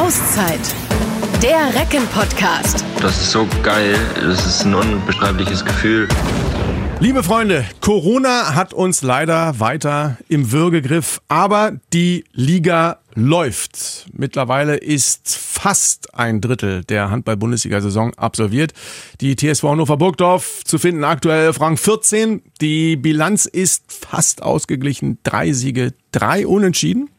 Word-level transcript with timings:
Auszeit. 0.00 0.74
Der 1.42 1.74
Recken-Podcast. 1.74 2.86
Das 3.02 3.20
ist 3.20 3.32
so 3.32 3.46
geil. 3.62 3.94
Das 4.14 4.46
ist 4.46 4.64
ein 4.64 4.74
unbeschreibliches 4.74 5.62
Gefühl. 5.62 6.08
Liebe 7.00 7.22
Freunde, 7.22 7.66
Corona 7.82 8.54
hat 8.54 8.72
uns 8.72 9.02
leider 9.02 9.60
weiter 9.60 10.16
im 10.28 10.52
Würgegriff, 10.52 11.20
aber 11.28 11.72
die 11.92 12.24
Liga 12.32 13.00
läuft. 13.14 14.06
Mittlerweile 14.14 14.76
ist 14.76 15.36
fast 15.36 16.14
ein 16.14 16.40
Drittel 16.40 16.82
der 16.84 17.10
Handball-Bundesliga-Saison 17.10 18.14
absolviert. 18.14 18.72
Die 19.20 19.36
TSV 19.36 19.64
Hannover 19.64 19.98
Burgdorf 19.98 20.64
zu 20.64 20.78
finden 20.78 21.04
aktuell 21.04 21.50
auf 21.50 21.60
Rang 21.60 21.76
14. 21.76 22.40
Die 22.62 22.96
Bilanz 22.96 23.44
ist 23.44 23.92
fast 23.92 24.42
ausgeglichen. 24.42 25.18
Drei 25.24 25.52
Siege, 25.52 25.92
drei 26.10 26.46
Unentschieden 26.46 27.10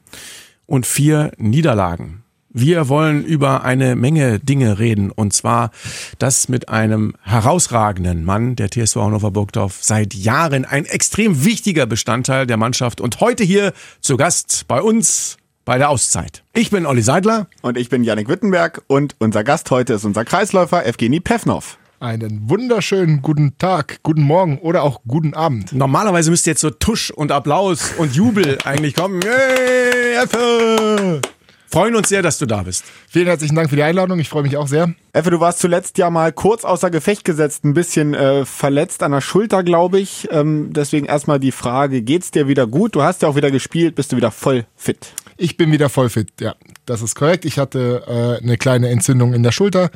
und 0.65 0.87
vier 0.87 1.31
Niederlagen. 1.37 2.23
Wir 2.53 2.89
wollen 2.89 3.23
über 3.23 3.63
eine 3.63 3.95
Menge 3.95 4.39
Dinge 4.39 4.77
reden 4.77 5.09
und 5.09 5.31
zwar 5.31 5.71
das 6.19 6.49
mit 6.49 6.67
einem 6.67 7.13
herausragenden 7.21 8.25
Mann 8.25 8.57
der 8.57 8.69
TSV 8.69 8.97
Hannover 8.97 9.31
Burgdorf 9.31 9.79
seit 9.81 10.13
Jahren 10.13 10.65
ein 10.65 10.83
extrem 10.83 11.45
wichtiger 11.45 11.85
Bestandteil 11.85 12.45
der 12.45 12.57
Mannschaft 12.57 12.99
und 12.99 13.21
heute 13.21 13.45
hier 13.45 13.71
zu 14.01 14.17
Gast 14.17 14.65
bei 14.67 14.81
uns 14.81 15.37
bei 15.63 15.77
der 15.77 15.89
Auszeit. 15.89 16.43
Ich 16.53 16.71
bin 16.71 16.85
Olli 16.85 17.01
Seidler 17.01 17.47
und 17.61 17.77
ich 17.77 17.87
bin 17.87 18.03
Yannick 18.03 18.27
Wittenberg 18.27 18.81
und 18.87 19.15
unser 19.19 19.45
Gast 19.45 19.71
heute 19.71 19.93
ist 19.93 20.03
unser 20.03 20.25
Kreisläufer 20.25 20.85
Evgeny 20.85 21.21
Pevnov. 21.21 21.77
Einen 22.01 22.49
wunderschönen 22.49 23.21
guten 23.21 23.57
Tag, 23.59 23.99
guten 24.03 24.23
Morgen 24.23 24.57
oder 24.57 24.83
auch 24.83 25.01
guten 25.07 25.35
Abend. 25.35 25.71
Normalerweise 25.71 26.31
müsste 26.31 26.49
jetzt 26.49 26.61
so 26.61 26.71
Tusch 26.71 27.11
und 27.11 27.31
Applaus 27.31 27.93
und 27.97 28.13
Jubel 28.13 28.57
eigentlich 28.65 28.95
kommen. 28.95 29.21
Hey, 29.23 30.15
Effe! 30.21 31.21
Freuen 31.71 31.95
uns 31.95 32.09
sehr, 32.09 32.21
dass 32.21 32.37
du 32.37 32.45
da 32.45 32.63
bist. 32.63 32.83
Vielen 33.07 33.27
herzlichen 33.27 33.55
Dank 33.55 33.69
für 33.69 33.77
die 33.77 33.83
Einladung. 33.83 34.19
Ich 34.19 34.27
freue 34.27 34.43
mich 34.43 34.57
auch 34.57 34.67
sehr. 34.67 34.93
Effe, 35.13 35.31
du 35.31 35.39
warst 35.39 35.59
zuletzt 35.59 35.97
ja 35.97 36.09
mal 36.09 36.33
kurz 36.33 36.65
außer 36.65 36.89
Gefecht 36.89 37.23
gesetzt, 37.23 37.63
ein 37.63 37.73
bisschen 37.73 38.13
äh, 38.13 38.43
verletzt 38.43 39.03
an 39.03 39.13
der 39.13 39.21
Schulter, 39.21 39.63
glaube 39.63 39.97
ich. 39.97 40.27
Ähm, 40.31 40.73
deswegen 40.73 41.05
erstmal 41.05 41.39
die 41.39 41.53
Frage, 41.53 42.01
geht's 42.01 42.29
dir 42.29 42.49
wieder 42.49 42.67
gut? 42.67 42.93
Du 42.93 43.03
hast 43.03 43.21
ja 43.21 43.29
auch 43.29 43.37
wieder 43.37 43.51
gespielt, 43.51 43.95
bist 43.95 44.11
du 44.11 44.17
wieder 44.17 44.31
voll 44.31 44.65
fit? 44.75 45.13
Ich 45.37 45.55
bin 45.55 45.71
wieder 45.71 45.87
voll 45.87 46.09
fit, 46.09 46.27
ja. 46.41 46.55
Das 46.85 47.01
ist 47.01 47.15
korrekt. 47.15 47.45
Ich 47.45 47.57
hatte 47.57 48.03
äh, 48.05 48.43
eine 48.43 48.57
kleine 48.57 48.89
Entzündung 48.89 49.33
in 49.33 49.43
der 49.43 49.53
Schulter. 49.53 49.91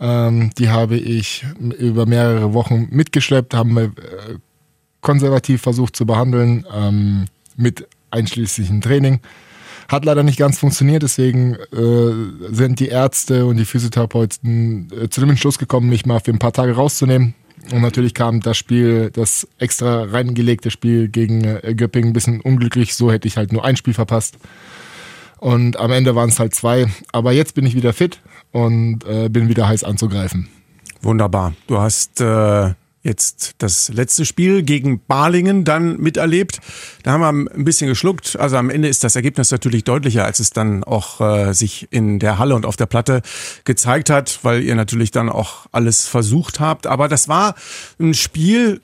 Ähm, 0.00 0.50
die 0.58 0.70
habe 0.70 0.96
ich 0.96 1.46
über 1.78 2.06
mehrere 2.06 2.54
Wochen 2.54 2.88
mitgeschleppt, 2.90 3.54
haben 3.54 3.74
wir 3.74 3.84
äh, 3.84 3.90
konservativ 5.00 5.62
versucht 5.62 5.94
zu 5.94 6.06
behandeln, 6.06 6.66
ähm, 6.74 7.26
mit 7.56 7.86
einschließlichem 8.10 8.80
Training. 8.80 9.20
Hat 9.88 10.04
leider 10.04 10.22
nicht 10.22 10.38
ganz 10.38 10.58
funktioniert, 10.58 11.02
deswegen 11.02 11.54
äh, 11.54 12.54
sind 12.54 12.80
die 12.80 12.88
Ärzte 12.88 13.46
und 13.46 13.56
die 13.56 13.64
Physiotherapeuten 13.64 14.88
äh, 14.90 15.08
zu 15.08 15.20
dem 15.20 15.30
Entschluss 15.30 15.58
gekommen, 15.58 15.88
mich 15.88 16.06
mal 16.06 16.20
für 16.20 16.30
ein 16.30 16.38
paar 16.38 16.52
Tage 16.52 16.72
rauszunehmen. 16.72 17.34
Und 17.72 17.80
natürlich 17.80 18.14
kam 18.14 18.40
das 18.40 18.56
Spiel, 18.56 19.10
das 19.10 19.48
extra 19.58 20.04
reingelegte 20.04 20.70
Spiel 20.70 21.08
gegen 21.08 21.44
äh, 21.44 21.74
Göppingen 21.74 22.10
ein 22.10 22.12
bisschen 22.12 22.40
unglücklich. 22.40 22.94
So 22.94 23.10
hätte 23.10 23.28
ich 23.28 23.36
halt 23.36 23.52
nur 23.52 23.64
ein 23.64 23.76
Spiel 23.76 23.94
verpasst. 23.94 24.36
Und 25.38 25.78
am 25.78 25.90
Ende 25.90 26.14
waren 26.14 26.28
es 26.28 26.38
halt 26.38 26.54
zwei. 26.54 26.86
Aber 27.12 27.32
jetzt 27.32 27.54
bin 27.54 27.66
ich 27.66 27.74
wieder 27.74 27.92
fit 27.92 28.20
und 28.52 29.04
äh, 29.04 29.28
bin 29.28 29.48
wieder 29.48 29.68
heiß 29.68 29.84
anzugreifen. 29.84 30.48
Wunderbar. 31.02 31.54
Du 31.66 31.78
hast 31.78 32.20
äh, 32.20 32.74
jetzt 33.04 33.54
das 33.58 33.90
letzte 33.90 34.24
Spiel 34.24 34.62
gegen 34.62 35.00
Balingen 35.06 35.64
dann 35.64 35.98
miterlebt. 35.98 36.58
Da 37.02 37.12
haben 37.12 37.20
wir 37.20 37.54
ein 37.54 37.64
bisschen 37.64 37.88
geschluckt. 37.88 38.36
Also 38.36 38.56
am 38.56 38.70
Ende 38.70 38.88
ist 38.88 39.04
das 39.04 39.14
Ergebnis 39.14 39.50
natürlich 39.50 39.84
deutlicher, 39.84 40.24
als 40.24 40.40
es 40.40 40.50
dann 40.50 40.82
auch 40.82 41.20
äh, 41.20 41.52
sich 41.52 41.86
in 41.90 42.18
der 42.18 42.38
Halle 42.38 42.54
und 42.54 42.66
auf 42.66 42.76
der 42.76 42.86
Platte 42.86 43.20
gezeigt 43.64 44.10
hat, 44.10 44.40
weil 44.42 44.62
ihr 44.62 44.74
natürlich 44.74 45.10
dann 45.10 45.28
auch 45.28 45.66
alles 45.70 46.06
versucht 46.06 46.58
habt. 46.60 46.86
Aber 46.86 47.08
das 47.08 47.28
war 47.28 47.54
ein 48.00 48.14
Spiel, 48.14 48.80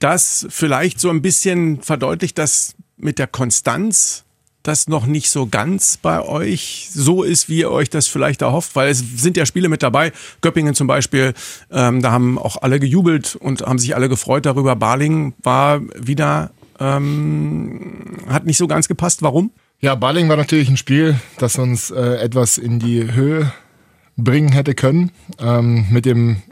das 0.00 0.46
vielleicht 0.50 0.98
so 0.98 1.08
ein 1.08 1.22
bisschen 1.22 1.80
verdeutlicht, 1.80 2.36
dass 2.36 2.74
mit 2.96 3.20
der 3.20 3.28
Konstanz 3.28 4.24
das 4.62 4.88
noch 4.88 5.06
nicht 5.06 5.30
so 5.30 5.46
ganz 5.46 5.96
bei 5.96 6.20
euch 6.20 6.88
so 6.92 7.22
ist, 7.22 7.48
wie 7.48 7.58
ihr 7.58 7.70
euch 7.70 7.90
das 7.90 8.06
vielleicht 8.06 8.42
erhofft? 8.42 8.74
Weil 8.74 8.90
es 8.90 8.98
sind 9.16 9.36
ja 9.36 9.46
Spiele 9.46 9.68
mit 9.68 9.82
dabei. 9.82 10.12
Göppingen 10.40 10.74
zum 10.74 10.86
Beispiel, 10.86 11.34
ähm, 11.70 12.02
da 12.02 12.12
haben 12.12 12.38
auch 12.38 12.62
alle 12.62 12.78
gejubelt 12.78 13.36
und 13.36 13.62
haben 13.62 13.78
sich 13.78 13.94
alle 13.94 14.08
gefreut 14.08 14.46
darüber. 14.46 14.76
Baling 14.76 15.34
war 15.42 15.80
wieder, 15.96 16.50
ähm, 16.78 18.18
hat 18.28 18.46
nicht 18.46 18.58
so 18.58 18.66
ganz 18.66 18.88
gepasst. 18.88 19.22
Warum? 19.22 19.50
Ja, 19.80 19.94
Baling 19.96 20.28
war 20.28 20.36
natürlich 20.36 20.68
ein 20.68 20.76
Spiel, 20.76 21.18
das 21.38 21.58
uns 21.58 21.90
äh, 21.90 22.16
etwas 22.16 22.56
in 22.58 22.78
die 22.78 23.12
Höhe 23.12 23.52
bringen 24.16 24.52
hätte 24.52 24.74
können. 24.74 25.10
Ähm, 25.40 25.86
mit 25.90 26.06
dem 26.06 26.42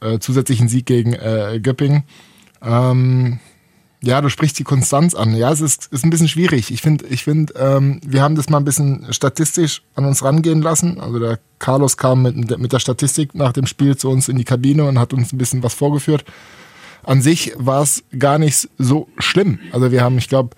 äh, 0.00 0.18
zusätzlichen 0.18 0.68
Sieg 0.68 0.86
gegen 0.86 1.12
äh, 1.12 1.60
Göppingen. 1.62 2.04
Ähm, 2.62 3.38
ja, 4.02 4.20
du 4.20 4.30
sprichst 4.30 4.58
die 4.58 4.64
Konstanz 4.64 5.14
an. 5.14 5.34
Ja, 5.34 5.52
es 5.52 5.60
ist, 5.60 5.88
ist 5.92 6.04
ein 6.04 6.10
bisschen 6.10 6.28
schwierig. 6.28 6.70
Ich 6.70 6.80
finde, 6.80 7.06
ich 7.06 7.24
find, 7.24 7.52
ähm, 7.56 8.00
wir 8.04 8.22
haben 8.22 8.34
das 8.34 8.48
mal 8.48 8.58
ein 8.58 8.64
bisschen 8.64 9.06
statistisch 9.12 9.82
an 9.94 10.06
uns 10.06 10.24
rangehen 10.24 10.62
lassen. 10.62 10.98
Also 11.00 11.18
der 11.18 11.38
Carlos 11.58 11.98
kam 11.98 12.22
mit, 12.22 12.58
mit 12.58 12.72
der 12.72 12.78
Statistik 12.78 13.34
nach 13.34 13.52
dem 13.52 13.66
Spiel 13.66 13.96
zu 13.96 14.08
uns 14.08 14.28
in 14.28 14.38
die 14.38 14.44
Kabine 14.44 14.84
und 14.84 14.98
hat 14.98 15.12
uns 15.12 15.32
ein 15.32 15.38
bisschen 15.38 15.62
was 15.62 15.74
vorgeführt. 15.74 16.24
An 17.02 17.20
sich 17.20 17.52
war 17.56 17.82
es 17.82 18.02
gar 18.18 18.38
nicht 18.38 18.68
so 18.78 19.08
schlimm. 19.18 19.58
Also 19.72 19.92
wir 19.92 20.02
haben, 20.02 20.16
ich 20.16 20.28
glaube, 20.28 20.56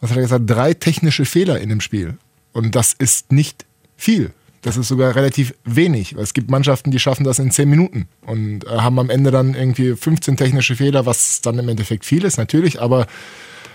was 0.00 0.10
hat 0.10 0.16
er 0.16 0.22
gesagt, 0.22 0.48
drei 0.48 0.72
technische 0.72 1.26
Fehler 1.26 1.60
in 1.60 1.68
dem 1.68 1.80
Spiel. 1.80 2.16
Und 2.52 2.74
das 2.74 2.94
ist 2.94 3.30
nicht 3.30 3.66
viel. 3.96 4.32
Das 4.62 4.76
ist 4.76 4.88
sogar 4.88 5.14
relativ 5.16 5.54
wenig. 5.64 6.12
Es 6.12 6.34
gibt 6.34 6.50
Mannschaften, 6.50 6.90
die 6.90 6.98
schaffen 6.98 7.24
das 7.24 7.38
in 7.38 7.50
10 7.50 7.68
Minuten 7.68 8.08
und 8.26 8.66
äh, 8.66 8.68
haben 8.68 8.98
am 8.98 9.08
Ende 9.08 9.30
dann 9.30 9.54
irgendwie 9.54 9.96
15 9.96 10.36
technische 10.36 10.76
Fehler, 10.76 11.06
was 11.06 11.40
dann 11.40 11.58
im 11.58 11.68
Endeffekt 11.68 12.04
viel 12.04 12.24
ist, 12.24 12.36
natürlich. 12.36 12.80
Aber 12.80 13.06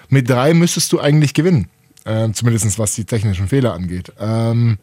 mit 0.10 0.30
drei 0.30 0.54
müsstest 0.54 0.92
du 0.92 1.00
eigentlich 1.00 1.34
gewinnen. 1.34 1.70
Äh, 2.04 2.32
zumindest 2.34 2.78
was 2.78 2.94
die 2.94 3.06
technischen 3.06 3.48
Fehler 3.48 3.74
angeht. 3.74 4.14
Ähm, 4.20 4.78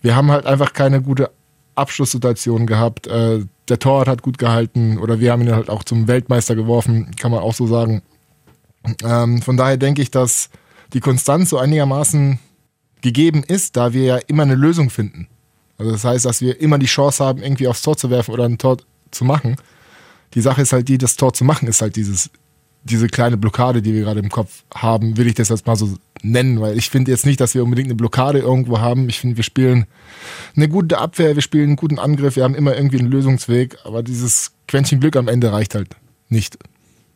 wir 0.00 0.16
haben 0.16 0.30
halt 0.30 0.46
einfach 0.46 0.72
keine 0.72 1.02
gute 1.02 1.30
Abschlusssituation 1.74 2.66
gehabt. 2.66 3.06
Äh, 3.06 3.44
der 3.68 3.78
Torwart 3.78 4.08
hat 4.08 4.22
gut 4.22 4.38
gehalten 4.38 4.96
oder 4.98 5.20
wir 5.20 5.32
haben 5.32 5.42
ihn 5.42 5.54
halt 5.54 5.68
auch 5.68 5.84
zum 5.84 6.08
Weltmeister 6.08 6.54
geworfen, 6.54 7.14
kann 7.16 7.30
man 7.30 7.40
auch 7.40 7.54
so 7.54 7.66
sagen. 7.66 8.02
Ähm, 9.04 9.42
von 9.42 9.56
daher 9.56 9.76
denke 9.76 10.00
ich, 10.00 10.10
dass 10.10 10.48
die 10.94 11.00
Konstanz 11.00 11.50
so 11.50 11.58
einigermaßen 11.58 12.38
gegeben 13.02 13.44
ist, 13.46 13.76
da 13.76 13.92
wir 13.92 14.04
ja 14.04 14.16
immer 14.26 14.42
eine 14.44 14.54
Lösung 14.54 14.90
finden. 14.90 15.28
Also 15.82 15.92
das 15.92 16.04
heißt, 16.04 16.24
dass 16.24 16.40
wir 16.40 16.60
immer 16.60 16.78
die 16.78 16.86
Chance 16.86 17.24
haben, 17.24 17.42
irgendwie 17.42 17.66
aufs 17.66 17.82
Tor 17.82 17.96
zu 17.96 18.08
werfen 18.08 18.32
oder 18.32 18.44
ein 18.44 18.56
Tor 18.56 18.76
zu 19.10 19.24
machen. 19.24 19.56
Die 20.34 20.40
Sache 20.40 20.62
ist 20.62 20.72
halt 20.72 20.88
die, 20.88 20.96
das 20.96 21.16
Tor 21.16 21.34
zu 21.34 21.44
machen, 21.44 21.66
ist 21.66 21.82
halt 21.82 21.96
dieses, 21.96 22.30
diese 22.84 23.08
kleine 23.08 23.36
Blockade, 23.36 23.82
die 23.82 23.92
wir 23.92 24.02
gerade 24.02 24.20
im 24.20 24.28
Kopf 24.28 24.62
haben, 24.72 25.16
will 25.16 25.26
ich 25.26 25.34
das 25.34 25.48
jetzt 25.48 25.66
mal 25.66 25.74
so 25.74 25.96
nennen, 26.22 26.60
weil 26.60 26.78
ich 26.78 26.88
finde 26.88 27.10
jetzt 27.10 27.26
nicht, 27.26 27.40
dass 27.40 27.56
wir 27.56 27.64
unbedingt 27.64 27.88
eine 27.88 27.96
Blockade 27.96 28.38
irgendwo 28.38 28.78
haben. 28.78 29.08
Ich 29.08 29.18
finde, 29.18 29.36
wir 29.36 29.42
spielen 29.42 29.86
eine 30.54 30.68
gute 30.68 30.98
Abwehr, 30.98 31.34
wir 31.34 31.42
spielen 31.42 31.70
einen 31.70 31.76
guten 31.76 31.98
Angriff, 31.98 32.36
wir 32.36 32.44
haben 32.44 32.54
immer 32.54 32.76
irgendwie 32.76 33.00
einen 33.00 33.10
Lösungsweg, 33.10 33.78
aber 33.82 34.04
dieses 34.04 34.52
Quäntchen 34.68 35.00
Glück 35.00 35.16
am 35.16 35.26
Ende 35.26 35.52
reicht 35.52 35.74
halt 35.74 35.88
nicht. 36.28 36.58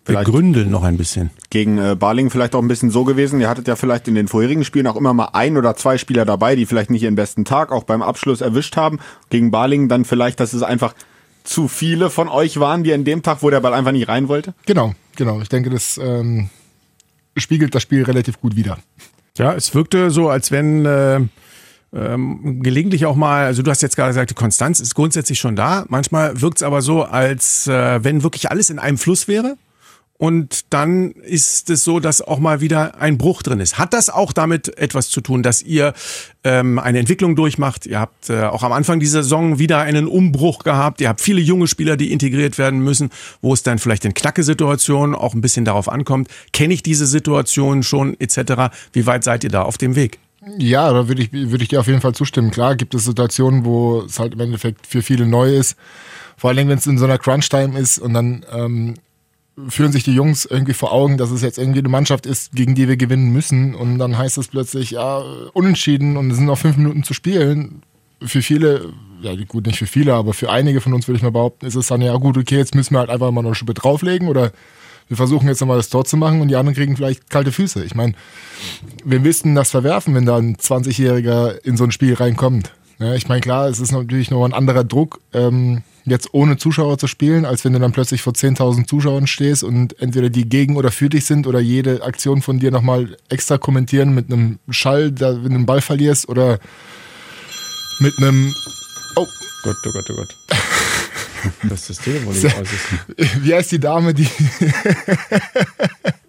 Wir 0.06 0.22
gründeln 0.22 0.70
noch 0.70 0.84
ein 0.84 0.96
bisschen. 0.96 1.30
Gegen 1.50 1.78
äh, 1.78 1.96
Barling 1.96 2.30
vielleicht 2.30 2.54
auch 2.54 2.62
ein 2.62 2.68
bisschen 2.68 2.90
so 2.90 3.04
gewesen. 3.04 3.40
Ihr 3.40 3.48
hattet 3.48 3.66
ja 3.66 3.76
vielleicht 3.76 4.06
in 4.06 4.14
den 4.14 4.28
vorherigen 4.28 4.64
Spielen 4.64 4.86
auch 4.86 4.96
immer 4.96 5.12
mal 5.12 5.30
ein 5.32 5.56
oder 5.56 5.74
zwei 5.74 5.98
Spieler 5.98 6.24
dabei, 6.24 6.54
die 6.54 6.64
vielleicht 6.64 6.90
nicht 6.90 7.02
ihren 7.02 7.16
besten 7.16 7.44
Tag 7.44 7.72
auch 7.72 7.84
beim 7.84 8.02
Abschluss 8.02 8.40
erwischt 8.40 8.76
haben. 8.76 9.00
Gegen 9.30 9.50
Barling 9.50 9.88
dann 9.88 10.04
vielleicht, 10.04 10.38
dass 10.38 10.52
es 10.52 10.62
einfach 10.62 10.94
zu 11.42 11.68
viele 11.68 12.10
von 12.10 12.28
euch 12.28 12.60
waren, 12.60 12.84
die 12.84 12.92
an 12.92 13.04
dem 13.04 13.22
Tag, 13.22 13.42
wo 13.42 13.50
der 13.50 13.60
Ball 13.60 13.74
einfach 13.74 13.92
nicht 13.92 14.08
rein 14.08 14.28
wollte? 14.28 14.54
Genau, 14.66 14.94
genau. 15.16 15.40
Ich 15.40 15.48
denke, 15.48 15.70
das 15.70 15.98
ähm, 15.98 16.50
spiegelt 17.36 17.74
das 17.74 17.82
Spiel 17.82 18.04
relativ 18.04 18.40
gut 18.40 18.56
wider. 18.56 18.78
Ja, 19.36 19.54
es 19.54 19.74
wirkte 19.74 20.10
so, 20.10 20.28
als 20.28 20.50
wenn 20.50 20.86
äh, 20.86 21.20
ähm, 21.94 22.62
gelegentlich 22.62 23.06
auch 23.06 23.16
mal, 23.16 23.47
also 23.47 23.62
du 23.62 23.70
hast 23.70 23.82
jetzt 23.82 23.97
gerade 23.97 24.10
gesagt, 24.10 24.30
die 24.30 24.34
Konstanz 24.34 24.80
ist 24.80 24.94
grundsätzlich 24.94 25.38
schon 25.38 25.56
da. 25.56 25.84
Manchmal 25.88 26.41
wirkt 26.41 26.59
es 26.59 26.62
aber 26.62 26.82
so, 26.82 27.02
als 27.02 27.66
äh, 27.66 28.02
wenn 28.02 28.22
wirklich 28.22 28.50
alles 28.50 28.70
in 28.70 28.78
einem 28.78 28.98
Fluss 28.98 29.28
wäre 29.28 29.56
und 30.18 30.72
dann 30.72 31.13
ist 31.13 31.68
es 31.68 31.84
so, 31.84 32.01
dass 32.01 32.22
auch 32.22 32.39
mal 32.39 32.60
wieder 32.60 33.01
ein 33.01 33.18
Bruch 33.18 33.42
drin 33.42 33.60
ist. 33.60 33.78
Hat 33.78 33.92
das 33.92 34.09
auch 34.09 34.33
damit 34.33 34.78
etwas 34.78 35.10
zu 35.10 35.21
tun, 35.21 35.42
dass 35.42 35.63
ihr 35.63 35.92
ähm, 36.42 36.78
eine 36.78 36.98
Entwicklung 36.98 37.36
durchmacht? 37.36 37.84
Ihr 37.84 38.01
habt 38.01 38.30
äh, 38.30 38.45
auch 38.45 38.63
am 38.63 38.72
Anfang 38.72 38.98
dieser 38.98 39.22
Saison 39.22 39.59
wieder 39.59 39.80
einen 39.80 40.07
Umbruch 40.07 40.60
gehabt. 40.60 41.01
Ihr 41.01 41.09
habt 41.09 41.21
viele 41.21 41.41
junge 41.41 41.66
Spieler, 41.66 41.97
die 41.98 42.13
integriert 42.13 42.57
werden 42.57 42.80
müssen, 42.80 43.10
wo 43.42 43.53
es 43.53 43.63
dann 43.63 43.78
vielleicht 43.78 44.07
in 44.07 44.15
Knacke-Situationen 44.15 45.15
auch 45.15 45.34
ein 45.34 45.42
bisschen 45.42 45.66
darauf 45.66 45.89
ankommt. 45.89 46.28
Kenne 46.53 46.72
ich 46.72 46.83
diese 46.83 47.07
Situation 47.07 47.83
schon 47.83 48.19
etc.? 48.19 48.74
Wie 48.92 49.07
weit 49.07 49.22
seid 49.22 49.45
ihr 49.45 49.51
da 49.51 49.62
auf 49.62 49.77
dem 49.77 49.97
Weg? 49.97 50.19
Ja, 50.59 50.92
da 50.92 51.09
würde 51.09 51.22
ich, 51.22 51.33
würde 51.33 51.62
ich 51.62 51.69
dir 51.69 51.80
auf 51.80 51.89
jeden 51.89 52.01
Fall 52.01 52.15
zustimmen. 52.15 52.51
Klar 52.51 52.77
gibt 52.77 52.95
es 52.95 53.04
Situationen, 53.04 53.65
wo 53.65 54.03
es 54.03 54.19
halt 54.19 54.34
im 54.34 54.41
Endeffekt 54.41 54.86
für 54.86 55.03
viele 55.03 55.27
neu 55.27 55.54
ist. 55.54 55.77
Vor 56.39 56.51
allem, 56.51 56.69
wenn 56.69 56.78
es 56.78 56.86
in 56.86 56.98
so 56.98 57.04
einer 57.04 57.19
Crunch-Time 57.19 57.78
ist 57.78 57.98
und 57.98 58.15
dann 58.15 58.45
ähm, 58.53 58.95
führen 59.68 59.92
sich 59.92 60.04
die 60.04 60.14
Jungs 60.14 60.44
irgendwie 60.44 60.74
vor 60.74 60.92
Augen, 60.92 61.16
dass 61.16 61.30
es 61.30 61.42
jetzt 61.42 61.58
irgendwie 61.58 61.78
eine 61.78 61.88
Mannschaft 61.88 62.26
ist, 62.26 62.53
gegen 62.53 62.74
die 62.74 62.88
wir 62.88 62.97
gewinnen 62.97 63.32
müssen. 63.32 63.74
Und 63.74 63.98
dann 63.98 64.18
heißt 64.18 64.38
es 64.38 64.48
plötzlich, 64.48 64.92
ja, 64.92 65.22
unentschieden 65.53 66.16
und 66.16 66.30
es 66.30 66.36
sind 66.36 66.47
noch 66.47 66.58
fünf 66.58 66.76
Minuten 66.76 67.03
zu 67.03 67.14
spielen. 67.14 67.82
für 68.22 68.42
viele, 68.42 68.92
ja 69.20 69.34
gut, 69.47 69.66
nicht 69.66 69.78
für 69.78 69.86
viele, 69.86 70.14
aber 70.14 70.32
für 70.32 70.50
einige 70.50 70.80
von 70.80 70.94
uns 70.94 71.06
würde 71.08 71.16
ich 71.16 71.22
mal 71.22 71.30
behaupten, 71.32 71.66
ist 71.66 71.74
es 71.74 71.88
dann 71.88 72.00
ja 72.00 72.16
gut, 72.16 72.38
okay, 72.38 72.56
jetzt 72.56 72.74
müssen 72.74 72.94
wir 72.94 73.00
halt 73.00 73.10
einfach 73.10 73.30
mal 73.30 73.42
noch 73.42 73.50
eine 73.50 73.54
Schippe 73.54 73.74
drauflegen 73.74 74.28
oder 74.28 74.53
wir 75.08 75.16
versuchen 75.16 75.48
jetzt 75.48 75.60
nochmal 75.60 75.76
das 75.76 75.88
Tor 75.88 76.04
zu 76.04 76.16
machen 76.16 76.41
und 76.41 76.48
die 76.48 76.56
anderen 76.56 76.74
kriegen 76.74 76.97
vielleicht 76.97 77.30
kalte 77.30 77.52
Füße. 77.52 77.84
Ich 77.84 77.94
meine, 77.94 78.14
wir 79.04 79.20
müssten 79.20 79.54
das 79.54 79.70
verwerfen, 79.70 80.14
wenn 80.14 80.26
da 80.26 80.36
ein 80.36 80.56
20-Jähriger 80.56 81.62
in 81.64 81.76
so 81.76 81.84
ein 81.84 81.92
Spiel 81.92 82.14
reinkommt. 82.14 82.72
Ja, 82.98 83.15
ich 83.15 83.28
meine, 83.28 83.41
klar, 83.41 83.69
es 83.69 83.78
ist 83.78 83.93
natürlich 83.93 84.31
noch 84.31 84.45
ein 84.45 84.54
anderer 84.54 84.84
Druck, 84.84 85.21
ähm, 85.34 85.83
jetzt 86.07 86.33
ohne 86.33 86.57
Zuschauer 86.57 86.98
zu 86.98 87.09
spielen, 87.09 87.45
als 87.45 87.65
wenn 87.65 87.72
du 87.72 87.78
dann 87.78 87.93
plötzlich 87.93 88.22
vor 88.22 88.33
10.000 88.33 88.87
Zuschauern 88.87 89.27
stehst 89.27 89.65
und 89.65 90.01
entweder 90.01 90.31
die 90.31 90.48
gegen 90.48 90.77
oder 90.77 90.91
für 90.91 91.09
dich 91.09 91.27
sind 91.27 91.47
oder 91.47 91.60
jede 91.60 92.03
Aktion 92.03 92.43
von 92.43 92.59
dir 92.59 92.71
nochmal 92.71 93.16
extra 93.28 93.59
kommentieren 93.59 94.15
mit 94.15 94.33
einem 94.33 94.59
Schall, 94.71 95.13
da, 95.13 95.34
wenn 95.34 95.51
du 95.51 95.57
einen 95.57 95.66
Ball 95.66 95.81
verlierst 95.81 96.28
oder 96.28 96.59
mit 98.01 98.15
einem. 98.19 98.54
Oh. 99.16 99.27
Gott, 99.65 99.77
oh 99.84 99.91
Gott, 99.93 100.10
oh 100.10 100.15
Gott. 100.15 100.34
Das 101.69 101.87
Telefon 101.87 102.34
nicht 102.43 102.57
aus 102.57 102.69
ist. 102.72 103.45
Wie 103.45 103.54
heißt 103.54 103.72
die 103.72 103.81
Dame, 103.81 104.15
die 104.15 104.28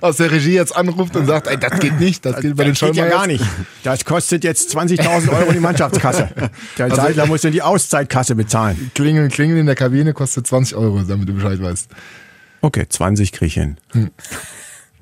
aus 0.00 0.16
der 0.16 0.30
Regie 0.30 0.54
jetzt 0.54 0.74
anruft 0.74 1.16
und 1.16 1.26
sagt, 1.26 1.46
ey, 1.46 1.58
das 1.58 1.78
geht 1.80 1.98
nicht, 2.00 2.24
das 2.24 2.40
geht 2.40 2.56
bei 2.56 2.64
den 2.64 2.72
Das 2.74 2.80
geht 2.80 2.96
ja 2.96 3.08
gar 3.08 3.26
nicht. 3.26 3.44
Das 3.82 4.04
kostet 4.04 4.44
jetzt 4.44 4.74
20.000 4.76 5.28
Euro 5.32 5.52
die 5.52 5.60
Mannschaftskasse. 5.60 6.30
Der 6.78 6.84
Also- 6.86 6.96
Seidler 6.96 7.26
muss 7.26 7.42
ja 7.42 7.50
die 7.50 7.62
Auszeit-Kasse 7.62 8.34
bezahlen. 8.34 8.90
Klingeln, 8.94 9.30
klingeln 9.30 9.60
in 9.60 9.66
der 9.66 9.74
Kabine 9.74 10.12
kostet 10.12 10.46
20 10.46 10.76
Euro, 10.76 11.00
damit 11.02 11.28
du 11.28 11.34
Bescheid 11.34 11.60
weißt. 11.62 11.90
Okay, 12.60 12.86
20 12.88 13.32
krieg 13.32 13.48
ich 13.48 13.54
hin. 13.54 13.76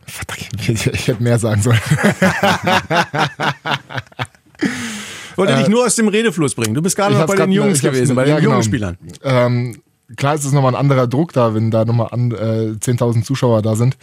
Verdammt, 0.06 0.68
ich, 0.68 0.86
ich 0.86 1.08
hätte 1.08 1.22
mehr 1.22 1.38
sagen 1.38 1.62
sollen. 1.62 1.78
Wollte 5.36 5.56
dich 5.56 5.68
nur 5.68 5.86
aus 5.86 5.94
dem 5.96 6.08
Redefluss 6.08 6.54
bringen. 6.54 6.74
Du 6.74 6.82
bist 6.82 6.96
gerade 6.96 7.14
noch 7.14 7.26
bei 7.26 7.36
den 7.36 7.52
Jungs 7.52 7.80
gewesen, 7.80 8.14
bei 8.14 8.24
den 8.24 8.34
ja, 8.34 8.40
genau. 8.40 8.50
jungen 8.52 8.62
Spielern. 8.64 8.98
Ähm, 9.22 9.80
klar 10.16 10.34
ist 10.34 10.44
es 10.44 10.52
nochmal 10.52 10.74
ein 10.74 10.80
anderer 10.80 11.06
Druck 11.06 11.32
da, 11.32 11.54
wenn 11.54 11.70
da 11.70 11.84
nochmal 11.84 12.08
an, 12.10 12.30
äh, 12.32 12.76
10.000 12.78 13.24
Zuschauer 13.24 13.62
da 13.62 13.74
sind. 13.76 13.96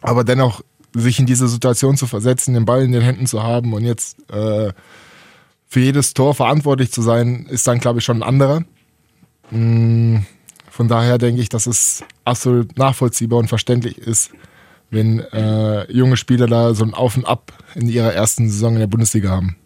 Aber 0.00 0.24
dennoch, 0.24 0.62
sich 0.94 1.18
in 1.18 1.26
diese 1.26 1.48
Situation 1.48 1.96
zu 1.96 2.06
versetzen, 2.06 2.54
den 2.54 2.64
Ball 2.64 2.82
in 2.82 2.92
den 2.92 3.02
Händen 3.02 3.26
zu 3.26 3.42
haben 3.42 3.72
und 3.72 3.84
jetzt 3.84 4.16
äh, 4.30 4.72
für 5.66 5.80
jedes 5.80 6.14
Tor 6.14 6.34
verantwortlich 6.34 6.92
zu 6.92 7.02
sein, 7.02 7.46
ist 7.50 7.66
dann, 7.66 7.78
glaube 7.78 7.98
ich, 7.98 8.04
schon 8.04 8.18
ein 8.18 8.28
anderer. 8.28 8.64
Mm, 9.50 10.18
Von 10.70 10.88
daher 10.88 11.18
denke 11.18 11.42
ich, 11.42 11.48
dass 11.48 11.66
es 11.66 12.04
absolut 12.24 12.78
nachvollziehbar 12.78 13.38
und 13.38 13.48
verständlich 13.48 13.98
ist, 13.98 14.30
wenn 14.90 15.20
äh, 15.20 15.90
junge 15.92 16.16
Spieler 16.16 16.46
da 16.46 16.74
so 16.74 16.84
ein 16.84 16.94
Auf 16.94 17.16
und 17.16 17.26
Ab 17.26 17.52
in 17.74 17.88
ihrer 17.88 18.12
ersten 18.12 18.48
Saison 18.48 18.74
in 18.74 18.80
der 18.80 18.86
Bundesliga 18.86 19.30
haben. 19.30 19.56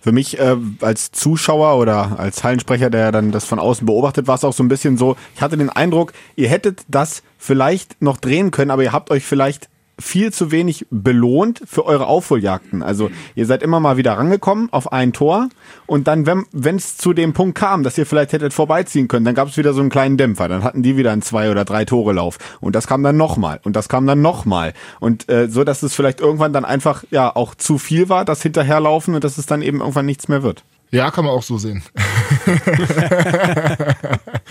Für 0.00 0.12
mich 0.12 0.38
äh, 0.38 0.56
als 0.80 1.12
Zuschauer 1.12 1.78
oder 1.78 2.18
als 2.18 2.44
Hallensprecher, 2.44 2.90
der 2.90 3.12
dann 3.12 3.30
das 3.30 3.44
von 3.44 3.58
außen 3.58 3.86
beobachtet, 3.86 4.26
war 4.26 4.34
es 4.34 4.44
auch 4.44 4.52
so 4.52 4.62
ein 4.62 4.68
bisschen 4.68 4.98
so, 4.98 5.16
ich 5.34 5.40
hatte 5.40 5.56
den 5.56 5.70
Eindruck, 5.70 6.12
ihr 6.36 6.48
hättet 6.48 6.82
das 6.88 7.22
vielleicht 7.38 8.02
noch 8.02 8.18
drehen 8.18 8.50
können, 8.50 8.70
aber 8.70 8.82
ihr 8.82 8.92
habt 8.92 9.10
euch 9.10 9.24
vielleicht 9.24 9.68
viel 9.98 10.32
zu 10.32 10.50
wenig 10.50 10.86
belohnt 10.90 11.62
für 11.66 11.86
eure 11.86 12.06
Aufholjagden. 12.06 12.82
Also 12.82 13.10
ihr 13.34 13.46
seid 13.46 13.62
immer 13.62 13.80
mal 13.80 13.96
wieder 13.96 14.12
rangekommen 14.14 14.72
auf 14.72 14.92
ein 14.92 15.12
Tor 15.12 15.48
und 15.86 16.08
dann, 16.08 16.26
wenn 16.26 16.76
es 16.76 16.96
zu 16.96 17.12
dem 17.12 17.32
Punkt 17.32 17.56
kam, 17.56 17.82
dass 17.82 17.96
ihr 17.98 18.06
vielleicht 18.06 18.32
hättet 18.32 18.52
vorbeiziehen 18.52 19.08
können, 19.08 19.24
dann 19.24 19.34
gab 19.34 19.48
es 19.48 19.56
wieder 19.56 19.72
so 19.72 19.80
einen 19.80 19.90
kleinen 19.90 20.16
Dämpfer. 20.16 20.48
Dann 20.48 20.64
hatten 20.64 20.82
die 20.82 20.96
wieder 20.96 21.12
einen 21.12 21.22
zwei 21.22 21.50
oder 21.50 21.64
drei 21.64 21.84
Tore 21.84 22.12
Lauf 22.12 22.38
und 22.60 22.74
das 22.74 22.86
kam 22.86 23.02
dann 23.02 23.16
nochmal 23.16 23.60
und 23.62 23.76
das 23.76 23.88
kam 23.88 24.06
dann 24.06 24.22
nochmal 24.22 24.74
und 25.00 25.28
äh, 25.28 25.48
so, 25.48 25.64
dass 25.64 25.82
es 25.82 25.94
vielleicht 25.94 26.20
irgendwann 26.20 26.52
dann 26.52 26.64
einfach 26.64 27.04
ja 27.10 27.34
auch 27.34 27.54
zu 27.54 27.78
viel 27.78 28.08
war, 28.08 28.24
das 28.24 28.42
Hinterherlaufen 28.42 29.14
und 29.14 29.24
dass 29.24 29.38
es 29.38 29.46
dann 29.46 29.62
eben 29.62 29.80
irgendwann 29.80 30.06
nichts 30.06 30.28
mehr 30.28 30.42
wird. 30.42 30.64
Ja, 30.90 31.10
kann 31.10 31.24
man 31.24 31.34
auch 31.34 31.42
so 31.42 31.58
sehen. 31.58 31.82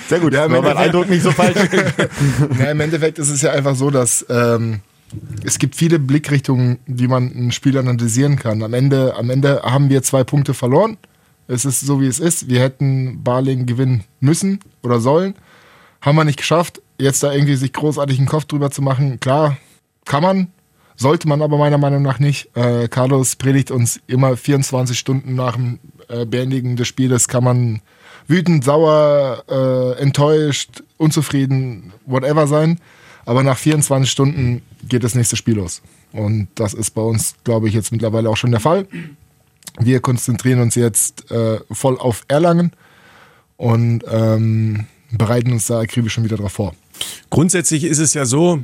Sehr 0.09 0.19
gut, 0.19 0.33
Ja, 0.33 0.51
war 0.51 0.61
mein 0.61 0.77
Eindruck 0.77 1.09
nicht 1.09 1.23
so 1.23 1.31
falsch. 1.31 1.55
Ja, 2.59 2.71
Im 2.71 2.81
Endeffekt 2.81 3.17
ist 3.17 3.29
es 3.29 3.41
ja 3.41 3.51
einfach 3.51 3.75
so, 3.75 3.89
dass 3.89 4.25
ähm, 4.29 4.81
es 5.43 5.59
gibt 5.59 5.75
viele 5.75 5.99
Blickrichtungen, 5.99 6.79
wie 6.85 7.07
man 7.07 7.31
ein 7.35 7.51
Spiel 7.51 7.77
analysieren 7.77 8.37
kann. 8.37 8.63
Am 8.63 8.73
Ende, 8.73 9.15
am 9.15 9.29
Ende 9.29 9.61
haben 9.63 9.89
wir 9.89 10.03
zwei 10.03 10.23
Punkte 10.23 10.53
verloren. 10.53 10.97
Es 11.47 11.65
ist 11.65 11.81
so, 11.81 11.99
wie 11.99 12.07
es 12.07 12.19
ist. 12.19 12.49
Wir 12.49 12.61
hätten 12.61 13.23
Barling 13.23 13.65
gewinnen 13.65 14.03
müssen 14.19 14.59
oder 14.81 14.99
sollen. 14.99 15.35
Haben 16.01 16.15
wir 16.15 16.23
nicht 16.23 16.37
geschafft. 16.37 16.81
Jetzt 16.97 17.23
da 17.23 17.33
irgendwie 17.33 17.55
sich 17.55 17.73
großartig 17.73 18.17
einen 18.17 18.27
Kopf 18.27 18.45
drüber 18.45 18.71
zu 18.71 18.81
machen, 18.81 19.19
klar, 19.19 19.57
kann 20.05 20.23
man. 20.23 20.47
Sollte 20.95 21.27
man 21.27 21.41
aber 21.41 21.57
meiner 21.57 21.79
Meinung 21.79 22.03
nach 22.03 22.19
nicht. 22.19 22.55
Äh, 22.55 22.87
Carlos 22.87 23.35
predigt 23.35 23.71
uns 23.71 23.99
immer 24.07 24.37
24 24.37 24.97
Stunden 24.97 25.35
nach 25.35 25.55
dem 25.55 25.79
äh, 26.07 26.25
Beendigen 26.25 26.75
des 26.75 26.87
Spieles, 26.87 27.27
kann 27.27 27.43
man 27.43 27.81
wütend, 28.27 28.63
sauer, 28.63 29.43
äh, 29.49 30.01
enttäuscht, 30.01 30.83
unzufrieden, 30.97 31.93
whatever 32.05 32.47
sein. 32.47 32.79
Aber 33.25 33.43
nach 33.43 33.57
24 33.57 34.09
Stunden 34.09 34.61
geht 34.87 35.03
das 35.03 35.15
nächste 35.15 35.35
Spiel 35.35 35.55
los. 35.55 35.81
Und 36.11 36.47
das 36.55 36.73
ist 36.73 36.91
bei 36.91 37.01
uns, 37.01 37.35
glaube 37.43 37.67
ich, 37.67 37.73
jetzt 37.73 37.91
mittlerweile 37.91 38.29
auch 38.29 38.37
schon 38.37 38.51
der 38.51 38.59
Fall. 38.59 38.87
Wir 39.79 39.99
konzentrieren 39.99 40.59
uns 40.59 40.75
jetzt 40.75 41.31
äh, 41.31 41.59
voll 41.71 41.97
auf 41.97 42.23
Erlangen 42.27 42.71
und 43.57 44.03
ähm, 44.09 44.85
bereiten 45.11 45.51
uns 45.51 45.67
da 45.67 45.79
akribisch 45.79 46.13
schon 46.13 46.23
wieder 46.23 46.37
drauf 46.37 46.53
vor. 46.53 46.75
Grundsätzlich 47.29 47.83
ist 47.83 47.99
es 47.99 48.13
ja 48.13 48.25
so, 48.25 48.63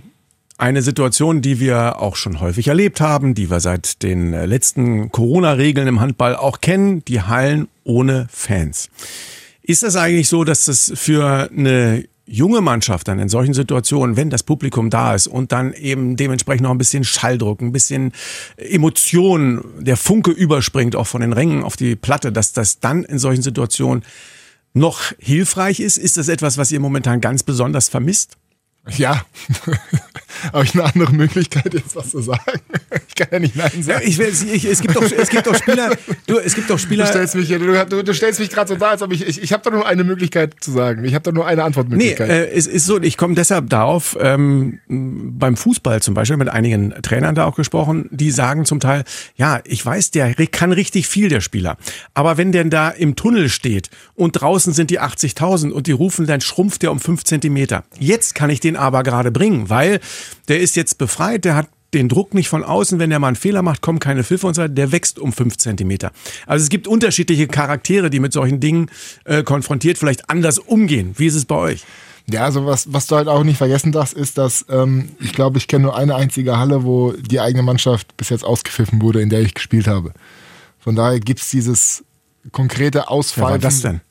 eine 0.59 0.81
Situation, 0.81 1.41
die 1.41 1.61
wir 1.61 1.99
auch 2.01 2.17
schon 2.17 2.41
häufig 2.41 2.67
erlebt 2.67 2.99
haben, 2.99 3.33
die 3.33 3.49
wir 3.49 3.61
seit 3.61 4.03
den 4.03 4.33
äh, 4.33 4.45
letzten 4.45 5.09
Corona-Regeln 5.09 5.87
im 5.87 6.01
Handball 6.01 6.35
auch 6.35 6.59
kennen, 6.59 7.03
die 7.05 7.21
Hallen 7.21 7.69
ohne 7.85 8.27
Fans. 8.29 8.89
Ist 9.63 9.83
das 9.83 9.95
eigentlich 9.95 10.27
so, 10.27 10.43
dass 10.43 10.65
das 10.65 10.91
für 10.95 11.49
eine 11.49 12.03
junge 12.29 12.61
Mannschaft 12.61 13.07
dann 13.07 13.19
in 13.19 13.27
solchen 13.27 13.53
Situationen, 13.53 14.15
wenn 14.15 14.29
das 14.29 14.43
Publikum 14.43 14.89
da 14.89 15.15
ist 15.15 15.27
und 15.27 15.51
dann 15.51 15.73
eben 15.73 16.15
dementsprechend 16.15 16.63
noch 16.63 16.71
ein 16.71 16.77
bisschen 16.77 17.03
Schalldruck, 17.03 17.61
ein 17.61 17.71
bisschen 17.71 18.11
Emotion, 18.57 19.63
der 19.79 19.97
Funke 19.97 20.31
überspringt 20.31 20.95
auch 20.95 21.07
von 21.07 21.21
den 21.21 21.33
Rängen 21.33 21.63
auf 21.63 21.75
die 21.75 21.95
Platte, 21.95 22.31
dass 22.31 22.53
das 22.53 22.79
dann 22.79 23.03
in 23.03 23.19
solchen 23.19 23.41
Situationen 23.41 24.03
noch 24.73 25.01
hilfreich 25.17 25.79
ist? 25.79 25.97
Ist 25.97 26.17
das 26.17 26.27
etwas, 26.27 26.57
was 26.57 26.71
ihr 26.71 26.79
momentan 26.79 27.21
ganz 27.21 27.43
besonders 27.43 27.89
vermisst? 27.89 28.37
Ja, 28.97 29.21
habe 30.53 30.63
ich 30.63 30.73
eine 30.73 30.83
andere 30.83 31.13
Möglichkeit, 31.13 31.73
jetzt 31.73 31.95
was 31.95 32.09
zu 32.09 32.21
sagen? 32.21 32.41
Ich 33.09 33.15
kann 33.25 33.27
ja 33.33 33.39
nicht 33.39 33.55
Nein 33.57 33.83
sagen. 33.83 34.01
ich, 34.07 34.17
will- 34.17 34.29
ich, 34.53 34.63
es 34.63 34.79
gibt 34.81 34.95
doch, 34.95 35.03
es 35.03 35.29
gibt 35.29 35.45
doch 35.45 35.53
Spieler, 35.55 35.89
du, 36.25 36.37
es 36.37 36.55
gibt 36.55 36.69
doch 36.69 36.75
Du 36.77 36.81
Spieler. 36.81 37.05
stellst 37.05 37.35
mich, 37.35 37.49
du, 37.49 37.59
du, 37.59 38.03
du 38.03 38.13
stellst 38.13 38.39
mich 38.39 38.49
gerade 38.49 38.69
so 38.69 38.75
da, 38.75 38.91
als 38.91 39.01
ob 39.01 39.11
ich, 39.11 39.27
ich, 39.27 39.41
ich 39.43 39.51
habe 39.51 39.61
doch 39.63 39.71
nur 39.71 39.85
eine 39.85 40.05
Möglichkeit 40.05 40.55
zu 40.61 40.71
sagen. 40.71 41.03
Ich 41.03 41.13
habe 41.15 41.23
doch 41.23 41.33
nur 41.33 41.45
eine 41.45 41.57
Nee, 41.61 41.65
Antwortmöglichkeit. 41.65 42.29
äh, 42.29 42.49
es 42.51 42.65
ist 42.65 42.85
so, 42.85 43.01
ich 43.01 43.17
komme 43.17 43.35
deshalb 43.35 43.69
darauf, 43.69 44.17
ähm, 44.21 44.79
beim 44.87 45.57
Fußball 45.57 46.01
zum 46.01 46.13
Beispiel, 46.13 46.37
mit 46.37 46.47
einigen 46.47 46.93
Trainern 47.01 47.35
da 47.35 47.43
auch 47.45 47.55
gesprochen, 47.57 48.07
die 48.11 48.31
sagen 48.31 48.63
zum 48.63 48.79
Teil, 48.79 49.03
ja, 49.35 49.59
ich 49.65 49.85
weiß, 49.85 50.11
der 50.11 50.33
kann 50.47 50.71
richtig 50.71 51.07
viel, 51.07 51.27
der 51.27 51.41
Spieler. 51.41 51.77
Aber 52.13 52.37
wenn 52.37 52.53
der 52.53 52.63
da 52.63 52.89
im 52.89 53.15
Tunnel 53.17 53.49
steht 53.49 53.89
und 54.15 54.31
draußen 54.39 54.71
sind 54.71 54.91
die 54.91 55.01
80.000 55.01 55.71
und 55.71 55.87
die 55.87 55.91
rufen, 55.91 56.25
dann 56.25 56.39
schrumpft 56.39 56.83
der 56.83 56.91
um 56.93 56.99
5 57.01 57.25
Zentimeter. 57.25 57.83
Jetzt 57.99 58.33
kann 58.35 58.49
ich 58.49 58.61
den 58.61 58.77
aber 58.79 59.03
gerade 59.03 59.31
bringen, 59.31 59.69
weil 59.69 59.99
der 60.47 60.59
ist 60.59 60.75
jetzt 60.75 60.97
befreit, 60.97 61.45
der 61.45 61.55
hat 61.55 61.67
den 61.93 62.07
Druck 62.07 62.33
nicht 62.33 62.49
von 62.49 62.63
außen, 62.63 62.99
wenn 62.99 63.09
der 63.09 63.19
mal 63.19 63.27
einen 63.27 63.35
Fehler 63.35 63.61
macht, 63.61 63.81
kommen 63.81 63.99
keine 63.99 64.23
Pfiffe 64.23 64.47
und 64.47 64.53
so 64.53 64.61
weiter, 64.61 64.73
der 64.73 64.91
wächst 64.91 65.19
um 65.19 65.33
5 65.33 65.57
Zentimeter. 65.57 66.11
Also 66.45 66.63
es 66.63 66.69
gibt 66.69 66.87
unterschiedliche 66.87 67.47
Charaktere, 67.47 68.09
die 68.09 68.19
mit 68.19 68.33
solchen 68.33 68.59
Dingen 68.59 68.91
äh, 69.25 69.43
konfrontiert 69.43 69.97
vielleicht 69.97 70.29
anders 70.29 70.59
umgehen. 70.59 71.15
Wie 71.17 71.25
ist 71.25 71.35
es 71.35 71.45
bei 71.45 71.55
euch? 71.55 71.83
Ja, 72.27 72.43
also 72.43 72.65
was, 72.65 72.93
was 72.93 73.07
du 73.07 73.15
halt 73.15 73.27
auch 73.27 73.43
nicht 73.43 73.57
vergessen 73.57 73.91
darfst, 73.91 74.13
ist, 74.13 74.37
dass 74.37 74.65
ähm, 74.69 75.09
ich 75.19 75.33
glaube, 75.33 75.57
ich 75.57 75.67
kenne 75.67 75.85
nur 75.85 75.95
eine 75.95 76.15
einzige 76.15 76.57
Halle, 76.57 76.83
wo 76.83 77.13
die 77.13 77.39
eigene 77.39 77.63
Mannschaft 77.63 78.15
bis 78.17 78.29
jetzt 78.29 78.43
ausgepfiffen 78.43 79.01
wurde, 79.01 79.21
in 79.21 79.29
der 79.29 79.41
ich 79.41 79.55
gespielt 79.55 79.87
habe. 79.87 80.13
Von 80.77 80.95
daher 80.95 81.19
gibt's 81.19 81.49
dieses 81.49 82.03
konkrete 82.51 83.09
Auspfeifen. 83.09 83.51
war 83.51 83.57
das 83.57 83.81
denn? 83.81 84.01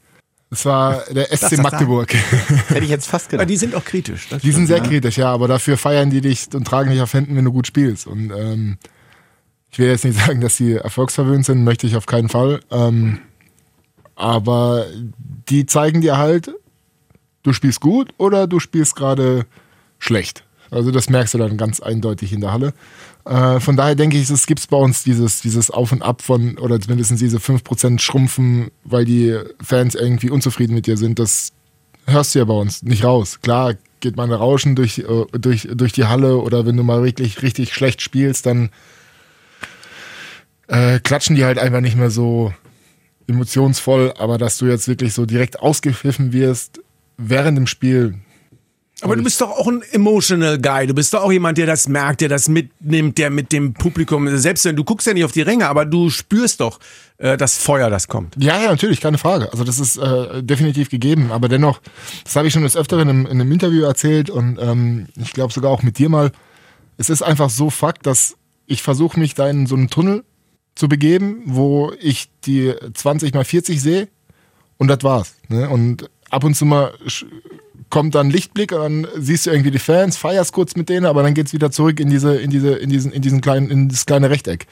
Das 0.50 0.64
war 0.64 1.02
der 1.10 1.26
SC 1.26 1.50
das 1.50 1.56
Magdeburg. 1.58 2.14
Hätte 2.68 2.84
ich 2.84 2.88
jetzt 2.90 3.06
fast 3.06 3.26
Ja, 3.26 3.32
gedacht. 3.32 3.50
die 3.50 3.56
sind 3.56 3.74
auch 3.74 3.84
kritisch. 3.84 4.28
Das 4.30 4.40
Die 4.42 4.52
sind 4.52 4.66
sehr 4.66 4.80
kritisch, 4.80 5.18
ja, 5.18 5.30
aber 5.30 5.46
dafür 5.46 5.76
feiern 5.76 6.08
die 6.10 6.22
dich 6.22 6.46
und 6.54 6.64
tragen 6.66 6.90
dich 6.90 7.02
auf 7.02 7.12
Händen, 7.12 7.36
wenn 7.36 7.44
du 7.44 7.52
gut 7.52 7.66
spielst. 7.66 8.06
Und 8.06 8.30
ähm, 8.30 8.78
ich 9.70 9.78
will 9.78 9.88
jetzt 9.88 10.04
nicht 10.06 10.18
sagen, 10.26 10.40
dass 10.40 10.56
sie 10.56 10.74
erfolgsverwöhnt 10.74 11.44
sind, 11.44 11.64
möchte 11.64 11.86
ich 11.86 11.96
auf 11.96 12.06
keinen 12.06 12.30
Fall. 12.30 12.60
Ähm, 12.70 13.18
aber 14.14 14.86
die 15.48 15.66
zeigen 15.66 16.00
dir 16.00 16.16
halt, 16.16 16.50
du 17.42 17.52
spielst 17.52 17.80
gut 17.80 18.12
oder 18.16 18.46
du 18.46 18.58
spielst 18.58 18.96
gerade 18.96 19.44
schlecht. 19.98 20.44
Also 20.70 20.90
das 20.90 21.08
merkst 21.08 21.34
du 21.34 21.38
dann 21.38 21.56
ganz 21.56 21.80
eindeutig 21.80 22.32
in 22.32 22.40
der 22.40 22.52
Halle. 22.52 22.72
Äh, 23.28 23.60
von 23.60 23.76
daher 23.76 23.94
denke 23.94 24.16
ich, 24.16 24.30
es 24.30 24.46
gibt 24.46 24.66
bei 24.70 24.76
uns 24.78 25.02
dieses, 25.02 25.42
dieses 25.42 25.70
Auf 25.70 25.92
und 25.92 26.00
Ab 26.00 26.22
von, 26.22 26.56
oder 26.56 26.80
zumindest 26.80 27.20
diese 27.20 27.36
5% 27.36 27.98
Schrumpfen, 27.98 28.70
weil 28.84 29.04
die 29.04 29.38
Fans 29.62 29.94
irgendwie 29.94 30.30
unzufrieden 30.30 30.74
mit 30.74 30.86
dir 30.86 30.96
sind. 30.96 31.18
Das 31.18 31.52
hörst 32.06 32.34
du 32.34 32.38
ja 32.38 32.46
bei 32.46 32.54
uns 32.54 32.82
nicht 32.82 33.04
raus. 33.04 33.40
Klar 33.42 33.74
geht 34.00 34.16
mal 34.16 34.24
ein 34.24 34.32
Rauschen 34.32 34.76
durch, 34.76 35.00
äh, 35.00 35.26
durch, 35.32 35.68
durch 35.70 35.92
die 35.92 36.06
Halle 36.06 36.38
oder 36.38 36.64
wenn 36.64 36.76
du 36.76 36.84
mal 36.84 37.04
wirklich 37.04 37.42
richtig 37.42 37.74
schlecht 37.74 38.00
spielst, 38.00 38.46
dann 38.46 38.70
äh, 40.68 40.98
klatschen 40.98 41.36
die 41.36 41.44
halt 41.44 41.58
einfach 41.58 41.82
nicht 41.82 41.96
mehr 41.96 42.10
so 42.10 42.54
emotionsvoll, 43.26 44.14
aber 44.16 44.38
dass 44.38 44.56
du 44.56 44.66
jetzt 44.66 44.88
wirklich 44.88 45.12
so 45.12 45.26
direkt 45.26 45.60
ausgepfiffen 45.60 46.32
wirst 46.32 46.80
während 47.18 47.58
dem 47.58 47.66
Spiel. 47.66 48.14
Aber 49.00 49.14
du 49.14 49.22
bist 49.22 49.40
doch 49.40 49.50
auch 49.50 49.68
ein 49.68 49.82
emotional 49.92 50.58
Guy. 50.58 50.88
Du 50.88 50.94
bist 50.94 51.14
doch 51.14 51.22
auch 51.22 51.30
jemand, 51.30 51.56
der 51.56 51.66
das 51.66 51.86
merkt, 51.86 52.20
der 52.20 52.28
das 52.28 52.48
mitnimmt, 52.48 53.16
der 53.16 53.30
mit 53.30 53.52
dem 53.52 53.72
Publikum, 53.72 54.36
selbst 54.38 54.64
wenn 54.64 54.74
du 54.74 54.82
guckst 54.82 55.06
ja 55.06 55.14
nicht 55.14 55.24
auf 55.24 55.30
die 55.30 55.42
Ränge, 55.42 55.68
aber 55.68 55.84
du 55.84 56.10
spürst 56.10 56.60
doch 56.60 56.80
äh, 57.18 57.36
das 57.36 57.58
Feuer, 57.58 57.90
das 57.90 58.08
kommt. 58.08 58.34
Ja, 58.38 58.60
ja, 58.60 58.70
natürlich, 58.70 59.00
keine 59.00 59.18
Frage. 59.18 59.52
Also 59.52 59.62
das 59.62 59.78
ist 59.78 59.98
äh, 59.98 60.42
definitiv 60.42 60.90
gegeben. 60.90 61.30
Aber 61.30 61.48
dennoch, 61.48 61.80
das 62.24 62.34
habe 62.34 62.48
ich 62.48 62.52
schon 62.52 62.64
des 62.64 62.76
Öfteren 62.76 63.08
in, 63.08 63.26
in 63.26 63.40
einem 63.40 63.52
Interview 63.52 63.84
erzählt 63.84 64.30
und 64.30 64.58
ähm, 64.60 65.06
ich 65.16 65.32
glaube 65.32 65.52
sogar 65.52 65.70
auch 65.70 65.82
mit 65.82 65.98
dir 65.98 66.08
mal. 66.08 66.32
Es 66.96 67.08
ist 67.08 67.22
einfach 67.22 67.50
so 67.50 67.70
Fakt, 67.70 68.06
dass 68.06 68.36
ich 68.66 68.82
versuche 68.82 69.20
mich 69.20 69.34
da 69.34 69.48
in 69.48 69.66
so 69.66 69.76
einen 69.76 69.90
Tunnel 69.90 70.24
zu 70.74 70.88
begeben, 70.88 71.42
wo 71.44 71.92
ich 72.00 72.30
die 72.44 72.74
20 72.94 73.32
mal 73.34 73.44
40 73.44 73.80
sehe 73.80 74.08
und 74.76 74.88
das 74.88 75.04
war's. 75.04 75.34
Ne? 75.48 75.68
Und 75.68 76.10
ab 76.30 76.42
und 76.42 76.54
zu 76.54 76.64
mal 76.64 76.92
kommt 77.90 78.14
dann 78.14 78.30
Lichtblick 78.30 78.72
und 78.72 78.80
dann 78.80 79.06
siehst 79.16 79.46
du 79.46 79.50
irgendwie 79.50 79.70
die 79.70 79.78
Fans, 79.78 80.16
feierst 80.16 80.52
kurz 80.52 80.76
mit 80.76 80.88
denen, 80.88 81.06
aber 81.06 81.22
dann 81.22 81.34
geht's 81.34 81.52
wieder 81.52 81.70
zurück 81.70 82.00
in 82.00 82.10
diese, 82.10 82.36
in 82.36 82.50
diese, 82.50 82.74
in 82.74 82.90
diesen, 82.90 83.12
in 83.12 83.22
diesen 83.22 83.40
kleinen, 83.40 83.70
in 83.70 83.88
das 83.88 84.06
kleine 84.06 84.30
Rechteck. 84.30 84.66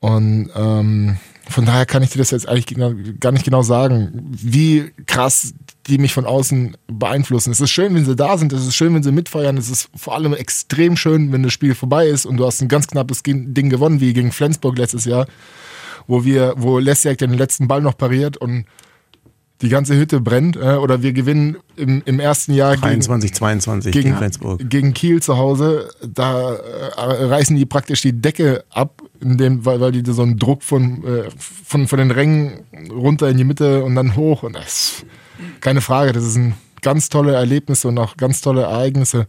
Und 0.00 0.50
ähm, 0.54 1.16
von 1.48 1.64
daher 1.64 1.86
kann 1.86 2.02
ich 2.02 2.10
dir 2.10 2.18
das 2.18 2.30
jetzt 2.30 2.48
eigentlich 2.48 2.76
gar 3.20 3.32
nicht 3.32 3.44
genau 3.44 3.62
sagen, 3.62 4.30
wie 4.30 4.92
krass 5.06 5.54
die 5.86 5.98
mich 5.98 6.12
von 6.12 6.24
außen 6.24 6.76
beeinflussen. 6.88 7.52
Es 7.52 7.60
ist 7.60 7.70
schön, 7.70 7.94
wenn 7.94 8.04
sie 8.04 8.16
da 8.16 8.36
sind, 8.36 8.52
es 8.52 8.66
ist 8.66 8.74
schön, 8.74 8.94
wenn 8.94 9.04
sie 9.04 9.12
mitfeiern, 9.12 9.56
es 9.56 9.70
ist 9.70 9.88
vor 9.94 10.14
allem 10.14 10.34
extrem 10.34 10.96
schön, 10.96 11.32
wenn 11.32 11.44
das 11.44 11.52
Spiel 11.52 11.74
vorbei 11.74 12.08
ist 12.08 12.26
und 12.26 12.38
du 12.38 12.46
hast 12.46 12.60
ein 12.60 12.68
ganz 12.68 12.88
knappes 12.88 13.22
Ding 13.22 13.70
gewonnen, 13.70 14.00
wie 14.00 14.12
gegen 14.12 14.32
Flensburg 14.32 14.76
letztes 14.76 15.04
Jahr, 15.04 15.26
wo 16.08 16.24
wir, 16.24 16.54
wo 16.56 16.78
Lessiak 16.78 17.18
den 17.18 17.34
letzten 17.34 17.68
Ball 17.68 17.80
noch 17.80 17.96
pariert 17.96 18.36
und 18.36 18.64
die 19.62 19.68
ganze 19.68 19.96
Hütte 19.96 20.20
brennt 20.20 20.56
äh, 20.56 20.74
oder 20.74 21.02
wir 21.02 21.12
gewinnen 21.12 21.56
im, 21.76 22.02
im 22.04 22.20
ersten 22.20 22.52
Jahr 22.52 22.76
23, 22.76 23.30
gegen, 23.30 23.38
22 23.38 23.92
gegen, 23.92 24.04
gegen 24.04 24.16
Flensburg. 24.16 24.70
Gegen 24.70 24.94
Kiel 24.94 25.22
zu 25.22 25.38
Hause, 25.38 25.88
da 26.06 26.54
äh, 26.54 27.24
reißen 27.24 27.56
die 27.56 27.64
praktisch 27.64 28.02
die 28.02 28.12
Decke 28.12 28.64
ab, 28.70 29.02
in 29.20 29.38
dem, 29.38 29.64
weil, 29.64 29.80
weil 29.80 29.92
die 29.92 30.10
so 30.12 30.22
einen 30.22 30.38
Druck 30.38 30.62
von, 30.62 31.04
äh, 31.04 31.30
von, 31.38 31.88
von 31.88 31.98
den 31.98 32.10
Rängen 32.10 32.64
runter 32.90 33.30
in 33.30 33.38
die 33.38 33.44
Mitte 33.44 33.82
und 33.82 33.94
dann 33.94 34.14
hoch 34.14 34.42
und 34.42 34.54
das 34.54 35.04
keine 35.60 35.80
Frage, 35.80 36.12
das 36.12 36.24
sind 36.32 36.54
ganz 36.82 37.08
tolle 37.08 37.34
Erlebnisse 37.34 37.88
und 37.88 37.98
auch 37.98 38.16
ganz 38.16 38.40
tolle 38.40 38.62
Ereignisse. 38.62 39.26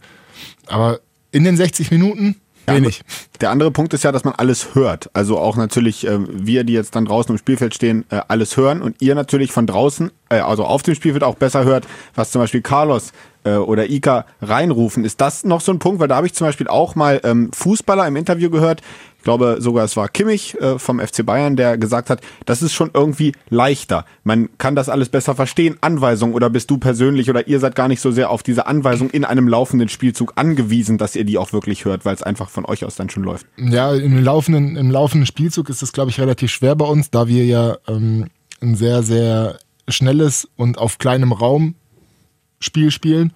Aber 0.66 1.00
in 1.32 1.44
den 1.44 1.56
60 1.56 1.90
Minuten 1.90 2.36
Wenig. 2.76 3.02
Der 3.40 3.50
andere 3.50 3.70
Punkt 3.70 3.94
ist 3.94 4.04
ja, 4.04 4.12
dass 4.12 4.24
man 4.24 4.34
alles 4.34 4.74
hört. 4.74 5.10
Also 5.12 5.38
auch 5.38 5.56
natürlich 5.56 6.06
äh, 6.06 6.18
wir, 6.28 6.64
die 6.64 6.72
jetzt 6.72 6.96
dann 6.96 7.04
draußen 7.04 7.32
im 7.32 7.38
Spielfeld 7.38 7.74
stehen, 7.74 8.04
äh, 8.10 8.20
alles 8.28 8.56
hören 8.56 8.82
und 8.82 8.96
ihr 9.00 9.14
natürlich 9.14 9.52
von 9.52 9.66
draußen, 9.66 10.10
äh, 10.28 10.40
also 10.40 10.64
auf 10.64 10.82
dem 10.82 10.94
Spielfeld 10.94 11.24
auch 11.24 11.36
besser 11.36 11.64
hört, 11.64 11.86
was 12.14 12.30
zum 12.30 12.40
Beispiel 12.40 12.62
Carlos 12.62 13.12
äh, 13.44 13.56
oder 13.56 13.88
Ika 13.88 14.26
reinrufen. 14.42 15.04
Ist 15.04 15.20
das 15.20 15.44
noch 15.44 15.60
so 15.60 15.72
ein 15.72 15.78
Punkt? 15.78 16.00
Weil 16.00 16.08
da 16.08 16.16
habe 16.16 16.26
ich 16.26 16.34
zum 16.34 16.46
Beispiel 16.46 16.68
auch 16.68 16.94
mal 16.94 17.20
ähm, 17.24 17.50
Fußballer 17.52 18.06
im 18.06 18.16
Interview 18.16 18.50
gehört, 18.50 18.82
ich 19.18 19.24
glaube 19.24 19.56
sogar 19.60 19.84
es 19.84 19.96
war 19.96 20.08
Kimmich 20.08 20.54
äh, 20.60 20.78
vom 20.78 21.00
FC 21.00 21.26
Bayern, 21.26 21.56
der 21.56 21.76
gesagt 21.76 22.08
hat, 22.08 22.20
das 22.46 22.62
ist 22.62 22.72
schon 22.72 22.90
irgendwie 22.94 23.32
leichter. 23.50 24.04
Man 24.24 24.48
kann 24.58 24.76
das 24.76 24.88
alles 24.88 25.08
besser 25.08 25.34
verstehen. 25.34 25.76
Anweisung 25.80 26.34
oder 26.34 26.48
bist 26.50 26.70
du 26.70 26.78
persönlich 26.78 27.28
oder 27.28 27.46
ihr 27.48 27.58
seid 27.60 27.74
gar 27.74 27.88
nicht 27.88 28.00
so 28.00 28.10
sehr 28.10 28.30
auf 28.30 28.42
diese 28.42 28.66
Anweisung 28.66 29.10
in 29.10 29.24
einem 29.24 29.48
laufenden 29.48 29.88
Spielzug 29.88 30.32
angewiesen, 30.36 30.98
dass 30.98 31.16
ihr 31.16 31.24
die 31.24 31.36
auch 31.36 31.52
wirklich 31.52 31.84
hört, 31.84 32.04
weil 32.04 32.14
es 32.14 32.22
einfach 32.22 32.48
von 32.48 32.64
euch 32.64 32.84
aus 32.84 32.94
dann 32.94 33.10
schon 33.10 33.24
läuft. 33.24 33.46
Ja, 33.56 33.92
im 33.92 34.22
laufenden, 34.22 34.76
im 34.76 34.90
laufenden 34.90 35.26
Spielzug 35.26 35.68
ist 35.68 35.82
es, 35.82 35.92
glaube 35.92 36.10
ich, 36.10 36.20
relativ 36.20 36.50
schwer 36.50 36.76
bei 36.76 36.86
uns, 36.86 37.10
da 37.10 37.26
wir 37.26 37.44
ja 37.44 37.76
ähm, 37.88 38.28
ein 38.60 38.76
sehr, 38.76 39.02
sehr 39.02 39.58
schnelles 39.88 40.48
und 40.56 40.78
auf 40.78 40.98
kleinem 40.98 41.32
Raum 41.32 41.74
Spiel 42.60 42.90
spielen. 42.90 43.32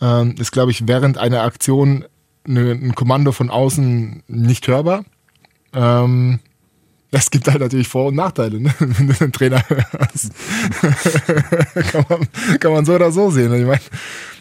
Ähm, 0.00 0.34
ist, 0.38 0.52
glaube 0.52 0.70
ich, 0.70 0.88
während 0.88 1.18
einer 1.18 1.42
Aktion 1.42 2.04
eine, 2.46 2.72
ein 2.72 2.94
Kommando 2.94 3.32
von 3.32 3.50
außen 3.50 4.22
nicht 4.26 4.68
hörbar. 4.68 5.04
Ähm, 5.74 6.40
das 7.10 7.30
gibt 7.30 7.46
halt 7.46 7.60
natürlich 7.60 7.88
Vor- 7.88 8.06
und 8.06 8.16
Nachteile, 8.16 8.58
ne? 8.60 8.74
wenn 8.78 9.08
du 9.08 9.20
einen 9.20 9.32
Trainer 9.32 9.62
hast. 9.98 10.32
kann, 11.92 12.04
man, 12.08 12.58
kann 12.58 12.72
man 12.72 12.84
so 12.84 12.94
oder 12.94 13.12
so 13.12 13.30
sehen. 13.30 13.52
Ich 13.52 13.66
meine, 13.66 13.80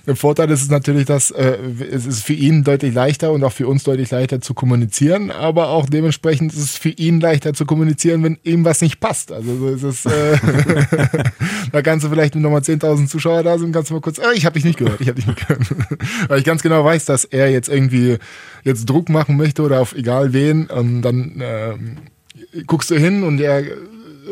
der 0.05 0.15
Vorteil 0.15 0.49
ist 0.49 0.63
es 0.63 0.69
natürlich, 0.69 1.05
dass 1.05 1.31
äh, 1.31 1.57
es 1.91 2.05
ist 2.05 2.23
für 2.23 2.33
ihn 2.33 2.63
deutlich 2.63 2.93
leichter 2.93 3.31
und 3.31 3.43
auch 3.43 3.51
für 3.51 3.67
uns 3.67 3.83
deutlich 3.83 4.09
leichter 4.09 4.41
zu 4.41 4.53
kommunizieren, 4.53 5.29
aber 5.29 5.69
auch 5.69 5.87
dementsprechend 5.87 6.53
ist 6.53 6.59
es 6.59 6.77
für 6.77 6.89
ihn 6.89 7.19
leichter 7.19 7.53
zu 7.53 7.65
kommunizieren, 7.65 8.23
wenn 8.23 8.39
ihm 8.43 8.65
was 8.65 8.81
nicht 8.81 8.99
passt. 8.99 9.31
Also 9.31 9.55
so 9.57 9.69
ist 9.69 9.83
es, 9.83 10.05
äh, 10.05 10.37
da 11.71 11.81
kannst 11.81 12.05
du 12.05 12.09
vielleicht 12.09 12.33
mit 12.33 12.43
nochmal 12.43 12.61
10.000 12.61 13.07
Zuschauer 13.07 13.43
da 13.43 13.57
sind, 13.57 13.71
kannst 13.73 13.89
du 13.89 13.93
mal 13.93 14.01
kurz, 14.01 14.17
äh, 14.17 14.33
ich 14.33 14.45
habe 14.45 14.53
dich 14.53 14.65
nicht 14.65 14.79
gehört, 14.79 15.01
ich 15.01 15.07
habe 15.07 15.15
dich 15.15 15.27
nicht 15.27 15.47
gehört. 15.47 15.67
Weil 16.27 16.39
ich 16.39 16.45
ganz 16.45 16.63
genau 16.63 16.83
weiß, 16.83 17.05
dass 17.05 17.23
er 17.25 17.51
jetzt 17.51 17.69
irgendwie 17.69 18.17
jetzt 18.63 18.89
Druck 18.89 19.09
machen 19.09 19.37
möchte 19.37 19.61
oder 19.61 19.81
auf 19.81 19.95
egal 19.95 20.33
wen 20.33 20.67
und 20.67 21.03
dann 21.03 21.41
äh, 21.41 22.63
guckst 22.65 22.89
du 22.89 22.97
hin 22.97 23.23
und 23.23 23.39
er 23.39 23.63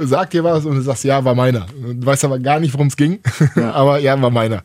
sagt 0.01 0.33
dir 0.33 0.43
was 0.43 0.65
und 0.65 0.75
du 0.75 0.81
sagst, 0.81 1.03
ja, 1.03 1.23
war 1.23 1.35
meiner. 1.35 1.67
Du 1.81 2.05
weißt 2.05 2.25
aber 2.25 2.39
gar 2.39 2.59
nicht, 2.59 2.73
worum 2.73 2.88
es 2.88 2.97
ging, 2.97 3.19
ja. 3.55 3.71
aber 3.71 3.99
ja, 3.99 4.19
war 4.21 4.29
meiner. 4.29 4.63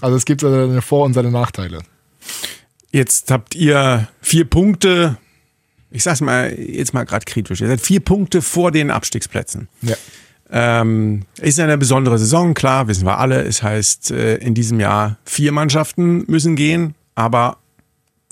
Also 0.00 0.16
es 0.16 0.24
gibt 0.24 0.40
seine 0.40 0.82
Vor- 0.82 1.04
und 1.04 1.14
seine 1.14 1.30
Nachteile. 1.30 1.80
Jetzt 2.90 3.30
habt 3.30 3.54
ihr 3.54 4.08
vier 4.20 4.44
Punkte, 4.44 5.18
ich 5.90 6.02
sag's 6.02 6.20
mal 6.20 6.52
jetzt 6.58 6.94
mal 6.94 7.04
gerade 7.04 7.24
kritisch, 7.24 7.60
ihr 7.60 7.68
seid 7.68 7.80
vier 7.80 8.00
Punkte 8.00 8.42
vor 8.42 8.70
den 8.70 8.90
Abstiegsplätzen. 8.90 9.68
Ja. 9.82 9.96
Ähm, 10.48 11.22
ist 11.40 11.58
eine 11.58 11.76
besondere 11.76 12.18
Saison, 12.18 12.54
klar, 12.54 12.86
wissen 12.86 13.04
wir 13.04 13.18
alle. 13.18 13.42
Es 13.42 13.62
heißt, 13.62 14.12
äh, 14.12 14.36
in 14.36 14.54
diesem 14.54 14.78
Jahr 14.78 15.18
vier 15.24 15.50
Mannschaften 15.50 16.24
müssen 16.28 16.54
gehen, 16.54 16.94
aber 17.16 17.58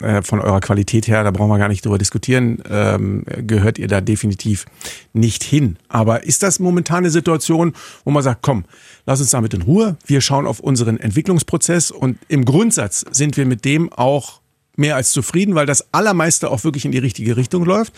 äh, 0.01 0.23
von 0.23 0.41
eurer 0.41 0.61
Qualität 0.61 1.07
her, 1.07 1.23
da 1.23 1.31
brauchen 1.31 1.51
wir 1.51 1.59
gar 1.59 1.69
nicht 1.69 1.85
drüber 1.85 1.99
diskutieren, 1.99 2.63
ähm, 2.69 3.25
gehört 3.47 3.79
ihr 3.79 3.87
da 3.87 4.01
definitiv 4.01 4.67
nicht 5.13 5.45
hin. 5.45 5.77
Aber 5.89 6.25
ist 6.25 6.43
das 6.43 6.59
momentan 6.59 6.99
eine 6.99 7.11
Situation, 7.11 7.75
wo 8.05 8.11
man 8.11 8.23
sagt, 8.23 8.43
komm, 8.43 8.65
lass 9.07 9.21
uns 9.21 9.31
damit 9.31 9.55
in 9.55 9.63
Ruhe. 9.63 9.97
Wir 10.05 10.21
schauen 10.21 10.47
auf 10.47 10.61
unseren 10.61 10.99
Entwicklungsprozess 10.99 11.93
und 11.93 12.19
im 12.29 12.45
Grundsatz 12.45 13.05
sind 13.13 13.37
wir 13.37 13.47
mit 13.47 13.65
dem 13.65 13.93
auch 13.93 14.41
mehr 14.77 14.97
als 14.97 15.13
zufrieden, 15.13 15.55
weil 15.55 15.67
das 15.67 15.93
Allermeiste 15.93 16.51
auch 16.51 16.65
wirklich 16.65 16.85
in 16.85 16.93
die 16.93 16.99
richtige 16.99 17.37
Richtung 17.37 17.65
läuft. 17.65 17.93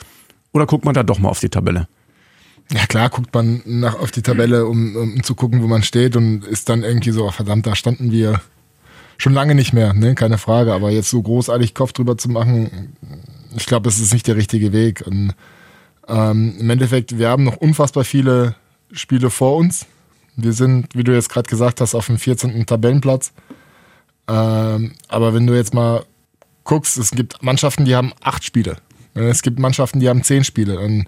Oder 0.52 0.66
guckt 0.66 0.84
man 0.84 0.94
da 0.94 1.02
doch 1.02 1.18
mal 1.18 1.30
auf 1.30 1.40
die 1.40 1.48
Tabelle? 1.48 1.88
Ja 2.72 2.84
klar, 2.86 3.08
guckt 3.10 3.32
man 3.32 3.62
nach 3.64 3.98
auf 3.98 4.10
die 4.10 4.22
Tabelle, 4.22 4.66
um, 4.66 4.96
um 4.96 5.22
zu 5.22 5.34
gucken, 5.34 5.62
wo 5.62 5.66
man 5.66 5.82
steht 5.82 6.16
und 6.16 6.44
ist 6.44 6.68
dann 6.68 6.82
irgendwie 6.82 7.12
so, 7.12 7.30
verdammt, 7.30 7.66
da 7.66 7.76
standen 7.76 8.10
wir 8.10 8.40
schon 9.18 9.32
lange 9.32 9.54
nicht 9.54 9.72
mehr, 9.72 9.92
ne? 9.92 10.14
keine 10.14 10.38
Frage. 10.38 10.72
Aber 10.72 10.90
jetzt 10.90 11.10
so 11.10 11.22
großartig 11.22 11.74
Kopf 11.74 11.92
drüber 11.92 12.18
zu 12.18 12.28
machen, 12.30 12.96
ich 13.56 13.66
glaube, 13.66 13.84
das 13.84 13.98
ist 13.98 14.12
nicht 14.12 14.26
der 14.26 14.36
richtige 14.36 14.72
Weg. 14.72 15.02
Und 15.06 15.34
ähm, 16.08 16.54
im 16.58 16.70
Endeffekt, 16.70 17.18
wir 17.18 17.28
haben 17.28 17.44
noch 17.44 17.56
unfassbar 17.56 18.04
viele 18.04 18.54
Spiele 18.92 19.30
vor 19.30 19.56
uns. 19.56 19.86
Wir 20.36 20.52
sind, 20.52 20.94
wie 20.94 21.04
du 21.04 21.12
jetzt 21.12 21.30
gerade 21.30 21.48
gesagt 21.48 21.80
hast, 21.80 21.94
auf 21.94 22.06
dem 22.06 22.18
14. 22.18 22.66
Tabellenplatz. 22.66 23.32
Ähm, 24.28 24.92
aber 25.08 25.34
wenn 25.34 25.46
du 25.46 25.54
jetzt 25.54 25.72
mal 25.72 26.04
guckst, 26.64 26.98
es 26.98 27.10
gibt 27.12 27.42
Mannschaften, 27.42 27.84
die 27.84 27.94
haben 27.94 28.12
acht 28.20 28.44
Spiele. 28.44 28.76
Es 29.14 29.40
gibt 29.40 29.58
Mannschaften, 29.58 30.00
die 30.00 30.08
haben 30.08 30.22
zehn 30.22 30.44
Spiele. 30.44 30.74
Dann 30.74 31.06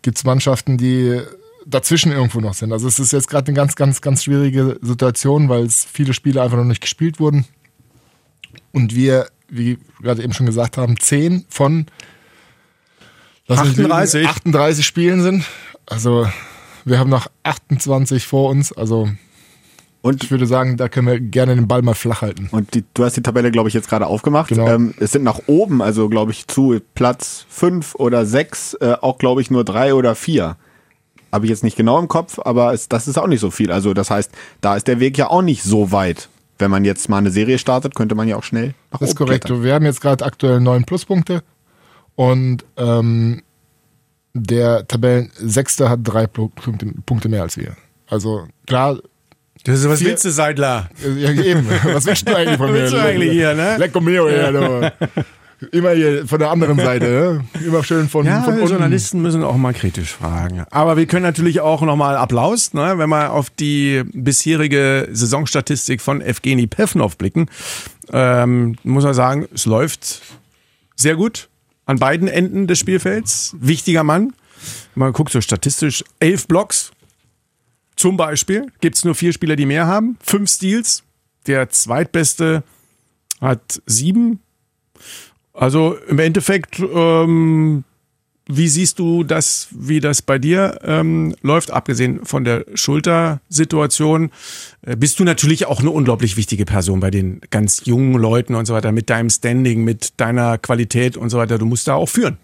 gibt 0.00 0.16
es 0.16 0.24
Mannschaften, 0.24 0.78
die 0.78 1.20
dazwischen 1.66 2.12
irgendwo 2.12 2.40
noch 2.40 2.54
sind. 2.54 2.72
Also 2.72 2.88
es 2.88 2.98
ist 2.98 3.12
jetzt 3.12 3.28
gerade 3.28 3.48
eine 3.48 3.56
ganz, 3.56 3.76
ganz, 3.76 4.00
ganz 4.00 4.24
schwierige 4.24 4.78
Situation, 4.80 5.48
weil 5.48 5.64
es 5.64 5.84
viele 5.84 6.14
Spiele 6.14 6.42
einfach 6.42 6.56
noch 6.56 6.64
nicht 6.64 6.80
gespielt 6.80 7.20
wurden. 7.20 7.44
Und 8.72 8.94
wir, 8.94 9.28
wie 9.48 9.78
gerade 10.00 10.22
eben 10.22 10.32
schon 10.32 10.46
gesagt 10.46 10.76
haben, 10.76 10.98
zehn 10.98 11.44
von 11.48 11.86
38. 13.48 14.22
Lügen, 14.22 14.28
38 14.28 14.86
Spielen 14.86 15.22
sind. 15.22 15.44
Also 15.86 16.28
wir 16.84 16.98
haben 16.98 17.10
noch 17.10 17.26
28 17.42 18.26
vor 18.26 18.50
uns. 18.50 18.72
Also 18.72 19.08
und 20.02 20.24
ich 20.24 20.30
würde 20.30 20.46
sagen, 20.46 20.78
da 20.78 20.88
können 20.88 21.06
wir 21.08 21.20
gerne 21.20 21.54
den 21.54 21.68
Ball 21.68 21.82
mal 21.82 21.94
flach 21.94 22.22
halten. 22.22 22.48
Und 22.52 22.74
die, 22.74 22.84
du 22.94 23.04
hast 23.04 23.16
die 23.16 23.22
Tabelle, 23.22 23.50
glaube 23.50 23.68
ich, 23.68 23.74
jetzt 23.74 23.88
gerade 23.88 24.06
aufgemacht. 24.06 24.48
Genau. 24.48 24.66
Ähm, 24.66 24.94
es 24.98 25.12
sind 25.12 25.24
nach 25.24 25.40
oben, 25.46 25.82
also 25.82 26.08
glaube 26.08 26.32
ich, 26.32 26.46
zu 26.46 26.80
Platz 26.94 27.44
5 27.50 27.96
oder 27.96 28.24
6, 28.24 28.74
äh, 28.80 28.94
auch 29.00 29.18
glaube 29.18 29.42
ich 29.42 29.50
nur 29.50 29.64
drei 29.64 29.92
oder 29.92 30.14
vier. 30.14 30.56
Habe 31.32 31.46
ich 31.46 31.50
jetzt 31.50 31.62
nicht 31.62 31.76
genau 31.76 31.98
im 31.98 32.08
Kopf, 32.08 32.38
aber 32.44 32.72
es, 32.72 32.88
das 32.88 33.06
ist 33.08 33.18
auch 33.18 33.26
nicht 33.26 33.40
so 33.40 33.50
viel. 33.50 33.70
Also 33.70 33.94
das 33.94 34.10
heißt, 34.10 34.30
da 34.60 34.76
ist 34.76 34.88
der 34.88 35.00
Weg 35.00 35.16
ja 35.16 35.28
auch 35.28 35.42
nicht 35.42 35.62
so 35.62 35.92
weit. 35.92 36.28
Wenn 36.58 36.70
man 36.70 36.84
jetzt 36.84 37.08
mal 37.08 37.18
eine 37.18 37.30
Serie 37.30 37.58
startet, 37.58 37.94
könnte 37.94 38.14
man 38.14 38.28
ja 38.28 38.36
auch 38.36 38.42
schnell 38.42 38.74
nach 38.92 39.00
das 39.00 39.10
ist 39.10 39.16
korrekt. 39.16 39.46
Klettern. 39.46 39.64
Wir 39.64 39.74
haben 39.74 39.84
jetzt 39.84 40.00
gerade 40.00 40.24
aktuell 40.24 40.60
neun 40.60 40.84
Pluspunkte 40.84 41.42
und 42.16 42.64
ähm, 42.76 43.42
der 44.34 44.86
Tabellensechste 44.86 45.88
hat 45.88 46.00
drei 46.02 46.26
Punkte, 46.26 46.86
Punkte 47.06 47.28
mehr 47.28 47.42
als 47.42 47.56
wir. 47.56 47.76
Also 48.08 48.46
klar, 48.66 48.98
das 49.64 49.80
ist, 49.80 49.88
was 49.88 50.02
willst 50.02 50.24
du, 50.24 50.30
Seidler? 50.30 50.88
Ja, 51.18 51.30
eben. 51.30 51.66
Was 51.84 52.06
willst 52.06 52.28
du 52.28 52.34
eigentlich 52.34 52.56
von 52.56 52.72
mir? 52.72 52.84
Was 52.84 52.92
willst 52.92 52.94
du 52.94 53.08
eigentlich 53.08 53.32
hier, 53.32 53.54
ne? 53.54 53.76
Lecco 53.76 54.00
mio, 54.00 54.28
ja, 54.28 54.50
du. 54.50 54.92
Immer 55.72 55.90
hier 55.90 56.26
von 56.26 56.38
der 56.38 56.50
anderen 56.50 56.78
Seite, 56.80 57.44
ne? 57.54 57.66
immer 57.66 57.84
schön 57.84 58.08
von, 58.08 58.24
Ja, 58.24 58.42
von. 58.42 58.58
Journalisten 58.66 59.20
müssen 59.20 59.42
auch 59.42 59.56
mal 59.56 59.74
kritisch 59.74 60.12
fragen. 60.12 60.64
Aber 60.70 60.96
wir 60.96 61.06
können 61.06 61.22
natürlich 61.22 61.60
auch 61.60 61.82
nochmal 61.82 62.16
Applaus, 62.16 62.72
ne, 62.72 62.96
wenn 62.96 63.10
wir 63.10 63.32
auf 63.32 63.50
die 63.50 64.02
bisherige 64.12 65.08
Saisonstatistik 65.12 66.00
von 66.00 66.20
Evgeny 66.22 66.66
Pevnov 66.66 67.18
blicken. 67.18 67.46
Ähm, 68.12 68.76
muss 68.84 69.04
man 69.04 69.14
sagen, 69.14 69.46
es 69.54 69.66
läuft 69.66 70.22
sehr 70.96 71.16
gut 71.16 71.48
an 71.86 71.98
beiden 71.98 72.28
Enden 72.28 72.66
des 72.66 72.78
Spielfelds. 72.78 73.54
Wichtiger 73.58 74.04
Mann. 74.04 74.32
Man 74.94 75.12
guckt 75.12 75.32
so 75.32 75.40
statistisch, 75.40 76.04
elf 76.20 76.46
Blocks 76.46 76.90
zum 77.96 78.16
Beispiel. 78.16 78.66
Gibt 78.80 78.96
es 78.96 79.04
nur 79.04 79.14
vier 79.14 79.32
Spieler, 79.32 79.56
die 79.56 79.66
mehr 79.66 79.86
haben. 79.86 80.16
Fünf 80.22 80.50
Steals. 80.50 81.02
Der 81.46 81.68
zweitbeste 81.70 82.62
hat 83.40 83.82
sieben. 83.86 84.40
Also 85.52 85.96
im 86.08 86.18
Endeffekt, 86.18 86.78
ähm, 86.78 87.84
wie 88.46 88.68
siehst 88.68 88.98
du 88.98 89.24
das, 89.24 89.68
wie 89.70 90.00
das 90.00 90.22
bei 90.22 90.38
dir 90.38 90.78
ähm, 90.82 91.34
läuft, 91.42 91.70
abgesehen 91.70 92.24
von 92.24 92.44
der 92.44 92.64
Schultersituation? 92.74 94.30
Äh, 94.82 94.96
bist 94.96 95.18
du 95.20 95.24
natürlich 95.24 95.66
auch 95.66 95.80
eine 95.80 95.90
unglaublich 95.90 96.36
wichtige 96.36 96.64
Person 96.64 97.00
bei 97.00 97.10
den 97.10 97.40
ganz 97.50 97.82
jungen 97.84 98.14
Leuten 98.14 98.54
und 98.54 98.66
so 98.66 98.74
weiter, 98.74 98.92
mit 98.92 99.10
deinem 99.10 99.30
Standing, 99.30 99.84
mit 99.84 100.20
deiner 100.20 100.58
Qualität 100.58 101.16
und 101.16 101.30
so 101.30 101.38
weiter. 101.38 101.58
Du 101.58 101.66
musst 101.66 101.86
da 101.88 101.94
auch 101.94 102.08
führen. 102.08 102.38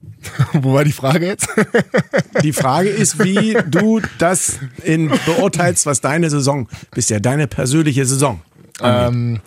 Wo 0.52 0.74
war 0.74 0.84
die 0.84 0.92
Frage 0.92 1.26
jetzt? 1.26 1.48
Die 2.42 2.52
Frage 2.52 2.88
ist, 2.88 3.22
wie 3.24 3.56
du 3.66 4.00
das 4.18 4.60
in, 4.84 5.10
beurteilst, 5.26 5.86
was 5.86 6.00
deine 6.00 6.30
Saison 6.30 6.68
bisher, 6.92 7.18
deine 7.18 7.48
persönliche 7.48 8.04
Saison. 8.06 8.40
ähm, 8.80 9.40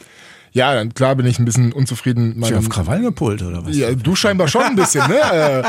ja, 0.53 0.73
dann 0.73 0.93
klar 0.93 1.15
bin 1.15 1.25
ich 1.25 1.39
ein 1.39 1.45
bisschen 1.45 1.71
unzufrieden. 1.73 2.41
Ist 2.41 2.49
ja 2.49 2.57
auf 2.57 2.63
meinem- 2.63 2.69
Krawall 2.71 3.01
gepult 3.01 3.41
oder 3.41 3.65
was? 3.65 3.75
Ja, 3.75 3.91
du 3.93 4.15
scheinbar 4.15 4.47
schon 4.47 4.63
ein 4.63 4.75
bisschen, 4.75 5.07
ne? 5.07 5.15
Äh, 5.31 5.63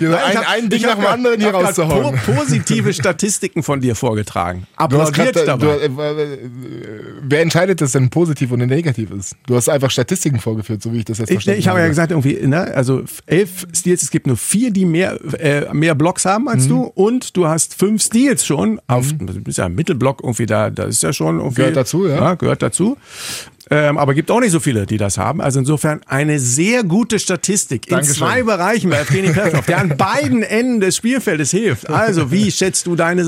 ich 0.00 0.06
ein, 0.08 0.36
hab- 0.38 0.50
ein 0.50 0.68
Ding 0.70 0.80
ich 0.80 0.86
nach 0.86 0.94
dem 0.96 1.06
anderen 1.06 1.40
hier 1.40 1.50
rauszuhauen. 1.50 2.18
Po 2.24 2.32
positive 2.32 2.92
Statistiken 2.92 3.62
von 3.62 3.80
dir 3.80 3.94
vorgetragen. 3.94 4.66
Du 4.88 4.98
hast 5.00 5.10
Applaudiert 5.10 5.46
grad, 5.46 5.62
du, 5.62 5.66
dabei. 5.66 5.76
äh, 5.76 5.86
äh, 5.86 6.38
wer 7.22 7.40
entscheidet, 7.42 7.80
dass 7.80 7.92
denn 7.92 8.10
positiv 8.10 8.50
und 8.52 8.58
negativ 8.66 9.10
ist? 9.10 9.36
Du 9.46 9.54
hast 9.54 9.68
einfach 9.68 9.90
Statistiken 9.90 10.40
vorgeführt, 10.40 10.82
so 10.82 10.92
wie 10.92 10.98
ich 10.98 11.04
das 11.04 11.18
jetzt 11.18 11.30
Ich, 11.30 11.34
verstanden 11.36 11.60
ich 11.60 11.68
habe 11.68 11.78
ja 11.78 11.82
habe. 11.84 11.90
gesagt, 11.90 12.10
irgendwie, 12.10 12.34
ne, 12.46 12.62
also 12.74 13.02
elf 13.26 13.66
Steals, 13.74 14.02
es 14.02 14.10
gibt 14.10 14.26
nur 14.26 14.36
vier, 14.36 14.70
die 14.70 14.84
mehr, 14.84 15.18
äh, 15.38 15.72
mehr 15.72 15.94
Blocks 15.94 16.24
haben 16.24 16.42
Mhm. 16.42 16.48
als 16.48 16.68
du 16.68 16.82
und 16.82 17.36
du 17.36 17.46
hast 17.46 17.74
fünf 17.78 18.02
Steals 18.02 18.44
schon 18.44 18.80
auf, 18.86 19.12
du 19.12 19.26
bist 19.42 19.58
ja 19.58 19.66
im 19.66 19.74
Mittelblock 19.74 20.20
irgendwie 20.22 20.46
da, 20.46 20.70
das 20.70 20.88
ist 20.88 21.02
ja 21.02 21.12
schon 21.12 21.38
irgendwie. 21.38 21.56
Gehört 21.56 21.76
dazu, 21.76 22.06
ja. 22.08 22.34
gehört 22.34 22.62
dazu. 22.62 22.96
Ähm, 23.70 23.98
aber 23.98 24.14
gibt 24.14 24.30
auch 24.30 24.40
nicht 24.40 24.50
so 24.52 24.60
viele, 24.60 24.86
die 24.86 24.96
das 24.96 25.18
haben. 25.18 25.40
Also 25.40 25.58
insofern 25.58 26.00
eine 26.06 26.38
sehr 26.38 26.84
gute 26.84 27.18
Statistik 27.18 27.86
in 27.86 27.92
Dankeschön. 27.96 28.16
zwei 28.16 28.42
Bereichen 28.42 28.90
bei 28.90 29.00
Evgeny 29.00 29.32
Pevnov, 29.32 29.66
der 29.66 29.78
an 29.78 29.96
beiden 29.96 30.42
Enden 30.42 30.80
des 30.80 30.96
Spielfeldes 30.96 31.50
hilft. 31.50 31.88
Also 31.88 32.30
wie 32.30 32.50
schätzt 32.50 32.86
du 32.86 32.96
deine 32.96 33.24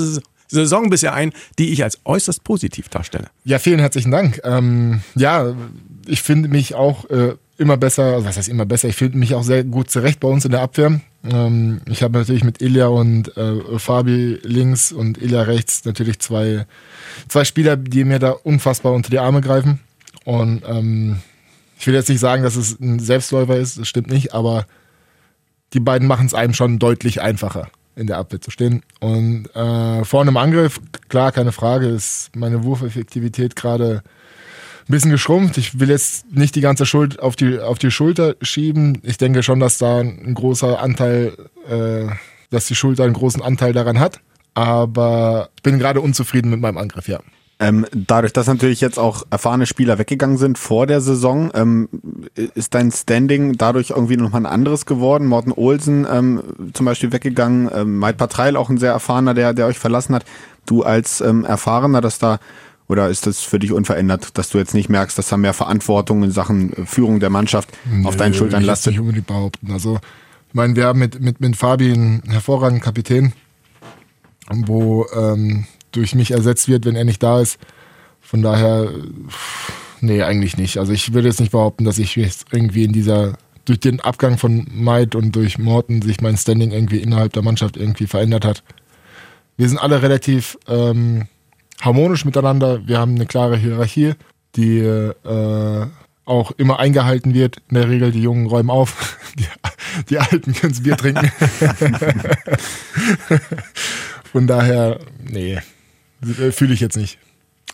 Saison- 0.48 0.90
bisher 0.90 1.14
ein, 1.14 1.32
die 1.58 1.72
ich 1.72 1.82
als 1.82 2.00
äußerst 2.04 2.44
positiv 2.44 2.88
darstelle? 2.88 3.26
Ja, 3.44 3.58
vielen 3.58 3.78
herzlichen 3.78 4.10
Dank. 4.10 4.40
Ähm, 4.44 5.00
ja, 5.14 5.54
ich 6.06 6.22
finde 6.22 6.48
mich 6.48 6.74
auch 6.74 7.08
äh, 7.10 7.34
immer 7.56 7.76
besser, 7.76 8.14
also 8.14 8.26
was 8.26 8.36
heißt 8.36 8.48
immer 8.48 8.66
besser, 8.66 8.88
ich 8.88 8.96
finde 8.96 9.18
mich 9.18 9.34
auch 9.34 9.42
sehr 9.42 9.64
gut 9.64 9.90
zurecht 9.90 10.20
bei 10.20 10.28
uns 10.28 10.44
in 10.44 10.50
der 10.50 10.60
Abwehr. 10.60 11.00
Ähm, 11.24 11.80
ich 11.88 12.02
habe 12.02 12.18
natürlich 12.18 12.44
mit 12.44 12.60
Ilya 12.60 12.88
und 12.88 13.36
äh, 13.36 13.78
Fabi 13.78 14.38
links 14.42 14.92
und 14.92 15.20
Ilya 15.20 15.42
rechts 15.42 15.84
natürlich 15.84 16.18
zwei, 16.18 16.66
zwei 17.28 17.44
Spieler, 17.44 17.76
die 17.76 18.04
mir 18.04 18.18
da 18.18 18.30
unfassbar 18.30 18.92
unter 18.92 19.10
die 19.10 19.18
Arme 19.18 19.40
greifen. 19.40 19.80
Und 20.24 20.62
ähm, 20.66 21.20
ich 21.78 21.86
will 21.86 21.94
jetzt 21.94 22.08
nicht 22.08 22.20
sagen, 22.20 22.42
dass 22.42 22.56
es 22.56 22.78
ein 22.80 22.98
Selbstläufer 22.98 23.56
ist, 23.56 23.78
das 23.78 23.88
stimmt 23.88 24.10
nicht, 24.10 24.34
aber 24.34 24.66
die 25.72 25.80
beiden 25.80 26.08
machen 26.08 26.26
es 26.26 26.34
einem 26.34 26.54
schon 26.54 26.78
deutlich 26.78 27.20
einfacher, 27.20 27.68
in 27.96 28.06
der 28.06 28.18
Abwehr 28.18 28.40
zu 28.40 28.50
stehen. 28.50 28.82
Und 29.00 29.54
äh, 29.54 30.04
vorne 30.04 30.30
im 30.30 30.36
Angriff, 30.36 30.80
klar, 31.08 31.32
keine 31.32 31.52
Frage, 31.52 31.86
ist 31.88 32.30
meine 32.34 32.64
Wurfeffektivität 32.64 33.56
gerade 33.56 34.02
ein 34.88 34.92
bisschen 34.92 35.10
geschrumpft. 35.10 35.58
Ich 35.58 35.80
will 35.80 35.88
jetzt 35.88 36.30
nicht 36.30 36.54
die 36.54 36.60
ganze 36.60 36.86
Schuld 36.86 37.18
auf 37.18 37.36
die, 37.36 37.58
auf 37.58 37.78
die 37.78 37.90
Schulter 37.90 38.36
schieben. 38.40 39.00
Ich 39.02 39.18
denke 39.18 39.42
schon, 39.42 39.60
dass 39.60 39.78
da 39.78 39.98
ein 39.98 40.34
großer 40.34 40.78
Anteil, 40.78 41.32
äh, 41.68 42.06
dass 42.50 42.66
die 42.66 42.74
Schulter 42.74 43.04
einen 43.04 43.14
großen 43.14 43.42
Anteil 43.42 43.72
daran 43.72 43.98
hat. 43.98 44.20
Aber 44.54 45.48
ich 45.56 45.62
bin 45.62 45.78
gerade 45.78 46.00
unzufrieden 46.00 46.50
mit 46.50 46.60
meinem 46.60 46.78
Angriff, 46.78 47.08
ja. 47.08 47.20
Ähm, 47.60 47.86
dadurch, 47.92 48.32
dass 48.32 48.48
natürlich 48.48 48.80
jetzt 48.80 48.98
auch 48.98 49.22
erfahrene 49.30 49.66
Spieler 49.66 49.98
weggegangen 49.98 50.38
sind 50.38 50.58
vor 50.58 50.86
der 50.86 51.00
Saison, 51.00 51.52
ähm, 51.54 51.88
ist 52.34 52.74
dein 52.74 52.90
Standing 52.90 53.56
dadurch 53.56 53.90
irgendwie 53.90 54.16
nochmal 54.16 54.42
ein 54.42 54.52
anderes 54.52 54.86
geworden? 54.86 55.26
Morten 55.26 55.52
Olsen 55.52 56.06
ähm, 56.10 56.42
zum 56.72 56.84
Beispiel 56.84 57.12
weggegangen, 57.12 57.70
ähm, 57.72 57.98
Maid 57.98 58.16
Patreil 58.16 58.56
auch 58.56 58.70
ein 58.70 58.78
sehr 58.78 58.90
erfahrener, 58.90 59.34
der, 59.34 59.52
der 59.54 59.66
euch 59.66 59.78
verlassen 59.78 60.16
hat. 60.16 60.24
Du 60.66 60.82
als 60.82 61.20
ähm, 61.20 61.44
Erfahrener, 61.44 62.00
dass 62.00 62.18
da, 62.18 62.40
oder 62.88 63.08
ist 63.08 63.28
das 63.28 63.40
für 63.40 63.60
dich 63.60 63.70
unverändert, 63.70 64.36
dass 64.36 64.50
du 64.50 64.58
jetzt 64.58 64.74
nicht 64.74 64.88
merkst, 64.88 65.16
dass 65.16 65.28
da 65.28 65.36
mehr 65.36 65.54
Verantwortung 65.54 66.24
in 66.24 66.32
Sachen 66.32 66.72
äh, 66.72 66.86
Führung 66.86 67.20
der 67.20 67.30
Mannschaft 67.30 67.68
auf 68.02 68.16
deinen 68.16 68.34
Schultern 68.34 68.58
will 68.58 68.64
ich 68.64 68.66
lastet? 68.66 68.92
nicht 68.92 69.00
unbedingt 69.00 69.28
behaupten. 69.28 69.70
Also, 69.70 70.00
ich 70.48 70.54
meine, 70.54 70.74
wir 70.74 70.86
haben 70.86 70.98
mit, 70.98 71.20
mit, 71.20 71.40
mit 71.40 71.56
Fabi 71.56 71.92
einen 71.92 72.22
hervorragenden 72.26 72.82
Kapitän, 72.82 73.32
wo 74.50 75.06
ähm, 75.14 75.66
durch 75.96 76.14
mich 76.14 76.30
ersetzt 76.30 76.68
wird, 76.68 76.84
wenn 76.84 76.96
er 76.96 77.04
nicht 77.04 77.22
da 77.22 77.40
ist. 77.40 77.58
Von 78.20 78.42
daher, 78.42 78.90
nee, 80.00 80.22
eigentlich 80.22 80.56
nicht. 80.56 80.78
Also 80.78 80.92
ich 80.92 81.12
würde 81.12 81.28
jetzt 81.28 81.40
nicht 81.40 81.52
behaupten, 81.52 81.84
dass 81.84 81.98
ich 81.98 82.16
jetzt 82.16 82.46
irgendwie 82.52 82.84
in 82.84 82.92
dieser, 82.92 83.34
durch 83.64 83.80
den 83.80 84.00
Abgang 84.00 84.38
von 84.38 84.66
Maid 84.72 85.14
und 85.14 85.36
durch 85.36 85.58
Morten 85.58 86.02
sich 86.02 86.20
mein 86.20 86.36
Standing 86.36 86.72
irgendwie 86.72 86.98
innerhalb 86.98 87.32
der 87.32 87.42
Mannschaft 87.42 87.76
irgendwie 87.76 88.06
verändert 88.06 88.44
hat. 88.44 88.62
Wir 89.56 89.68
sind 89.68 89.78
alle 89.78 90.02
relativ 90.02 90.58
ähm, 90.68 91.28
harmonisch 91.80 92.24
miteinander. 92.24 92.86
Wir 92.86 92.98
haben 92.98 93.14
eine 93.14 93.26
klare 93.26 93.56
Hierarchie, 93.56 94.14
die 94.56 94.78
äh, 94.78 95.86
auch 96.24 96.50
immer 96.52 96.78
eingehalten 96.78 97.34
wird. 97.34 97.58
In 97.68 97.74
der 97.74 97.88
Regel, 97.88 98.10
die 98.10 98.22
Jungen 98.22 98.46
räumen 98.46 98.70
auf, 98.70 99.18
die, 99.38 99.46
die 100.08 100.18
Alten 100.18 100.54
können 100.54 100.82
Bier 100.82 100.96
trinken. 100.96 101.30
Von 104.32 104.46
daher, 104.46 104.98
nee, 105.22 105.60
fühle 106.52 106.74
ich 106.74 106.80
jetzt 106.80 106.96
nicht. 106.96 107.18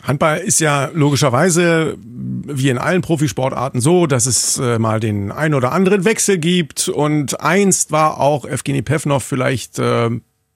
Handball 0.03 0.39
ist 0.39 0.59
ja 0.59 0.89
logischerweise 0.93 1.97
wie 2.01 2.69
in 2.69 2.77
allen 2.77 3.01
Profisportarten 3.01 3.81
so, 3.81 4.07
dass 4.07 4.25
es 4.25 4.57
äh, 4.57 4.79
mal 4.79 4.99
den 4.99 5.31
ein 5.31 5.53
oder 5.53 5.71
anderen 5.71 6.05
Wechsel 6.05 6.37
gibt. 6.37 6.87
Und 6.87 7.39
einst 7.41 7.91
war 7.91 8.19
auch 8.19 8.45
Evgeny 8.45 8.81
Pevnov 8.81 9.23
vielleicht 9.23 9.77
äh, 9.79 10.09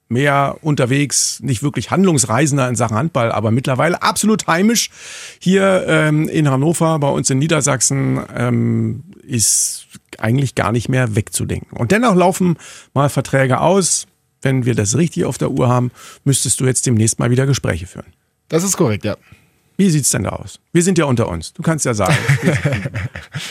mehr 0.07 0.57
unterwegs, 0.61 1.39
nicht 1.41 1.63
wirklich 1.63 1.91
Handlungsreisender 1.91 2.67
in 2.69 2.75
Sachen 2.75 2.95
Handball, 2.97 3.31
aber 3.31 3.51
mittlerweile 3.51 4.01
absolut 4.01 4.47
heimisch. 4.47 4.89
Hier 5.39 5.85
ähm, 5.87 6.27
in 6.29 6.49
Hannover, 6.49 6.99
bei 6.99 7.09
uns 7.09 7.29
in 7.29 7.39
Niedersachsen, 7.39 8.19
ähm, 8.35 9.03
ist 9.23 9.87
eigentlich 10.17 10.55
gar 10.55 10.71
nicht 10.71 10.89
mehr 10.89 11.15
wegzudenken. 11.15 11.77
Und 11.77 11.91
dennoch 11.91 12.15
laufen 12.15 12.57
mal 12.93 13.09
Verträge 13.09 13.59
aus. 13.59 14.07
Wenn 14.45 14.63
wir 14.63 14.75
das 14.75 14.95
richtig 14.95 15.25
auf 15.25 15.39
der 15.39 15.49
Uhr 15.49 15.67
haben, 15.67 15.89
müsstest 16.23 16.59
du 16.59 16.65
jetzt 16.65 16.85
demnächst 16.85 17.17
mal 17.17 17.31
wieder 17.31 17.47
Gespräche 17.47 17.87
führen. 17.87 18.05
Das 18.47 18.63
ist 18.63 18.77
korrekt, 18.77 19.03
ja. 19.03 19.17
Wie 19.75 19.89
sieht's 19.89 20.11
denn 20.11 20.23
da 20.23 20.29
aus? 20.29 20.59
Wir 20.71 20.83
sind 20.83 20.99
ja 20.99 21.05
unter 21.05 21.27
uns. 21.27 21.51
Du 21.53 21.63
kannst 21.63 21.83
ja 21.83 21.95
sagen, 21.95 22.15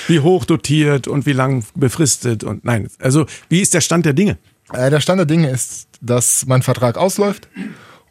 wie 0.07 0.21
hoch 0.21 0.45
dotiert 0.45 1.09
und 1.09 1.27
wie 1.27 1.33
lang 1.33 1.65
befristet 1.75 2.45
und 2.45 2.65
nein. 2.65 2.89
Also, 3.01 3.27
wie 3.49 3.61
ist 3.61 3.75
der 3.75 3.81
Stand 3.81 4.07
der 4.07 4.13
Dinge? 4.13 4.39
Äh, 4.73 4.89
der 4.89 5.01
Stand 5.01 5.19
der 5.19 5.27
Dinge 5.27 5.51
ist, 5.51 5.89
dass 6.01 6.47
mein 6.47 6.63
Vertrag 6.63 6.97
ausläuft 6.97 7.49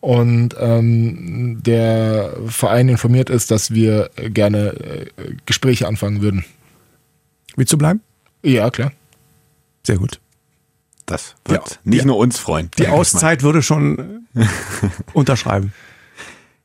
und 0.02 0.54
ähm, 0.60 1.64
der 1.64 2.36
Verein 2.48 2.90
informiert 2.90 3.30
ist, 3.30 3.50
dass 3.50 3.72
wir 3.72 4.10
gerne 4.18 4.74
äh, 4.74 5.06
Gespräche 5.46 5.88
anfangen 5.88 6.22
würden. 6.22 6.44
Willst 7.56 7.72
du 7.72 7.78
bleiben? 7.78 8.02
Ja, 8.44 8.70
klar. 8.70 8.92
Sehr 9.88 9.98
gut. 9.98 10.20
Das 11.06 11.36
wird 11.46 11.70
Ja. 11.72 11.78
nicht 11.84 12.00
Ja. 12.02 12.06
nur 12.06 12.18
uns 12.18 12.40
freuen. 12.40 12.70
Die 12.78 12.84
mal. 12.84 12.92
Auszeit 12.92 13.44
würde 13.44 13.62
schon 13.62 14.26
äh, 14.36 14.46
unterschreiben. 15.14 15.74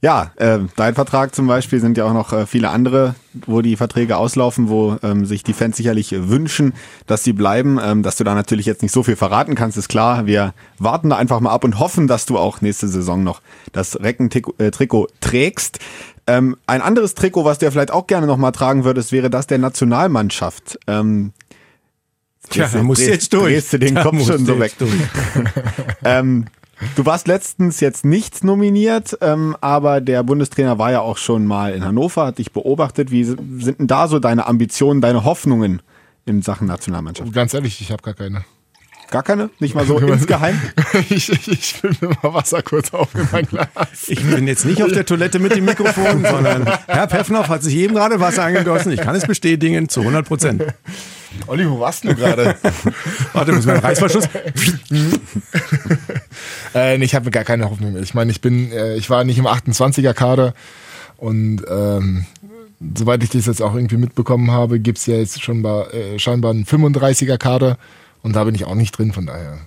Ja, 0.01 0.31
äh, 0.37 0.61
dein 0.77 0.95
Vertrag 0.95 1.35
zum 1.35 1.49
Beispiel 1.49 1.81
sind 1.81 1.99
ja 1.99 2.05
auch 2.05 2.13
noch 2.13 2.33
äh, 2.33 2.47
viele 2.47 2.69
andere, 2.71 3.17
wo 3.47 3.63
die 3.63 3.75
Verträge 3.75 4.17
auslaufen, 4.17 4.69
wo 4.69 4.97
ähm, 5.03 5.27
sich 5.27 5.43
die 5.43 5.53
Fans 5.53 5.77
sicherlich 5.77 6.13
äh, 6.13 6.29
wünschen, 6.29 6.73
dass 7.09 7.25
sie 7.25 7.33
bleiben. 7.33 7.81
Ähm, 7.83 8.05
dass 8.05 8.15
du 8.15 8.23
da 8.23 8.35
natürlich 8.37 8.65
jetzt 8.65 8.83
nicht 8.83 8.93
so 8.93 9.03
viel 9.03 9.17
verraten 9.17 9.57
kannst, 9.57 9.77
ist 9.77 9.89
klar. 9.89 10.25
Wir 10.27 10.55
warten 10.79 11.11
da 11.11 11.17
einfach 11.17 11.41
mal 11.41 11.51
ab 11.51 11.65
und 11.65 11.81
hoffen, 11.81 12.07
dass 12.07 12.27
du 12.27 12.39
auch 12.39 12.61
nächste 12.61 12.87
Saison 12.87 13.25
noch 13.25 13.41
das 13.73 13.99
Recken-Trikot 14.01 15.09
trägst. 15.21 15.81
Ähm, 16.29 16.57
ein 16.69 16.81
anderes 16.81 17.15
Trikot, 17.15 17.45
was 17.45 17.59
du 17.59 17.65
ja 17.67 17.73
vielleicht 17.73 17.91
auch 17.91 18.07
gerne 18.07 18.29
noch 18.29 18.37
mal 18.37 18.53
tragen 18.53 18.85
würdest, 18.85 19.11
wäre 19.11 19.31
das 19.31 19.49
der 19.49 19.59
Nationalmannschaft. 19.59 20.79
Ähm, 20.87 21.33
Tja, 22.51 22.69
da 22.73 22.79
du- 22.79 22.85
musst 22.85 23.03
jetzt 23.07 23.33
durch. 23.33 23.53
Drehst 23.55 23.73
du 23.73 23.79
den 23.79 23.95
Da 23.95 24.03
Kopf 24.03 24.25
schon 24.27 24.45
so 24.47 24.59
weg. 24.59 24.73
Ähm, 26.05 26.47
du 26.97 27.05
warst 27.07 27.27
letztens 27.27 27.81
jetzt 27.81 28.05
nicht 28.05 28.45
nominiert, 28.45 29.19
ähm, 29.21 29.57
aber 29.61 30.01
der 30.01 30.23
Bundestrainer 30.23 30.79
war 30.79 30.93
ja 30.93 31.01
auch 31.01 31.19
schon 31.19 31.45
mal 31.47 31.75
in 31.75 31.85
Hannover, 31.85 32.27
hat 32.27 32.39
dich 32.39 32.53
beobachtet. 32.53 33.11
Wie 33.11 33.25
sind 33.25 33.79
denn 33.81 33.87
da 33.87 34.09
so 34.09 34.19
deine 34.19 34.47
Ambitionen, 34.47 35.01
deine 35.01 35.25
Hoffnungen 35.25 35.83
in 36.25 36.43
Sachen 36.43 36.67
Nationalmannschaft? 36.69 37.33
Ganz 37.33 37.53
ehrlich, 37.55 37.81
ich 37.81 37.91
habe 37.91 38.03
gar 38.03 38.15
keine. 38.15 38.45
Gar 39.11 39.23
keine? 39.23 39.49
Nicht 39.59 39.75
mal 39.75 39.87
so 39.87 39.99
insgeheim? 39.99 40.61
ich, 41.09 41.31
ich, 41.33 41.49
ich 41.49 41.73
fülle 41.75 41.95
mir 42.01 42.09
mal 42.23 42.35
Wasser 42.35 42.63
kurz 42.63 42.93
auf 42.93 43.15
in 43.15 43.27
mein 43.33 43.47
Glas. 43.47 43.69
Ich 44.07 44.23
bin 44.23 44.47
jetzt 44.47 44.67
nicht 44.67 44.83
auf 44.83 44.93
der 44.93 45.07
Toilette 45.07 45.39
mit 45.39 45.57
dem 45.57 45.65
Mikrofon, 45.65 46.23
sondern 46.25 46.67
Herr 46.87 47.07
Peffnoff 47.07 47.49
hat 47.49 47.63
sich 47.63 47.75
eben 47.77 47.95
gerade 47.95 48.21
Wasser 48.21 48.45
angegossen. 48.45 48.93
Ich 48.93 49.01
kann 49.01 49.17
es 49.17 49.27
bestätigen 49.27 49.89
zu 49.89 50.01
100 50.01 50.27
Prozent. 50.27 50.63
Olli, 51.47 51.69
wo 51.69 51.79
warst 51.81 52.05
du 52.05 52.15
gerade? 52.15 52.57
Warte, 53.33 53.53
muss 53.53 53.67
mein 53.67 53.79
Reißverschluss. 53.79 54.25
äh, 56.75 56.99
nee, 56.99 57.05
ich 57.05 57.15
habe 57.15 57.31
gar 57.31 57.45
keine 57.45 57.71
Hoffnung 57.71 57.93
mehr. 57.93 58.03
Ich 58.03 58.15
meine, 58.15 58.31
ich 58.31 58.41
bin, 58.41 58.73
äh, 58.73 58.97
ich 58.97 59.11
war 59.11 59.25
nicht 59.25 59.39
im 59.39 59.47
28er 59.47 60.15
Kader 60.15 60.55
und 61.17 61.63
ähm, 61.69 62.25
soweit 62.97 63.23
ich 63.23 63.31
das 63.31 63.47
jetzt 63.47 63.63
auch 63.63 63.75
irgendwie 63.75 63.97
mitbekommen 63.97 64.51
habe, 64.51 64.81
gibt 64.81 64.99
es 64.99 65.07
ja 65.07 65.17
jetzt 65.17 65.43
schon 65.43 65.61
mal, 65.61 65.91
äh, 65.91 66.19
scheinbar 66.19 66.53
einen 66.53 66.65
35er 66.65 67.37
Kader 67.39 67.79
und 68.23 68.35
da 68.37 68.45
bin 68.45 68.55
ich 68.55 68.65
auch 68.65 68.75
nicht 68.75 68.97
drin, 68.97 69.13
von 69.13 69.27
daher. 69.27 69.59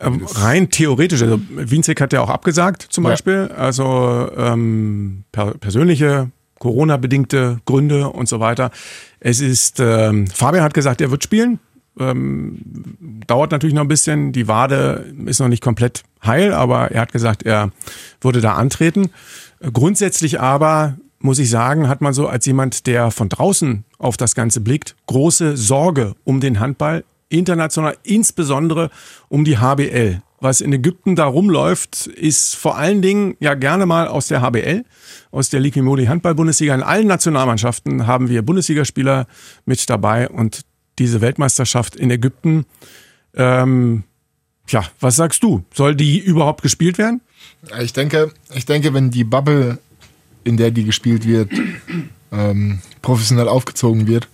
Ähm, 0.00 0.24
rein 0.26 0.70
theoretisch, 0.70 1.22
also 1.22 1.40
Winzek 1.50 2.00
hat 2.00 2.12
ja 2.12 2.20
auch 2.20 2.30
abgesagt 2.30 2.82
zum 2.82 3.04
ja. 3.04 3.10
Beispiel, 3.10 3.50
also 3.56 4.30
ähm, 4.36 5.24
per 5.32 5.54
persönliche 5.54 6.30
Corona-bedingte 6.58 7.60
Gründe 7.64 8.08
und 8.08 8.28
so 8.28 8.40
weiter. 8.40 8.70
Es 9.20 9.40
ist, 9.40 9.80
ähm, 9.80 10.26
Fabian 10.26 10.64
hat 10.64 10.74
gesagt, 10.74 11.00
er 11.00 11.10
wird 11.10 11.24
spielen. 11.24 11.58
Ähm, 11.98 12.58
dauert 13.26 13.50
natürlich 13.50 13.74
noch 13.74 13.82
ein 13.82 13.88
bisschen. 13.88 14.32
Die 14.32 14.48
Wade 14.48 15.12
ist 15.26 15.40
noch 15.40 15.48
nicht 15.48 15.62
komplett 15.62 16.04
heil, 16.24 16.52
aber 16.52 16.90
er 16.90 17.00
hat 17.00 17.12
gesagt, 17.12 17.44
er 17.44 17.70
würde 18.20 18.40
da 18.40 18.54
antreten. 18.54 19.10
Grundsätzlich 19.72 20.40
aber 20.40 20.96
muss 21.20 21.38
ich 21.38 21.50
sagen, 21.50 21.88
hat 21.88 22.00
man 22.00 22.12
so 22.12 22.28
als 22.28 22.46
jemand, 22.46 22.86
der 22.86 23.10
von 23.10 23.28
draußen 23.28 23.84
auf 23.98 24.16
das 24.16 24.34
Ganze 24.34 24.60
blickt, 24.60 24.94
große 25.06 25.56
Sorge 25.56 26.14
um 26.24 26.40
den 26.40 26.60
Handball, 26.60 27.04
international, 27.28 27.96
insbesondere 28.04 28.90
um 29.28 29.44
die 29.44 29.58
HBL. 29.58 30.22
Was 30.40 30.60
in 30.60 30.72
Ägypten 30.72 31.16
da 31.16 31.26
rumläuft, 31.26 32.06
ist 32.06 32.54
vor 32.54 32.76
allen 32.76 33.02
Dingen 33.02 33.36
ja 33.40 33.54
gerne 33.54 33.86
mal 33.86 34.06
aus 34.06 34.28
der 34.28 34.40
HBL, 34.40 34.84
aus 35.32 35.50
der 35.50 35.58
Likimoli 35.58 36.06
Handball-Bundesliga. 36.06 36.74
In 36.74 36.82
allen 36.82 37.08
Nationalmannschaften 37.08 38.06
haben 38.06 38.28
wir 38.28 38.42
Bundesligaspieler 38.42 39.26
mit 39.64 39.90
dabei 39.90 40.28
und 40.28 40.62
diese 40.98 41.20
Weltmeisterschaft 41.20 41.96
in 41.96 42.10
Ägypten, 42.10 42.66
ähm, 43.34 44.04
ja, 44.68 44.84
was 45.00 45.16
sagst 45.16 45.42
du? 45.42 45.64
Soll 45.74 45.96
die 45.96 46.18
überhaupt 46.18 46.62
gespielt 46.62 46.98
werden? 46.98 47.20
Ich 47.80 47.92
denke, 47.92 48.32
ich 48.54 48.66
denke, 48.66 48.94
wenn 48.94 49.10
die 49.10 49.24
Bubble, 49.24 49.78
in 50.44 50.56
der 50.56 50.70
die 50.70 50.84
gespielt 50.84 51.26
wird, 51.26 51.50
ähm, 52.32 52.80
professionell 53.02 53.48
aufgezogen 53.48 54.06
wird, 54.06 54.28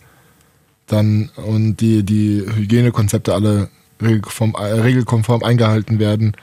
dann 0.86 1.30
und 1.36 1.76
die, 1.76 2.02
die 2.02 2.42
Hygienekonzepte 2.46 3.32
alle 3.32 3.70
regelkonform, 4.04 4.54
äh, 4.54 4.80
regelkonform 4.80 5.42
eingehalten 5.42 5.98
werden, 5.98 6.36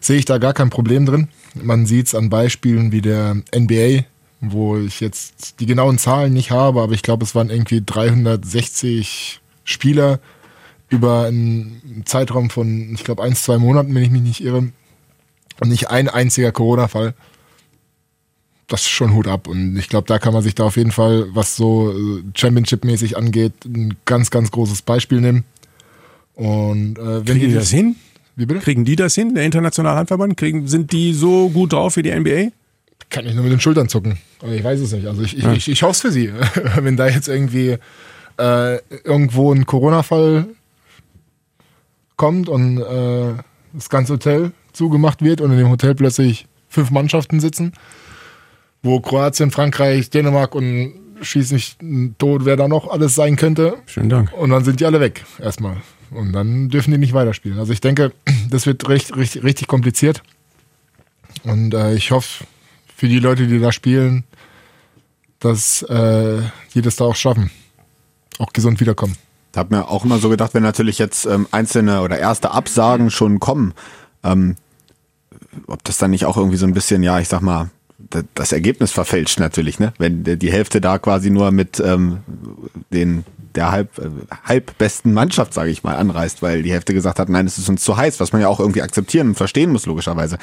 sehe 0.00 0.18
ich 0.18 0.24
da 0.24 0.38
gar 0.38 0.52
kein 0.52 0.70
Problem 0.70 1.06
drin. 1.06 1.28
Man 1.54 1.86
sieht 1.86 2.06
es 2.06 2.14
an 2.14 2.30
Beispielen 2.30 2.92
wie 2.92 3.02
der 3.02 3.36
NBA, 3.54 4.04
wo 4.40 4.78
ich 4.78 5.00
jetzt 5.00 5.60
die 5.60 5.66
genauen 5.66 5.98
Zahlen 5.98 6.32
nicht 6.32 6.50
habe, 6.50 6.80
aber 6.80 6.92
ich 6.92 7.02
glaube, 7.02 7.24
es 7.24 7.34
waren 7.34 7.50
irgendwie 7.50 7.82
360 7.84 9.40
Spieler 9.64 10.20
über 10.88 11.26
einen 11.26 12.02
Zeitraum 12.04 12.50
von, 12.50 12.92
ich 12.94 13.04
glaube, 13.04 13.22
ein, 13.22 13.34
zwei 13.34 13.58
Monaten, 13.58 13.94
wenn 13.94 14.02
ich 14.02 14.10
mich 14.10 14.22
nicht 14.22 14.42
irre. 14.42 14.70
Und 15.60 15.68
nicht 15.68 15.90
ein 15.90 16.08
einziger 16.08 16.52
Corona-Fall. 16.52 17.14
Das 18.66 18.82
ist 18.82 18.88
schon 18.88 19.14
Hut 19.14 19.28
ab. 19.28 19.46
Und 19.46 19.76
ich 19.76 19.88
glaube, 19.88 20.06
da 20.06 20.18
kann 20.18 20.32
man 20.32 20.42
sich 20.42 20.54
da 20.54 20.64
auf 20.64 20.76
jeden 20.76 20.90
Fall, 20.90 21.28
was 21.32 21.54
so 21.54 21.92
äh, 21.92 22.22
Championship-mäßig 22.34 23.16
angeht, 23.16 23.52
ein 23.66 23.96
ganz, 24.04 24.30
ganz 24.30 24.50
großes 24.50 24.82
Beispiel 24.82 25.20
nehmen. 25.20 25.44
Und 26.40 26.98
äh, 26.98 27.26
wenn 27.26 27.36
Kriegen 27.38 27.48
die 27.48 27.54
das 27.54 27.70
hin? 27.70 27.96
Wie 28.34 28.46
bitte? 28.46 28.60
Kriegen 28.60 28.84
die 28.86 28.96
das 28.96 29.14
hin, 29.14 29.34
der 29.34 29.44
internationale 29.44 29.98
Handverband? 29.98 30.38
Kriegen, 30.38 30.66
sind 30.66 30.90
die 30.92 31.12
so 31.12 31.50
gut 31.50 31.74
drauf 31.74 31.96
wie 31.96 32.02
die 32.02 32.10
NBA? 32.18 32.50
Kann 33.10 33.26
ich 33.26 33.34
nur 33.34 33.42
mit 33.42 33.52
den 33.52 33.60
Schultern 33.60 33.88
zucken. 33.90 34.18
Aber 34.40 34.52
ich 34.52 34.64
weiß 34.64 34.80
es 34.80 34.92
nicht. 34.92 35.06
Also 35.06 35.22
ich, 35.22 35.36
ich, 35.36 35.44
Ja. 35.44 35.52
ich, 35.52 35.68
ich 35.68 35.82
hoffe 35.82 35.92
es 35.92 36.00
für 36.00 36.10
sie. 36.12 36.32
Wenn 36.80 36.96
da 36.96 37.08
jetzt 37.08 37.28
irgendwie 37.28 37.76
äh, 38.38 38.76
irgendwo 39.04 39.52
ein 39.52 39.66
Corona-Fall 39.66 40.46
kommt 42.16 42.48
und 42.48 42.78
äh, 42.78 43.34
das 43.74 43.90
ganze 43.90 44.14
Hotel 44.14 44.52
zugemacht 44.72 45.22
wird 45.22 45.40
und 45.42 45.52
in 45.52 45.58
dem 45.58 45.68
Hotel 45.68 45.94
plötzlich 45.94 46.46
fünf 46.68 46.90
Mannschaften 46.90 47.40
sitzen, 47.40 47.72
wo 48.82 49.00
Kroatien, 49.00 49.50
Frankreich, 49.50 50.08
Dänemark 50.08 50.54
und 50.54 50.94
schieß 51.20 51.52
nicht 51.52 51.78
tot, 52.18 52.46
wer 52.46 52.56
da 52.56 52.66
noch 52.66 52.88
alles 52.88 53.14
sein 53.14 53.36
könnte. 53.36 53.74
Schönen 53.84 54.08
Dank. 54.08 54.32
Und 54.32 54.48
dann 54.50 54.64
sind 54.64 54.80
die 54.80 54.86
alle 54.86 55.00
weg, 55.00 55.22
erstmal. 55.38 55.76
Und 56.10 56.32
dann 56.32 56.68
dürfen 56.68 56.90
die 56.90 56.98
nicht 56.98 57.12
weiterspielen. 57.12 57.58
Also 57.58 57.72
ich 57.72 57.80
denke, 57.80 58.12
das 58.50 58.66
wird 58.66 58.88
richtig, 58.88 59.16
richtig, 59.16 59.42
richtig 59.44 59.68
kompliziert. 59.68 60.22
Und 61.44 61.74
äh, 61.74 61.94
ich 61.94 62.10
hoffe 62.10 62.44
für 62.96 63.08
die 63.08 63.18
Leute, 63.18 63.46
die 63.46 63.60
da 63.60 63.72
spielen, 63.72 64.24
dass 65.38 65.82
äh, 65.82 66.42
die 66.74 66.82
das 66.82 66.96
da 66.96 67.04
auch 67.04 67.16
schaffen. 67.16 67.50
Auch 68.38 68.52
gesund 68.52 68.80
wiederkommen. 68.80 69.16
Hab 69.56 69.70
mir 69.70 69.88
auch 69.88 70.04
immer 70.04 70.18
so 70.18 70.28
gedacht, 70.28 70.54
wenn 70.54 70.62
natürlich 70.62 70.98
jetzt 70.98 71.26
ähm, 71.26 71.48
einzelne 71.50 72.02
oder 72.02 72.18
erste 72.18 72.52
Absagen 72.52 73.10
schon 73.10 73.40
kommen, 73.40 73.74
ähm, 74.22 74.56
ob 75.66 75.82
das 75.84 75.98
dann 75.98 76.10
nicht 76.10 76.24
auch 76.26 76.36
irgendwie 76.36 76.56
so 76.56 76.66
ein 76.66 76.74
bisschen, 76.74 77.02
ja, 77.02 77.18
ich 77.18 77.28
sag 77.28 77.40
mal, 77.40 77.70
das 78.34 78.52
Ergebnis 78.52 78.92
verfälscht 78.92 79.38
natürlich, 79.38 79.78
ne? 79.78 79.92
Wenn 79.98 80.24
die 80.24 80.52
Hälfte 80.52 80.80
da 80.80 80.98
quasi 80.98 81.30
nur 81.30 81.50
mit 81.50 81.80
ähm, 81.80 82.18
den 82.92 83.24
der 83.54 83.72
halb, 83.72 83.98
äh, 83.98 84.08
halbbesten 84.44 85.12
Mannschaft, 85.12 85.54
sage 85.54 85.70
ich 85.70 85.82
mal, 85.82 85.96
anreist, 85.96 86.42
weil 86.42 86.62
die 86.62 86.72
Hälfte 86.72 86.94
gesagt 86.94 87.18
hat, 87.18 87.28
nein, 87.28 87.46
es 87.46 87.58
ist 87.58 87.68
uns 87.68 87.82
zu 87.82 87.96
heiß, 87.96 88.20
was 88.20 88.32
man 88.32 88.40
ja 88.40 88.48
auch 88.48 88.60
irgendwie 88.60 88.82
akzeptieren 88.82 89.28
und 89.28 89.34
verstehen 89.34 89.72
muss, 89.72 89.86
logischerweise. 89.86 90.38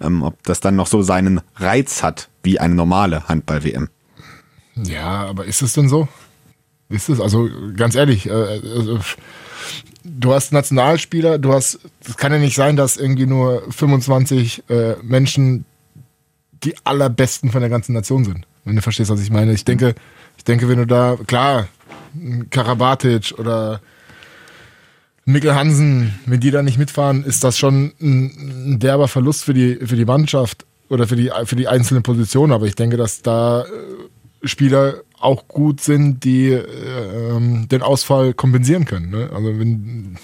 Ähm, 0.00 0.22
ob 0.22 0.42
das 0.44 0.60
dann 0.60 0.76
noch 0.76 0.86
so 0.86 1.02
seinen 1.02 1.40
Reiz 1.56 2.02
hat, 2.02 2.28
wie 2.42 2.60
eine 2.60 2.74
normale 2.74 3.28
Handball-WM. 3.28 3.88
Ja, 4.76 5.26
aber 5.26 5.44
ist 5.44 5.62
es 5.62 5.72
denn 5.72 5.88
so? 5.88 6.08
Ist 6.88 7.08
es? 7.08 7.20
Also 7.20 7.48
ganz 7.76 7.94
ehrlich, 7.94 8.26
äh, 8.28 8.32
also, 8.32 9.00
du 10.04 10.32
hast 10.32 10.52
Nationalspieler, 10.52 11.38
du 11.38 11.52
hast, 11.52 11.80
es 12.06 12.16
kann 12.16 12.32
ja 12.32 12.38
nicht 12.38 12.54
sein, 12.54 12.76
dass 12.76 12.96
irgendwie 12.96 13.26
nur 13.26 13.62
25 13.70 14.64
äh, 14.68 14.94
Menschen 15.02 15.64
die 16.64 16.74
allerbesten 16.84 17.50
von 17.50 17.60
der 17.60 17.70
ganzen 17.70 17.92
Nation 17.92 18.24
sind. 18.24 18.46
Wenn 18.64 18.76
du 18.76 18.82
verstehst, 18.82 19.10
was 19.10 19.20
ich 19.20 19.30
meine. 19.30 19.52
Ich 19.52 19.64
denke, 19.64 19.94
ich 20.36 20.44
denke, 20.44 20.68
wenn 20.68 20.78
du 20.78 20.86
da, 20.86 21.16
klar, 21.26 21.68
Karabatic 22.50 23.34
oder 23.38 23.80
Mikkel 25.24 25.54
Hansen, 25.54 26.18
wenn 26.26 26.40
die 26.40 26.50
da 26.50 26.62
nicht 26.62 26.78
mitfahren, 26.78 27.24
ist 27.24 27.44
das 27.44 27.58
schon 27.58 27.92
ein, 28.00 28.74
ein 28.74 28.78
derber 28.80 29.08
Verlust 29.08 29.44
für 29.44 29.54
die, 29.54 29.76
für 29.76 29.96
die 29.96 30.04
Mannschaft 30.04 30.66
oder 30.88 31.06
für 31.06 31.16
die, 31.16 31.30
für 31.44 31.56
die 31.56 31.68
einzelnen 31.68 32.02
Positionen. 32.02 32.52
Aber 32.52 32.66
ich 32.66 32.74
denke, 32.74 32.96
dass 32.96 33.22
da 33.22 33.62
äh, 33.62 33.66
Spieler 34.46 35.02
auch 35.18 35.46
gut 35.46 35.80
sind, 35.80 36.24
die 36.24 36.50
äh, 36.50 37.36
ähm, 37.36 37.68
den 37.68 37.82
Ausfall 37.82 38.34
kompensieren 38.34 38.84
können. 38.84 39.10
Ne? 39.10 39.30
Also 39.32 39.58
wenn, 39.58 40.16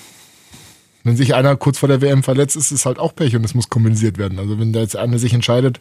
wenn 1.04 1.16
sich 1.16 1.34
einer 1.34 1.56
kurz 1.56 1.78
vor 1.78 1.88
der 1.88 2.00
WM 2.00 2.24
verletzt, 2.24 2.56
ist 2.56 2.72
es 2.72 2.84
halt 2.84 2.98
auch 2.98 3.14
Pech 3.14 3.36
und 3.36 3.44
es 3.44 3.54
muss 3.54 3.70
kompensiert 3.70 4.18
werden. 4.18 4.38
Also 4.38 4.58
wenn 4.58 4.72
da 4.72 4.80
jetzt 4.80 4.96
einer 4.96 5.18
sich 5.18 5.32
entscheidet, 5.32 5.80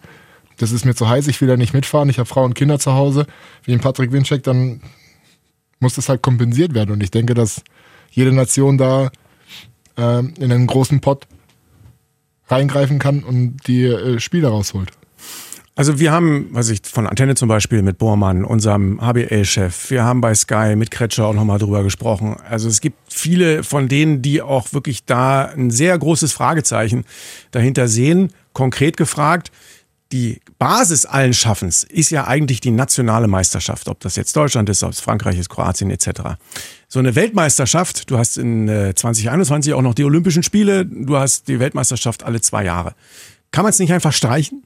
das 0.58 0.72
ist 0.72 0.86
mir 0.86 0.96
zu 0.96 1.08
heiß, 1.08 1.28
ich 1.28 1.40
will 1.42 1.48
da 1.48 1.58
nicht 1.58 1.74
mitfahren, 1.74 2.10
ich 2.10 2.20
habe 2.20 2.28
Frau 2.28 2.44
und 2.44 2.54
Kinder 2.54 2.80
zu 2.80 2.94
Hause, 2.94 3.28
wie 3.64 3.74
ein 3.74 3.80
Patrick 3.80 4.12
Winczek, 4.12 4.44
dann 4.44 4.82
muss 5.80 5.96
das 5.96 6.10
halt 6.10 6.22
kompensiert 6.22 6.74
werden. 6.74 6.92
Und 6.92 7.04
ich 7.04 7.12
denke, 7.12 7.34
dass 7.34 7.62
jede 8.12 8.32
Nation 8.32 8.78
da 8.78 9.12
ähm, 9.96 10.34
in 10.40 10.52
einen 10.52 10.68
großen 10.68 11.00
Pott 11.02 11.28
reingreifen 12.48 13.00
kann 13.00 13.24
und 13.24 13.58
die 13.68 13.84
äh, 13.84 14.20
Spieler 14.20 14.50
rausholt. 14.50 14.92
Also 15.76 16.00
wir 16.00 16.12
haben, 16.12 16.48
was 16.54 16.70
ich 16.70 16.82
von 16.86 17.06
Antenne 17.06 17.36
zum 17.36 17.50
Beispiel 17.50 17.84
mit 17.84 18.00
Bormann, 18.00 18.46
unserem 18.46 19.00
HBL-Chef, 19.00 19.92
wir 19.92 20.04
haben 20.04 20.22
bei 20.22 20.34
Sky 20.34 20.76
mit 20.76 20.90
Kretscher 20.90 21.28
auch 21.28 21.36
nochmal 21.36 21.60
drüber 21.60 21.84
gesprochen. 21.84 22.36
Also 22.50 22.68
es 22.68 22.82
gibt 22.82 22.98
viele 23.14 23.64
von 23.64 23.88
denen, 23.88 24.24
die 24.24 24.42
auch 24.42 24.74
wirklich 24.74 25.06
da 25.06 25.46
ein 25.46 25.70
sehr 25.70 25.96
großes 25.96 26.34
Fragezeichen 26.34 27.06
dahinter 27.52 27.88
sehen. 27.88 28.34
Konkret 28.54 28.98
gefragt, 28.98 29.52
die 30.12 30.42
Basis 30.58 31.06
allen 31.06 31.34
Schaffens 31.34 31.84
ist 31.84 32.12
ja 32.12 32.28
eigentlich 32.28 32.62
die 32.62 32.72
nationale 32.72 33.28
Meisterschaft, 33.28 33.90
ob 33.90 34.00
das 34.00 34.16
jetzt 34.16 34.36
Deutschland 34.36 34.70
ist, 34.70 34.84
ob 34.84 34.92
es 34.92 35.00
Frankreich 35.00 35.38
ist, 35.38 35.50
Kroatien 35.50 35.92
etc. 35.92 36.10
So 36.88 37.00
eine 37.00 37.16
Weltmeisterschaft, 37.16 38.10
du 38.10 38.18
hast 38.18 38.38
in 38.38 38.68
äh, 38.68 38.94
2021 38.96 39.74
auch 39.74 39.82
noch 39.82 39.94
die 39.94 40.06
Olympischen 40.06 40.44
Spiele, 40.44 40.86
du 40.86 41.18
hast 41.18 41.48
die 41.48 41.60
Weltmeisterschaft 41.60 42.24
alle 42.24 42.42
zwei 42.42 42.64
Jahre. 42.64 42.94
Kann 43.52 43.64
man 43.64 43.72
es 43.72 43.80
nicht 43.80 43.92
einfach 43.92 44.14
streichen? 44.14 44.64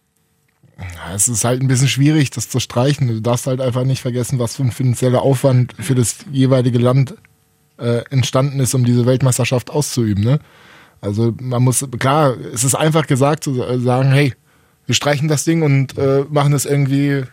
Es 1.14 1.28
ist 1.28 1.44
halt 1.44 1.62
ein 1.62 1.68
bisschen 1.68 1.88
schwierig, 1.88 2.32
das 2.32 2.50
zu 2.50 2.60
streichen. 2.60 3.08
Du 3.08 3.22
darfst 3.22 3.48
halt 3.48 3.62
einfach 3.62 3.84
nicht 3.84 4.02
vergessen, 4.02 4.40
was 4.40 4.56
für 4.56 4.64
ein 4.64 4.72
finanzieller 4.72 5.22
Aufwand 5.22 5.76
für 5.80 5.96
das 5.96 6.18
jeweilige 6.32 6.80
Land 6.80 7.16
äh, 7.78 8.04
entstanden 8.10 8.60
ist, 8.60 8.74
um 8.74 8.86
diese 8.86 9.06
Weltmeisterschaft 9.06 9.70
auszuüben. 9.70 10.24
Ne? 10.24 10.40
Also 11.00 11.34
man 11.40 11.64
muss, 11.64 11.86
klar, 12.00 12.36
es 12.54 12.64
ist 12.64 12.76
einfach 12.76 13.08
gesagt 13.08 13.44
zu 13.44 13.62
äh, 13.62 13.80
sagen, 13.80 14.12
hey, 14.12 14.34
wir 14.92 14.96
streichen 14.96 15.30
das 15.30 15.46
Ding 15.46 15.62
und 15.62 15.98
äh, 15.98 16.26
machen 16.30 16.52
es 16.52 16.66
irgendwie 16.66 17.24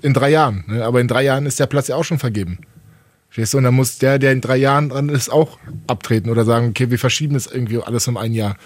in 0.00 0.14
drei 0.14 0.30
Jahren. 0.30 0.64
Ne? 0.66 0.82
Aber 0.82 0.98
in 0.98 1.08
drei 1.08 1.24
Jahren 1.24 1.44
ist 1.44 1.60
der 1.60 1.66
Platz 1.66 1.88
ja 1.88 1.96
auch 1.96 2.04
schon 2.04 2.18
vergeben. 2.18 2.60
Verstehst 3.28 3.52
du? 3.52 3.58
Und 3.58 3.64
dann 3.64 3.74
muss 3.74 3.98
der, 3.98 4.18
der 4.18 4.32
in 4.32 4.40
drei 4.40 4.56
Jahren 4.56 4.88
dran 4.88 5.10
ist, 5.10 5.28
auch 5.28 5.58
abtreten 5.86 6.30
oder 6.30 6.46
sagen, 6.46 6.70
okay, 6.70 6.90
wir 6.90 6.98
verschieben 6.98 7.34
das 7.34 7.48
irgendwie 7.48 7.82
alles 7.82 8.08
um 8.08 8.16
ein 8.16 8.32
Jahr. 8.32 8.56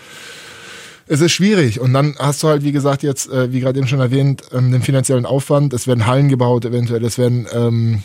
Es 1.08 1.20
ist 1.20 1.32
schwierig. 1.32 1.80
Und 1.80 1.92
dann 1.92 2.14
hast 2.20 2.44
du 2.44 2.46
halt, 2.46 2.62
wie 2.62 2.70
gesagt, 2.70 3.02
jetzt, 3.02 3.28
äh, 3.30 3.52
wie 3.52 3.58
gerade 3.58 3.80
eben 3.80 3.88
schon 3.88 3.98
erwähnt, 3.98 4.44
ähm, 4.52 4.70
den 4.70 4.82
finanziellen 4.82 5.26
Aufwand. 5.26 5.72
Es 5.72 5.88
werden 5.88 6.06
Hallen 6.06 6.28
gebaut, 6.28 6.64
eventuell. 6.64 7.04
Es 7.04 7.18
werden, 7.18 7.48
ähm, 7.52 8.04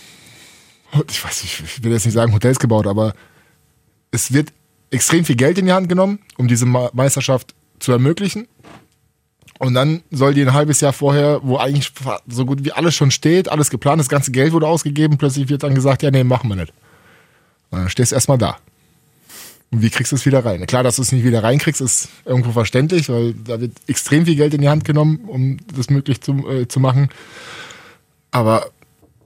ich 1.07 1.23
weiß 1.23 1.43
nicht, 1.43 1.61
ich 1.63 1.83
will 1.83 1.91
jetzt 1.91 2.05
nicht 2.05 2.15
sagen 2.15 2.33
Hotels 2.33 2.57
gebaut, 2.57 2.87
aber 2.87 3.13
es 4.09 4.33
wird 4.33 4.51
extrem 4.89 5.23
viel 5.23 5.35
Geld 5.35 5.59
in 5.59 5.67
die 5.67 5.73
Hand 5.73 5.87
genommen, 5.87 6.17
um 6.35 6.47
diese 6.47 6.65
Meisterschaft 6.65 7.53
zu 7.77 7.91
ermöglichen. 7.91 8.47
Und 9.59 9.73
dann 9.73 10.03
soll 10.11 10.33
die 10.33 10.41
ein 10.41 10.53
halbes 10.53 10.81
Jahr 10.81 10.93
vorher, 10.93 11.39
wo 11.43 11.57
eigentlich 11.57 11.91
so 12.27 12.45
gut 12.45 12.65
wie 12.65 12.73
alles 12.73 12.93
schon 12.93 13.11
steht, 13.11 13.49
alles 13.49 13.69
geplant, 13.69 13.99
das 13.99 14.09
ganze 14.09 14.31
Geld 14.31 14.51
wurde 14.51 14.67
ausgegeben, 14.67 15.17
plötzlich 15.17 15.47
wird 15.47 15.63
dann 15.63 15.75
gesagt, 15.75 16.03
ja, 16.03 16.11
nee, 16.11 16.23
machen 16.23 16.49
wir 16.49 16.57
nicht. 16.57 16.73
Und 17.69 17.79
dann 17.79 17.89
stehst 17.89 18.11
du 18.11 18.15
erstmal 18.15 18.37
da. 18.37 18.57
Und 19.71 19.81
wie 19.81 19.89
kriegst 19.89 20.11
du 20.11 20.15
es 20.15 20.25
wieder 20.25 20.45
rein? 20.45 20.65
Klar, 20.67 20.83
dass 20.83 20.97
du 20.97 21.01
es 21.01 21.11
nicht 21.11 21.23
wieder 21.23 21.43
reinkriegst, 21.43 21.81
ist 21.81 22.09
irgendwo 22.25 22.51
verständlich, 22.51 23.09
weil 23.09 23.33
da 23.33 23.59
wird 23.59 23.73
extrem 23.87 24.25
viel 24.25 24.35
Geld 24.35 24.53
in 24.53 24.61
die 24.61 24.69
Hand 24.69 24.85
genommen, 24.85 25.21
um 25.25 25.57
das 25.75 25.89
möglich 25.89 26.21
zu, 26.21 26.47
äh, 26.49 26.67
zu 26.67 26.79
machen. 26.79 27.09
Aber 28.31 28.67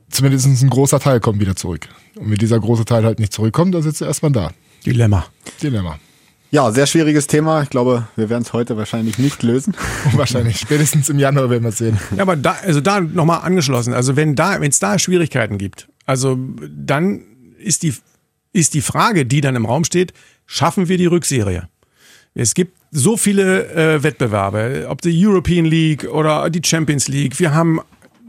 zumindest 0.10 0.46
ein 0.46 0.70
großer 0.70 1.00
Teil 1.00 1.20
kommt 1.20 1.40
wieder 1.40 1.56
zurück. 1.56 1.88
Und 2.16 2.32
wenn 2.32 2.38
dieser 2.38 2.60
große 2.60 2.86
Teil 2.86 3.04
halt 3.04 3.20
nicht 3.20 3.34
zurückkommt, 3.34 3.74
dann 3.74 3.82
sitzt 3.82 4.02
du 4.02 4.06
erstmal 4.06 4.32
da. 4.32 4.52
Dilemma. 4.86 5.26
Dilemma. 5.62 6.00
Ja, 6.52 6.72
sehr 6.72 6.88
schwieriges 6.88 7.28
Thema. 7.28 7.62
Ich 7.62 7.70
glaube, 7.70 8.08
wir 8.16 8.30
werden 8.30 8.42
es 8.42 8.54
heute 8.54 8.76
wahrscheinlich 8.76 9.20
nicht 9.20 9.44
lösen. 9.44 9.76
wahrscheinlich. 10.14 10.60
Spätestens 10.60 11.10
im 11.10 11.20
Januar 11.20 11.50
werden 11.50 11.64
wir 11.64 11.70
es 11.70 11.78
sehen. 11.78 11.98
Ja, 12.16 12.24
aber 12.24 12.36
da, 12.36 12.58
also 12.64 12.82
da 12.82 13.00
nochmal 13.02 13.42
angeschlossen. 13.42 13.94
Also 13.94 14.16
wenn 14.16 14.36
da, 14.36 14.60
wenn 14.60 14.70
es 14.70 14.80
da 14.80 14.98
Schwierigkeiten 14.98 15.60
gibt, 15.60 15.88
also 16.06 16.38
dann 16.70 17.22
ist 17.60 17.84
die, 17.84 17.94
ist 18.52 18.74
die 18.74 18.82
Frage, 18.82 19.28
die 19.28 19.42
dann 19.42 19.56
im 19.56 19.66
Raum 19.66 19.84
steht, 19.84 20.14
schaffen 20.48 20.90
wir 20.90 20.98
die 20.98 21.06
Rückserie? 21.06 21.70
Es 22.34 22.56
gibt 22.56 22.76
so 22.92 23.16
viele 23.16 23.70
äh, 23.74 24.04
Wettbewerbe, 24.04 24.88
ob 24.90 25.02
die 25.02 25.26
European 25.26 25.66
League 25.66 26.06
oder 26.06 26.50
die 26.50 26.62
Champions 26.64 27.08
League. 27.08 27.40
Wir 27.40 27.54
haben 27.54 27.80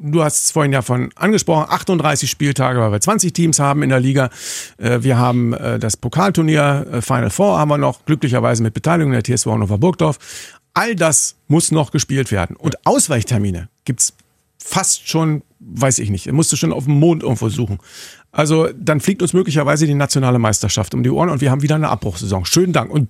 du 0.00 0.22
hast 0.22 0.44
es 0.44 0.50
vorhin 0.50 0.72
ja 0.72 0.82
von 0.82 1.10
angesprochen, 1.14 1.66
38 1.68 2.30
Spieltage, 2.30 2.80
weil 2.80 2.92
wir 2.92 3.00
20 3.00 3.32
Teams 3.32 3.58
haben 3.58 3.82
in 3.82 3.90
der 3.90 4.00
Liga. 4.00 4.30
Äh, 4.78 5.02
wir 5.02 5.18
haben 5.18 5.52
äh, 5.52 5.78
das 5.78 5.96
Pokalturnier 5.96 6.86
äh, 6.92 7.02
Final 7.02 7.30
Four 7.30 7.58
haben 7.58 7.68
wir 7.68 7.78
noch, 7.78 8.04
glücklicherweise 8.04 8.62
mit 8.62 8.74
Beteiligung 8.74 9.12
der 9.12 9.22
TSV 9.22 9.46
Hannover 9.46 9.78
Burgdorf. 9.78 10.18
All 10.74 10.94
das 10.94 11.36
muss 11.48 11.72
noch 11.72 11.90
gespielt 11.90 12.30
werden. 12.30 12.56
Und 12.56 12.86
Ausweichtermine 12.86 13.68
gibt's 13.84 14.14
fast 14.58 15.08
schon, 15.08 15.42
weiß 15.58 15.98
ich 15.98 16.10
nicht, 16.10 16.30
musst 16.32 16.52
du 16.52 16.56
schon 16.56 16.72
auf 16.72 16.84
dem 16.84 16.94
Mond 16.94 17.22
irgendwo 17.22 17.48
suchen. 17.48 17.78
Also 18.32 18.68
dann 18.78 19.00
fliegt 19.00 19.22
uns 19.22 19.32
möglicherweise 19.32 19.86
die 19.86 19.94
nationale 19.94 20.38
Meisterschaft 20.38 20.94
um 20.94 21.02
die 21.02 21.10
Ohren 21.10 21.30
und 21.30 21.40
wir 21.40 21.50
haben 21.50 21.62
wieder 21.62 21.74
eine 21.74 21.88
Abbruchsaison. 21.88 22.44
Schönen 22.44 22.72
Dank. 22.72 22.90
Und 22.90 23.08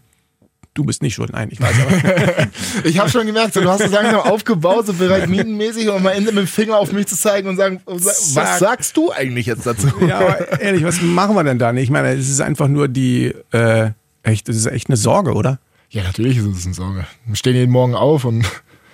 du 0.75 0.85
bist 0.85 1.03
nicht 1.03 1.15
schuld. 1.15 1.33
Nein, 1.33 1.49
ich 1.51 1.61
weiß 1.61 1.75
aber. 1.81 2.49
ich 2.85 2.99
habe 2.99 3.11
schon 3.11 3.27
gemerkt, 3.27 3.55
so, 3.55 3.61
du 3.61 3.69
hast 3.69 3.81
es 3.81 3.91
langsam 3.91 4.21
aufgebaut, 4.21 4.87
so 4.87 4.93
pyramidenmäßig, 4.93 5.89
um 5.89 5.97
am 5.97 6.07
Ende 6.07 6.33
mit 6.33 6.45
dem 6.45 6.47
Finger 6.47 6.79
auf 6.79 6.93
mich 6.93 7.07
zu 7.07 7.17
zeigen 7.17 7.49
und 7.49 7.57
sagen, 7.57 7.81
was 7.87 8.35
Sag. 8.35 8.59
sagst 8.59 8.97
du 8.97 9.13
eigentlich 9.13 9.47
jetzt 9.47 9.67
dazu? 9.67 9.89
ja, 10.07 10.19
aber 10.19 10.61
ehrlich, 10.61 10.85
was 10.85 11.01
machen 11.01 11.35
wir 11.35 11.45
denn 11.45 11.59
da 11.59 11.73
nicht? 11.73 11.85
Ich 11.85 11.91
meine, 11.91 12.11
es 12.11 12.29
ist 12.29 12.41
einfach 12.41 12.69
nur 12.69 12.89
die, 12.89 13.35
äh, 13.53 13.91
echt, 14.23 14.49
es 14.49 14.57
ist 14.57 14.67
echt 14.67 14.89
eine 14.89 14.97
Sorge, 14.97 15.33
oder? 15.33 15.59
Ja, 15.91 16.05
natürlich 16.05 16.39
ist 16.39 16.47
es 16.47 16.67
eine 16.67 16.75
Sorge. 16.75 17.07
Wir 17.27 17.37
stehen 17.37 17.57
jeden 17.57 17.73
Morgen 17.73 17.95
auf 17.95 18.25
und 18.25 18.47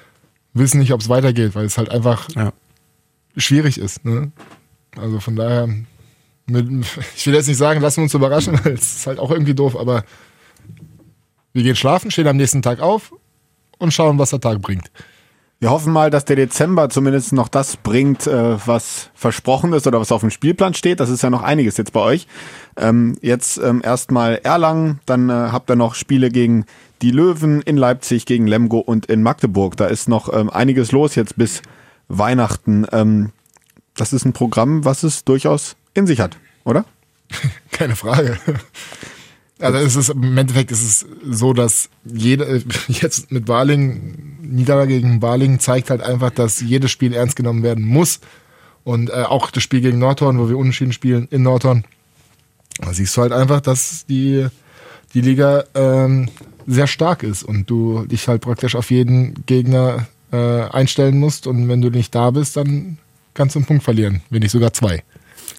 wissen 0.54 0.78
nicht, 0.80 0.92
ob 0.92 1.00
es 1.00 1.08
weitergeht, 1.08 1.54
weil 1.54 1.66
es 1.66 1.76
halt 1.76 1.90
einfach 1.90 2.28
ja. 2.34 2.52
schwierig 3.36 3.78
ist. 3.78 4.04
Ne? 4.04 4.32
Also 4.96 5.20
von 5.20 5.36
daher, 5.36 5.68
mit, 6.46 6.86
ich 7.16 7.26
will 7.26 7.34
jetzt 7.34 7.48
nicht 7.48 7.58
sagen, 7.58 7.80
lassen 7.80 7.98
wir 7.98 8.04
uns 8.04 8.14
überraschen, 8.14 8.58
weil 8.64 8.74
es 8.74 8.96
ist 8.96 9.06
halt 9.06 9.18
auch 9.18 9.30
irgendwie 9.30 9.54
doof, 9.54 9.76
aber 9.76 10.04
wir 11.56 11.62
gehen 11.62 11.74
schlafen, 11.74 12.10
stehen 12.10 12.28
am 12.28 12.36
nächsten 12.36 12.60
Tag 12.60 12.80
auf 12.80 13.12
und 13.78 13.92
schauen, 13.92 14.18
was 14.18 14.30
der 14.30 14.40
Tag 14.40 14.60
bringt. 14.60 14.90
Wir 15.58 15.70
hoffen 15.70 15.90
mal, 15.90 16.10
dass 16.10 16.26
der 16.26 16.36
Dezember 16.36 16.90
zumindest 16.90 17.32
noch 17.32 17.48
das 17.48 17.78
bringt, 17.78 18.26
äh, 18.26 18.58
was 18.66 19.08
versprochen 19.14 19.72
ist 19.72 19.86
oder 19.86 19.98
was 19.98 20.12
auf 20.12 20.20
dem 20.20 20.28
Spielplan 20.28 20.74
steht. 20.74 21.00
Das 21.00 21.08
ist 21.08 21.22
ja 21.22 21.30
noch 21.30 21.42
einiges 21.42 21.78
jetzt 21.78 21.94
bei 21.94 22.00
euch. 22.00 22.26
Ähm, 22.76 23.16
jetzt 23.22 23.56
ähm, 23.56 23.80
erstmal 23.82 24.36
Erlangen, 24.44 25.00
dann 25.06 25.30
äh, 25.30 25.32
habt 25.32 25.70
ihr 25.70 25.76
noch 25.76 25.94
Spiele 25.94 26.30
gegen 26.30 26.66
die 27.00 27.10
Löwen 27.10 27.62
in 27.62 27.78
Leipzig, 27.78 28.26
gegen 28.26 28.46
Lemgo 28.46 28.78
und 28.78 29.06
in 29.06 29.22
Magdeburg. 29.22 29.78
Da 29.78 29.86
ist 29.86 30.10
noch 30.10 30.30
ähm, 30.30 30.50
einiges 30.50 30.92
los 30.92 31.14
jetzt 31.14 31.36
bis 31.36 31.62
Weihnachten. 32.08 33.32
Das 33.96 34.12
ist 34.12 34.24
ein 34.24 34.32
Programm, 34.32 34.84
was 34.84 35.02
es 35.02 35.24
durchaus 35.24 35.74
in 35.94 36.06
sich 36.06 36.20
hat, 36.20 36.36
oder? 36.62 36.84
Keine 37.72 37.96
Frage. 37.96 38.38
Also 39.58 39.78
es 39.78 39.96
ist 39.96 40.10
im 40.10 40.36
Endeffekt 40.36 40.70
ist 40.70 40.82
es 40.82 41.06
so, 41.30 41.52
dass 41.52 41.88
jede 42.04 42.62
jetzt 42.88 43.32
mit 43.32 43.46
Barling, 43.46 44.38
Niederlage 44.42 44.94
gegen 44.94 45.20
Barling 45.20 45.58
zeigt 45.60 45.90
halt 45.90 46.02
einfach, 46.02 46.30
dass 46.30 46.60
jedes 46.60 46.90
Spiel 46.90 47.14
ernst 47.14 47.36
genommen 47.36 47.62
werden 47.62 47.84
muss. 47.84 48.20
Und 48.84 49.10
äh, 49.10 49.24
auch 49.24 49.50
das 49.50 49.62
Spiel 49.62 49.80
gegen 49.80 49.98
Nordhorn, 49.98 50.38
wo 50.38 50.48
wir 50.48 50.58
unentschieden 50.58 50.92
spielen 50.92 51.26
in 51.30 51.42
Nordhorn, 51.42 51.84
da 52.78 52.92
siehst 52.92 53.16
du 53.16 53.22
halt 53.22 53.32
einfach, 53.32 53.60
dass 53.60 54.06
die, 54.06 54.46
die 55.14 55.22
Liga 55.22 55.64
ähm, 55.74 56.28
sehr 56.66 56.86
stark 56.86 57.22
ist 57.22 57.42
und 57.42 57.68
du 57.70 58.04
dich 58.06 58.28
halt 58.28 58.42
praktisch 58.42 58.76
auf 58.76 58.90
jeden 58.90 59.44
Gegner 59.46 60.06
äh, 60.30 60.36
einstellen 60.36 61.18
musst. 61.18 61.46
Und 61.46 61.68
wenn 61.68 61.80
du 61.80 61.90
nicht 61.90 62.14
da 62.14 62.30
bist, 62.30 62.56
dann 62.56 62.98
kannst 63.34 63.54
du 63.54 63.60
einen 63.60 63.66
Punkt 63.66 63.82
verlieren, 63.82 64.22
wenn 64.30 64.40
nicht 64.40 64.52
sogar 64.52 64.72
zwei. 64.72 65.02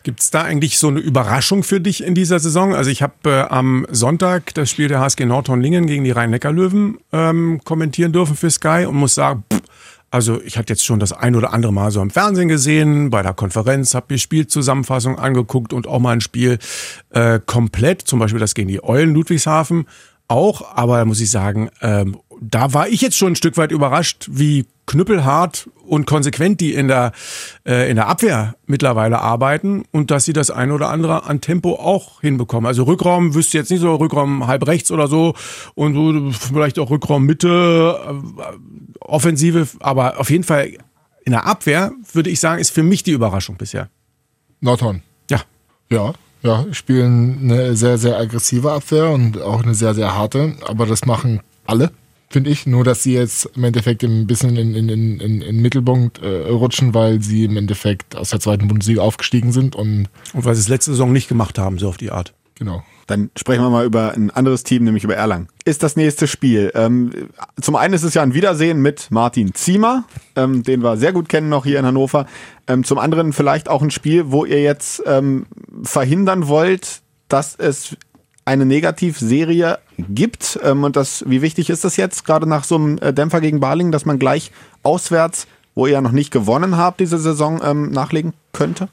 Gibt 0.03 0.21
es 0.21 0.31
da 0.31 0.43
eigentlich 0.43 0.79
so 0.79 0.87
eine 0.87 0.99
Überraschung 0.99 1.63
für 1.63 1.79
dich 1.79 2.03
in 2.03 2.15
dieser 2.15 2.39
Saison? 2.39 2.75
Also 2.75 2.89
ich 2.89 3.01
habe 3.01 3.13
äh, 3.25 3.41
am 3.41 3.85
Sonntag 3.89 4.53
das 4.53 4.69
Spiel 4.69 4.87
der 4.87 4.99
HSG 4.99 5.25
Nordhorn-Lingen 5.25 5.87
gegen 5.87 6.03
die 6.03 6.11
Rhein-Neckar-Löwen 6.11 6.97
ähm, 7.11 7.61
kommentieren 7.63 8.11
dürfen 8.11 8.35
für 8.35 8.49
Sky 8.49 8.85
und 8.87 8.95
muss 8.95 9.15
sagen, 9.15 9.43
pff, 9.51 9.61
also 10.09 10.41
ich 10.41 10.57
hatte 10.57 10.71
jetzt 10.73 10.85
schon 10.85 10.99
das 10.99 11.11
ein 11.11 11.35
oder 11.35 11.53
andere 11.53 11.73
Mal 11.73 11.91
so 11.91 12.01
im 12.01 12.09
Fernsehen 12.09 12.47
gesehen, 12.47 13.09
bei 13.09 13.21
der 13.21 13.33
Konferenz, 13.33 13.93
habe 13.93 14.07
mir 14.09 14.17
Spielzusammenfassung 14.17 15.19
angeguckt 15.19 15.73
und 15.73 15.87
auch 15.87 15.99
mal 15.99 16.11
ein 16.11 16.21
Spiel 16.21 16.59
äh, 17.09 17.39
komplett, 17.45 18.03
zum 18.03 18.19
Beispiel 18.19 18.39
das 18.39 18.55
gegen 18.55 18.69
die 18.69 18.83
Eulen 18.83 19.13
Ludwigshafen 19.13 19.85
auch, 20.27 20.75
aber 20.75 20.97
da 20.97 21.05
muss 21.05 21.21
ich 21.21 21.31
sagen, 21.31 21.69
ähm, 21.81 22.17
da 22.41 22.73
war 22.73 22.87
ich 22.87 23.01
jetzt 23.01 23.17
schon 23.17 23.33
ein 23.33 23.35
Stück 23.35 23.57
weit 23.57 23.71
überrascht, 23.71 24.27
wie 24.29 24.65
knüppelhart 24.85 25.69
und 25.85 26.07
konsequent 26.07 26.61
die 26.61 26.73
in 26.73 26.87
der, 26.87 27.11
äh, 27.65 27.89
in 27.89 27.97
der 27.97 28.07
Abwehr 28.07 28.55
mittlerweile 28.65 29.19
arbeiten 29.19 29.83
und 29.91 30.11
dass 30.11 30.25
sie 30.25 30.33
das 30.33 30.49
eine 30.49 30.73
oder 30.73 30.89
andere 30.89 31.25
an 31.25 31.41
Tempo 31.41 31.75
auch 31.75 32.21
hinbekommen. 32.21 32.65
Also 32.65 32.83
Rückraum 32.83 33.35
wüsste 33.35 33.57
jetzt 33.57 33.69
nicht 33.69 33.81
so, 33.81 33.95
Rückraum 33.95 34.47
halb 34.47 34.65
rechts 34.65 34.89
oder 34.89 35.07
so 35.07 35.35
und 35.75 35.93
so, 35.93 36.31
vielleicht 36.31 36.79
auch 36.79 36.89
Rückraum 36.89 37.25
Mitte, 37.25 37.99
äh, 38.07 39.01
Offensive, 39.01 39.67
aber 39.79 40.19
auf 40.19 40.29
jeden 40.29 40.43
Fall 40.43 40.71
in 41.23 41.31
der 41.31 41.45
Abwehr 41.45 41.91
würde 42.13 42.29
ich 42.29 42.39
sagen, 42.39 42.61
ist 42.61 42.71
für 42.71 42.83
mich 42.83 43.03
die 43.03 43.11
Überraschung 43.11 43.57
bisher. 43.57 43.89
Nordhorn. 44.61 45.03
Ja. 45.29 45.41
Ja, 45.89 46.13
ja, 46.43 46.65
spielen 46.71 47.39
eine 47.43 47.75
sehr, 47.75 47.97
sehr 47.97 48.17
aggressive 48.17 48.71
Abwehr 48.71 49.09
und 49.09 49.41
auch 49.41 49.63
eine 49.63 49.75
sehr, 49.75 49.93
sehr 49.93 50.15
harte, 50.15 50.55
aber 50.65 50.85
das 50.85 51.05
machen 51.05 51.41
alle 51.65 51.91
finde 52.29 52.49
ich. 52.49 52.65
Nur, 52.65 52.83
dass 52.83 53.03
sie 53.03 53.13
jetzt 53.13 53.49
im 53.55 53.63
Endeffekt 53.63 54.03
ein 54.03 54.27
bisschen 54.27 54.55
in, 54.55 54.75
in, 54.75 54.89
in, 54.89 55.19
in, 55.19 55.41
in 55.41 55.61
Mittelpunkt 55.61 56.21
äh, 56.21 56.47
rutschen, 56.49 56.93
weil 56.93 57.21
sie 57.21 57.45
im 57.45 57.57
Endeffekt 57.57 58.15
aus 58.15 58.29
der 58.29 58.39
zweiten 58.39 58.67
Bundesliga 58.67 59.01
aufgestiegen 59.01 59.51
sind. 59.51 59.75
Und, 59.75 60.09
und 60.33 60.45
weil 60.45 60.55
sie 60.55 60.61
es 60.61 60.69
letzte 60.69 60.91
Saison 60.91 61.11
nicht 61.11 61.27
gemacht 61.27 61.57
haben, 61.57 61.77
so 61.79 61.87
auf 61.89 61.97
die 61.97 62.11
Art. 62.11 62.33
Genau. 62.55 62.83
Dann 63.05 63.29
sprechen 63.37 63.63
wir 63.63 63.69
mal 63.69 63.85
über 63.85 64.13
ein 64.13 64.31
anderes 64.31 64.63
Team, 64.63 64.83
nämlich 64.83 65.03
über 65.03 65.15
Erlangen. 65.15 65.47
Ist 65.63 65.81
das 65.81 65.95
nächste 65.95 66.27
Spiel. 66.27 66.71
Ähm, 66.75 67.29
zum 67.61 67.75
einen 67.77 67.93
ist 67.93 68.03
es 68.03 68.15
ja 68.15 68.21
ein 68.21 68.33
Wiedersehen 68.33 68.81
mit 68.81 69.11
Martin 69.11 69.53
Ziemer, 69.53 70.03
ähm, 70.35 70.63
den 70.63 70.83
wir 70.83 70.97
sehr 70.97 71.13
gut 71.13 71.29
kennen 71.29 71.47
noch 71.47 71.63
hier 71.65 71.79
in 71.79 71.85
Hannover. 71.85 72.25
Ähm, 72.67 72.83
zum 72.83 72.97
anderen 72.97 73.31
vielleicht 73.31 73.69
auch 73.69 73.81
ein 73.81 73.91
Spiel, 73.91 74.31
wo 74.31 74.43
ihr 74.43 74.61
jetzt 74.61 75.01
ähm, 75.05 75.45
verhindern 75.83 76.47
wollt, 76.49 77.01
dass 77.29 77.55
es 77.55 77.95
eine 78.47 78.65
Negativserie 78.65 79.77
gibt. 80.09 80.57
Ähm, 80.63 80.83
und 80.85 80.95
das, 80.95 81.23
wie 81.27 81.41
wichtig 81.41 81.69
ist 81.69 81.83
das 81.83 81.97
jetzt, 81.97 82.25
gerade 82.25 82.47
nach 82.47 82.63
so 82.63 82.75
einem 82.75 82.97
äh, 82.99 83.13
Dämpfer 83.13 83.41
gegen 83.41 83.59
Baling, 83.59 83.91
dass 83.91 84.05
man 84.05 84.19
gleich 84.19 84.51
auswärts, 84.83 85.47
wo 85.75 85.85
ihr 85.85 85.93
ja 85.93 86.01
noch 86.01 86.13
nicht 86.13 86.31
gewonnen 86.31 86.77
habt, 86.77 87.01
diese 87.01 87.19
Saison 87.19 87.59
ähm, 87.63 87.91
nachlegen 87.91 88.33
könnte? 88.53 88.87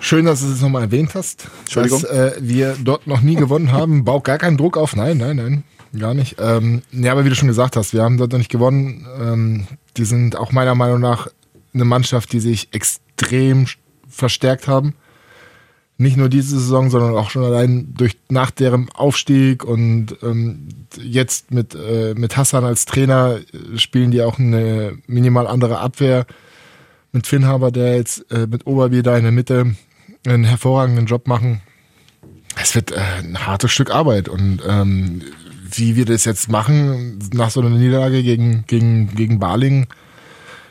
Schön, 0.00 0.24
dass 0.24 0.40
du 0.40 0.50
es 0.50 0.62
nochmal 0.62 0.82
erwähnt 0.82 1.14
hast. 1.14 1.48
Entschuldigung. 1.60 2.02
Dass 2.02 2.10
äh, 2.10 2.32
wir 2.40 2.76
dort 2.82 3.06
noch 3.06 3.20
nie 3.20 3.34
gewonnen 3.34 3.70
haben. 3.70 4.04
Baut 4.04 4.24
gar 4.24 4.38
keinen 4.38 4.56
Druck 4.56 4.78
auf. 4.78 4.96
Nein, 4.96 5.18
nein, 5.18 5.36
nein. 5.36 5.64
Gar 5.98 6.14
nicht. 6.14 6.36
Ähm, 6.38 6.82
ja, 6.90 7.12
aber 7.12 7.24
wie 7.24 7.28
du 7.28 7.34
schon 7.34 7.48
gesagt 7.48 7.76
hast, 7.76 7.92
wir 7.92 8.02
haben 8.02 8.16
dort 8.16 8.32
noch 8.32 8.38
nicht 8.38 8.50
gewonnen. 8.50 9.06
Ähm, 9.20 9.66
die 9.96 10.04
sind 10.04 10.36
auch 10.36 10.52
meiner 10.52 10.74
Meinung 10.74 11.00
nach 11.00 11.28
eine 11.74 11.84
Mannschaft, 11.84 12.32
die 12.32 12.40
sich 12.40 12.68
extrem 12.72 13.66
verstärkt 14.08 14.68
haben 14.68 14.94
nicht 15.98 16.16
nur 16.16 16.28
diese 16.28 16.58
Saison, 16.58 16.90
sondern 16.90 17.14
auch 17.14 17.30
schon 17.30 17.44
allein 17.44 17.94
durch 17.94 18.18
nach 18.28 18.50
deren 18.50 18.90
Aufstieg 18.90 19.64
und 19.64 20.16
ähm, 20.22 20.68
jetzt 21.00 21.50
mit, 21.50 21.74
äh, 21.74 22.14
mit 22.14 22.36
Hassan 22.36 22.64
als 22.64 22.84
Trainer 22.84 23.38
äh, 23.38 23.78
spielen 23.78 24.10
die 24.10 24.22
auch 24.22 24.38
eine 24.38 24.98
minimal 25.06 25.46
andere 25.46 25.78
Abwehr. 25.78 26.26
Mit 27.12 27.26
Finnhaber, 27.26 27.70
der 27.70 27.96
jetzt 27.96 28.30
äh, 28.30 28.46
mit 28.46 28.66
Oberbier 28.66 29.02
da 29.02 29.16
in 29.16 29.22
der 29.22 29.32
Mitte 29.32 29.74
einen 30.26 30.44
hervorragenden 30.44 31.06
Job 31.06 31.26
machen. 31.28 31.62
Es 32.60 32.74
wird 32.74 32.92
äh, 32.92 33.00
ein 33.20 33.46
hartes 33.46 33.72
Stück 33.72 33.90
Arbeit 33.90 34.28
und 34.28 34.60
ähm, 34.66 35.22
wie 35.70 35.96
wir 35.96 36.04
das 36.04 36.26
jetzt 36.26 36.50
machen 36.50 37.18
nach 37.32 37.50
so 37.50 37.60
einer 37.60 37.70
Niederlage 37.70 38.22
gegen, 38.22 38.64
gegen, 38.66 39.14
gegen 39.14 39.38
Baling, 39.38 39.86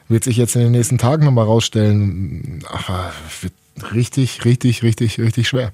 wird 0.08 0.24
sich 0.24 0.38
jetzt 0.38 0.56
in 0.56 0.62
den 0.62 0.72
nächsten 0.72 1.00
Tagen 1.00 1.26
nochmal 1.26 1.46
rausstellen. 1.46 2.64
Aber 2.70 3.12
wird 3.42 3.54
richtig, 3.94 4.46
richtig, 4.46 4.84
richtig, 4.84 5.20
richtig 5.20 5.48
schwer. 5.48 5.72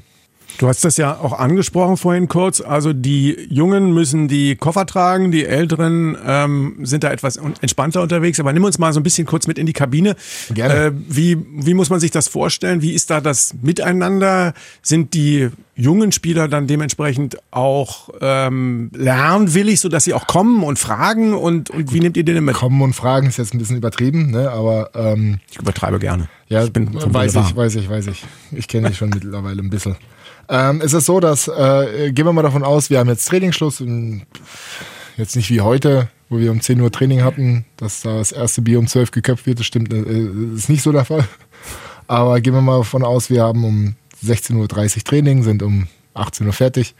Du 0.57 0.67
hast 0.67 0.85
das 0.85 0.97
ja 0.97 1.17
auch 1.17 1.33
angesprochen 1.37 1.97
vorhin 1.97 2.27
kurz. 2.27 2.61
Also 2.61 2.93
die 2.93 3.47
Jungen 3.49 3.93
müssen 3.93 4.27
die 4.27 4.55
Koffer 4.55 4.85
tragen, 4.85 5.31
die 5.31 5.45
Älteren 5.45 6.17
ähm, 6.25 6.75
sind 6.83 7.03
da 7.03 7.11
etwas 7.11 7.37
entspannter 7.37 8.01
unterwegs. 8.01 8.39
Aber 8.39 8.53
nimm 8.53 8.63
uns 8.63 8.77
mal 8.77 8.93
so 8.93 8.99
ein 8.99 9.03
bisschen 9.03 9.25
kurz 9.25 9.47
mit 9.47 9.57
in 9.57 9.65
die 9.65 9.73
Kabine. 9.73 10.15
Gerne. 10.53 10.73
Äh, 10.73 10.91
wie, 11.07 11.37
wie 11.57 11.73
muss 11.73 11.89
man 11.89 11.99
sich 11.99 12.11
das 12.11 12.27
vorstellen? 12.27 12.81
Wie 12.81 12.93
ist 12.93 13.09
da 13.09 13.21
das 13.21 13.55
Miteinander? 13.61 14.53
Sind 14.81 15.13
die 15.13 15.49
jungen 15.75 16.11
Spieler 16.11 16.47
dann 16.47 16.67
dementsprechend 16.67 17.37
auch 17.49 18.09
ähm, 18.21 18.91
lernwillig, 18.93 19.79
sodass 19.79 20.03
sie 20.03 20.13
auch 20.13 20.27
kommen 20.27 20.63
und 20.63 20.77
fragen? 20.77 21.33
Und, 21.33 21.69
und 21.71 21.93
wie 21.93 21.99
nehmt 21.99 22.17
ihr 22.17 22.23
den 22.23 22.43
mit? 22.43 22.55
Kommen 22.55 22.81
und 22.81 22.93
fragen 22.93 23.27
ist 23.27 23.37
jetzt 23.37 23.53
ein 23.53 23.57
bisschen 23.57 23.77
übertrieben, 23.77 24.31
ne? 24.31 24.51
aber 24.51 24.91
ähm, 24.93 25.39
Ich 25.49 25.59
übertreibe 25.59 25.97
gerne. 25.99 26.27
Ja, 26.49 26.63
ich 26.63 26.71
bin 26.71 26.93
weiß 26.93 27.33
Boulevard. 27.33 27.49
ich, 27.49 27.55
weiß 27.55 27.75
ich, 27.75 27.89
weiß 27.89 28.07
ich. 28.07 28.23
Ich 28.51 28.67
kenne 28.67 28.89
dich 28.89 28.97
schon 28.97 29.09
mittlerweile 29.09 29.61
ein 29.61 29.69
bisschen. 29.69 29.95
Ähm, 30.51 30.81
es 30.83 30.91
ist 30.91 31.05
so, 31.05 31.21
dass, 31.21 31.47
äh, 31.47 32.11
gehen 32.11 32.25
wir 32.25 32.33
mal 32.33 32.41
davon 32.41 32.63
aus, 32.63 32.89
wir 32.89 32.99
haben 32.99 33.07
jetzt 33.07 33.25
Trainingsschluss, 33.29 33.81
jetzt 35.15 35.37
nicht 35.37 35.49
wie 35.49 35.61
heute, 35.61 36.09
wo 36.27 36.39
wir 36.39 36.51
um 36.51 36.59
10 36.59 36.81
Uhr 36.81 36.91
Training 36.91 37.23
hatten, 37.23 37.63
dass 37.77 38.01
da 38.01 38.17
das 38.17 38.33
erste 38.33 38.61
Bier 38.61 38.77
um 38.77 38.85
12 38.85 39.11
geköpft 39.11 39.45
wird, 39.45 39.59
das 39.59 39.65
stimmt, 39.65 39.93
äh, 39.93 40.27
ist 40.53 40.67
nicht 40.67 40.83
so 40.83 40.91
der 40.91 41.05
Fall. 41.05 41.25
Aber 42.07 42.41
gehen 42.41 42.53
wir 42.53 42.59
mal 42.59 42.79
davon 42.79 43.03
aus, 43.03 43.29
wir 43.29 43.43
haben 43.43 43.63
um 43.63 43.95
16.30 44.25 44.57
Uhr 44.97 45.03
Training, 45.05 45.43
sind 45.43 45.63
um 45.63 45.87
18 46.15 46.45
Uhr 46.45 46.51
fertig, 46.51 46.95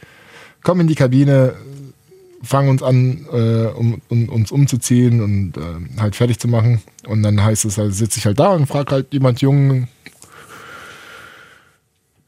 kommen 0.62 0.80
in 0.80 0.86
die 0.86 0.94
Kabine, 0.94 1.54
fangen 2.42 2.70
uns 2.70 2.82
an, 2.82 3.26
äh, 3.30 3.66
um, 3.66 4.00
um, 4.08 4.30
uns 4.30 4.50
umzuziehen 4.50 5.20
und 5.20 5.58
äh, 5.58 6.00
halt 6.00 6.16
fertig 6.16 6.38
zu 6.38 6.48
machen. 6.48 6.80
Und 7.06 7.22
dann 7.22 7.44
heißt 7.44 7.66
es, 7.66 7.76
halt, 7.76 7.92
sitze 7.92 8.18
ich 8.18 8.24
halt 8.24 8.40
da 8.40 8.52
und 8.52 8.66
frage 8.66 8.92
halt 8.92 9.12
jemand 9.12 9.42
Jungen, 9.42 9.88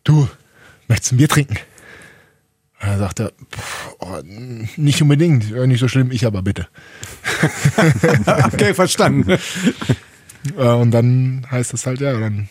du, 0.05 0.29
möchtest 0.89 1.13
du 1.13 1.15
ein 1.15 1.19
Bier 1.19 1.29
trinken? 1.29 1.59
Und 2.81 2.89
er 2.89 2.99
sagt 2.99 3.21
er, 3.21 3.33
"Pff, 3.51 3.97
oh, 3.99 4.21
nicht 4.77 5.01
unbedingt, 5.01 5.51
nicht 5.51 5.81
so 5.81 5.89
schlimm, 5.89 6.11
ich 6.11 6.27
aber 6.27 6.43
bitte. 6.43 6.69
okay, 8.53 8.75
verstanden. 8.75 9.39
Äh, 10.57 10.69
und 10.69 10.91
dann 10.91 11.47
heißt 11.51 11.73
es 11.75 11.87
halt, 11.87 12.01
ja, 12.01 12.13
dann 12.19 12.49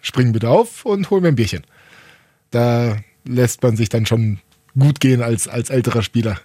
spring 0.00 0.32
bitte 0.32 0.48
auf 0.48 0.84
und 0.84 1.10
hol 1.10 1.20
mir 1.20 1.28
ein 1.28 1.36
Bierchen. 1.36 1.64
Da 2.50 2.96
lässt 3.26 3.62
man 3.62 3.76
sich 3.76 3.88
dann 3.88 4.06
schon 4.06 4.38
gut 4.78 5.00
gehen 5.00 5.22
als, 5.22 5.48
als 5.48 5.70
älterer 5.70 6.02
Spieler. 6.02 6.38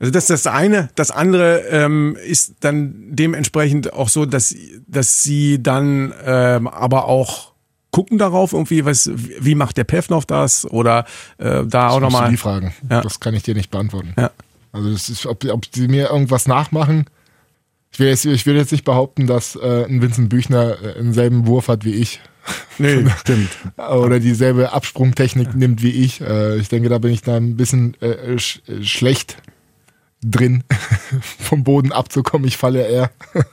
Also 0.00 0.12
das 0.12 0.24
ist 0.24 0.44
das 0.44 0.46
eine. 0.46 0.90
Das 0.94 1.10
andere 1.10 1.60
ähm, 1.70 2.16
ist 2.24 2.54
dann 2.60 2.94
dementsprechend 3.08 3.92
auch 3.92 4.08
so, 4.08 4.26
dass, 4.26 4.54
dass 4.86 5.22
sie 5.22 5.62
dann 5.62 6.14
ähm, 6.24 6.68
aber 6.68 7.06
auch 7.06 7.52
gucken 7.90 8.18
darauf, 8.18 8.52
irgendwie, 8.52 8.84
was, 8.84 9.10
wie 9.14 9.54
macht 9.54 9.76
der 9.76 9.84
Pevnov 9.84 10.26
das? 10.26 10.64
Oder 10.70 11.06
äh, 11.38 11.64
da 11.66 11.88
auch 11.88 12.00
Das 12.00 12.08
du 12.10 12.14
nochmal. 12.14 12.30
die 12.30 12.36
fragen. 12.36 12.74
Ja. 12.90 13.00
Das 13.00 13.20
kann 13.20 13.34
ich 13.34 13.42
dir 13.42 13.54
nicht 13.54 13.70
beantworten. 13.70 14.14
Ja. 14.16 14.30
Also 14.72 14.92
das 14.92 15.08
ist, 15.08 15.26
ob, 15.26 15.44
ob 15.46 15.66
sie 15.72 15.88
mir 15.88 16.10
irgendwas 16.10 16.46
nachmachen. 16.46 17.06
Ich 17.90 17.98
will 17.98 18.08
jetzt, 18.08 18.24
ich 18.26 18.44
will 18.46 18.56
jetzt 18.56 18.72
nicht 18.72 18.84
behaupten, 18.84 19.26
dass 19.26 19.56
äh, 19.56 19.84
ein 19.88 20.02
Vincent 20.02 20.28
Büchner 20.28 20.80
äh, 20.82 20.94
denselben 20.94 21.46
Wurf 21.46 21.68
hat 21.68 21.84
wie 21.84 21.94
ich. 21.94 22.20
Nee, 22.78 23.06
stimmt. 23.20 23.48
Oder 23.76 24.20
dieselbe 24.20 24.72
Absprungtechnik 24.72 25.54
nimmt 25.54 25.82
wie 25.82 25.90
ich. 25.90 26.20
Äh, 26.20 26.56
ich 26.58 26.68
denke, 26.68 26.88
da 26.90 26.98
bin 26.98 27.12
ich 27.12 27.22
da 27.22 27.36
ein 27.36 27.56
bisschen 27.56 28.00
äh, 28.02 28.38
sch 28.38 28.60
äh, 28.68 28.82
schlecht 28.84 29.38
drin, 30.22 30.64
vom 31.38 31.64
Boden 31.64 31.92
abzukommen. 31.92 32.46
Ich 32.46 32.56
falle 32.58 32.86
eher. 32.86 33.10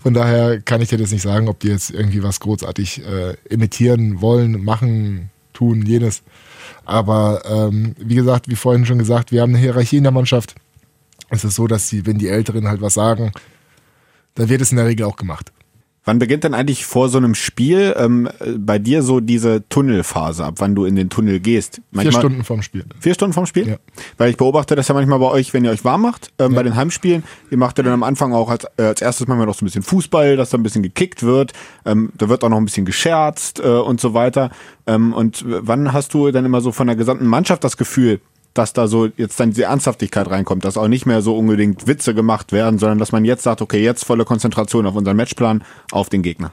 Von 0.00 0.14
daher 0.14 0.60
kann 0.60 0.80
ich 0.80 0.88
dir 0.88 0.98
das 0.98 1.12
nicht 1.12 1.22
sagen, 1.22 1.48
ob 1.48 1.60
die 1.60 1.68
jetzt 1.68 1.90
irgendwie 1.90 2.22
was 2.22 2.40
großartig 2.40 3.04
äh, 3.04 3.34
imitieren 3.48 4.20
wollen, 4.20 4.64
machen, 4.64 5.30
tun, 5.52 5.86
jenes. 5.86 6.22
Aber 6.84 7.42
ähm, 7.46 7.94
wie 7.98 8.14
gesagt, 8.14 8.48
wie 8.48 8.56
vorhin 8.56 8.86
schon 8.86 8.98
gesagt, 8.98 9.32
wir 9.32 9.42
haben 9.42 9.50
eine 9.50 9.58
Hierarchie 9.58 9.98
in 9.98 10.02
der 10.02 10.12
Mannschaft. 10.12 10.54
Es 11.30 11.44
ist 11.44 11.54
so, 11.54 11.66
dass 11.66 11.88
sie, 11.88 12.06
wenn 12.06 12.18
die 12.18 12.28
Älteren 12.28 12.68
halt 12.68 12.80
was 12.80 12.94
sagen, 12.94 13.32
dann 14.34 14.48
wird 14.48 14.60
es 14.60 14.70
in 14.70 14.76
der 14.76 14.86
Regel 14.86 15.06
auch 15.06 15.16
gemacht. 15.16 15.52
Wann 16.06 16.18
beginnt 16.18 16.44
denn 16.44 16.52
eigentlich 16.52 16.84
vor 16.84 17.08
so 17.08 17.16
einem 17.16 17.34
Spiel 17.34 17.94
ähm, 17.98 18.28
bei 18.58 18.78
dir 18.78 19.02
so 19.02 19.20
diese 19.20 19.66
Tunnelphase, 19.70 20.44
ab 20.44 20.56
wann 20.58 20.74
du 20.74 20.84
in 20.84 20.96
den 20.96 21.08
Tunnel 21.08 21.40
gehst? 21.40 21.80
Vier 21.92 22.12
Stunden 22.12 22.44
vorm 22.44 22.60
Spiel. 22.60 22.84
Vier 23.00 23.14
Stunden 23.14 23.32
vom 23.32 23.46
Spiel? 23.46 23.66
Ja. 23.68 23.76
Weil 24.18 24.30
ich 24.30 24.36
beobachte 24.36 24.76
das 24.76 24.88
ja 24.88 24.94
manchmal 24.94 25.18
bei 25.18 25.30
euch, 25.30 25.54
wenn 25.54 25.64
ihr 25.64 25.70
euch 25.70 25.82
warm 25.84 26.02
macht, 26.02 26.30
ähm, 26.38 26.52
Ja. 26.52 26.56
bei 26.56 26.62
den 26.62 26.76
Heimspielen. 26.76 27.24
Ihr 27.50 27.56
macht 27.56 27.78
ja 27.78 27.84
dann 27.84 27.94
am 27.94 28.02
Anfang 28.02 28.34
auch 28.34 28.50
als, 28.50 28.66
äh, 28.76 28.82
als 28.82 29.00
erstes 29.00 29.26
manchmal 29.28 29.46
noch 29.46 29.54
so 29.54 29.64
ein 29.64 29.66
bisschen 29.66 29.82
Fußball, 29.82 30.36
dass 30.36 30.50
da 30.50 30.58
ein 30.58 30.62
bisschen 30.62 30.82
gekickt 30.82 31.22
wird. 31.22 31.52
Ähm, 31.86 32.10
da 32.18 32.28
wird 32.28 32.44
auch 32.44 32.50
noch 32.50 32.58
ein 32.58 32.66
bisschen 32.66 32.84
gescherzt 32.84 33.60
äh, 33.60 33.66
und 33.68 33.98
so 33.98 34.12
weiter. 34.12 34.50
Ähm, 34.86 35.14
und 35.14 35.42
wann 35.46 35.94
hast 35.94 36.12
du 36.12 36.30
dann 36.30 36.44
immer 36.44 36.60
so 36.60 36.70
von 36.70 36.86
der 36.86 36.96
gesamten 36.96 37.26
Mannschaft 37.26 37.64
das 37.64 37.78
Gefühl, 37.78 38.20
dass 38.54 38.72
da 38.72 38.86
so 38.86 39.08
jetzt 39.16 39.38
dann 39.38 39.50
diese 39.50 39.64
Ernsthaftigkeit 39.64 40.30
reinkommt, 40.30 40.64
dass 40.64 40.76
auch 40.76 40.88
nicht 40.88 41.06
mehr 41.06 41.22
so 41.22 41.36
unbedingt 41.36 41.86
Witze 41.86 42.14
gemacht 42.14 42.52
werden, 42.52 42.78
sondern 42.78 42.98
dass 42.98 43.12
man 43.12 43.24
jetzt 43.24 43.42
sagt, 43.42 43.60
okay, 43.60 43.82
jetzt 43.82 44.04
volle 44.04 44.24
Konzentration 44.24 44.86
auf 44.86 44.94
unseren 44.94 45.16
Matchplan, 45.16 45.64
auf 45.90 46.08
den 46.08 46.22
Gegner. 46.22 46.52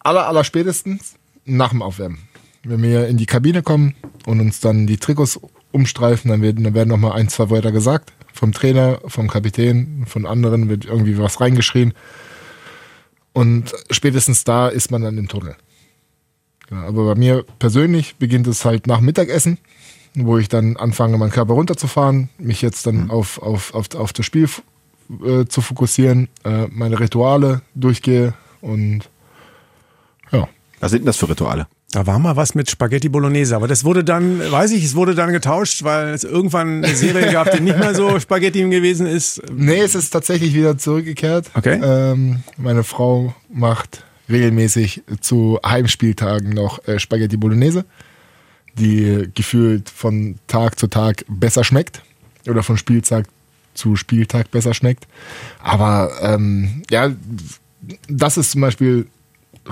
aller, 0.00 0.28
aller 0.28 0.44
spätestens 0.44 1.16
nach 1.44 1.70
dem 1.70 1.82
Aufwärmen. 1.82 2.18
Wenn 2.62 2.82
wir 2.82 3.08
in 3.08 3.16
die 3.16 3.26
Kabine 3.26 3.62
kommen 3.62 3.94
und 4.24 4.40
uns 4.40 4.60
dann 4.60 4.86
die 4.86 4.96
Trikots 4.98 5.40
umstreifen, 5.72 6.30
dann 6.30 6.42
werden, 6.42 6.64
dann 6.64 6.74
werden 6.74 6.88
noch 6.88 6.96
mal 6.96 7.12
ein, 7.12 7.28
zwei 7.28 7.50
Wörter 7.50 7.72
gesagt. 7.72 8.12
Vom 8.32 8.52
Trainer, 8.52 9.00
vom 9.06 9.28
Kapitän, 9.28 10.04
von 10.06 10.26
anderen 10.26 10.68
wird 10.68 10.84
irgendwie 10.84 11.18
was 11.18 11.40
reingeschrien. 11.40 11.92
Und 13.32 13.72
spätestens 13.90 14.44
da 14.44 14.68
ist 14.68 14.90
man 14.90 15.02
dann 15.02 15.18
im 15.18 15.28
Tunnel. 15.28 15.56
Ja, 16.70 16.82
aber 16.82 17.06
bei 17.06 17.14
mir 17.14 17.44
persönlich 17.58 18.16
beginnt 18.16 18.46
es 18.46 18.64
halt 18.64 18.86
nach 18.86 19.00
Mittagessen, 19.00 19.58
wo 20.24 20.38
ich 20.38 20.48
dann 20.48 20.76
anfange, 20.76 21.18
meinen 21.18 21.30
Körper 21.30 21.54
runterzufahren, 21.54 22.30
mich 22.38 22.62
jetzt 22.62 22.86
dann 22.86 23.10
auf, 23.10 23.40
auf, 23.40 23.74
auf, 23.74 23.94
auf 23.94 24.12
das 24.12 24.24
Spiel 24.24 24.48
äh, 25.24 25.44
zu 25.44 25.60
fokussieren, 25.60 26.28
äh, 26.44 26.66
meine 26.70 26.98
Rituale 26.98 27.60
durchgehe 27.74 28.34
und 28.60 29.02
ja. 30.32 30.48
Was 30.80 30.90
sind 30.90 31.00
denn 31.00 31.06
das 31.06 31.16
für 31.16 31.28
Rituale? 31.28 31.66
Da 31.92 32.06
war 32.06 32.18
mal 32.18 32.36
was 32.36 32.54
mit 32.54 32.68
Spaghetti 32.68 33.08
Bolognese, 33.08 33.54
aber 33.54 33.68
das 33.68 33.84
wurde 33.84 34.02
dann, 34.02 34.40
weiß 34.50 34.72
ich, 34.72 34.84
es 34.84 34.96
wurde 34.96 35.14
dann 35.14 35.32
getauscht, 35.32 35.84
weil 35.84 36.08
es 36.08 36.24
irgendwann 36.24 36.84
eine 36.84 36.94
Serie 36.94 37.30
gab, 37.32 37.52
die 37.52 37.60
nicht 37.60 37.78
mehr 37.78 37.94
so 37.94 38.18
Spaghetti 38.20 38.68
gewesen 38.68 39.06
ist. 39.06 39.40
Nee, 39.54 39.80
es 39.80 39.94
ist 39.94 40.10
tatsächlich 40.10 40.52
wieder 40.52 40.76
zurückgekehrt. 40.76 41.50
Okay. 41.54 41.80
Ähm, 41.82 42.42
meine 42.56 42.82
Frau 42.82 43.34
macht 43.48 44.04
regelmäßig 44.28 45.04
zu 45.20 45.60
Heimspieltagen 45.64 46.50
noch 46.50 46.86
äh, 46.88 46.98
Spaghetti 46.98 47.36
Bolognese, 47.36 47.84
die 48.78 49.30
gefühlt 49.34 49.88
von 49.88 50.38
Tag 50.46 50.78
zu 50.78 50.86
Tag 50.86 51.24
besser 51.28 51.64
schmeckt 51.64 52.02
oder 52.48 52.62
von 52.62 52.76
Spieltag 52.76 53.26
zu 53.74 53.96
Spieltag 53.96 54.50
besser 54.50 54.74
schmeckt. 54.74 55.06
Aber 55.62 56.10
ähm, 56.22 56.82
ja, 56.90 57.12
das 58.08 58.36
ist 58.36 58.52
zum 58.52 58.60
Beispiel 58.60 59.06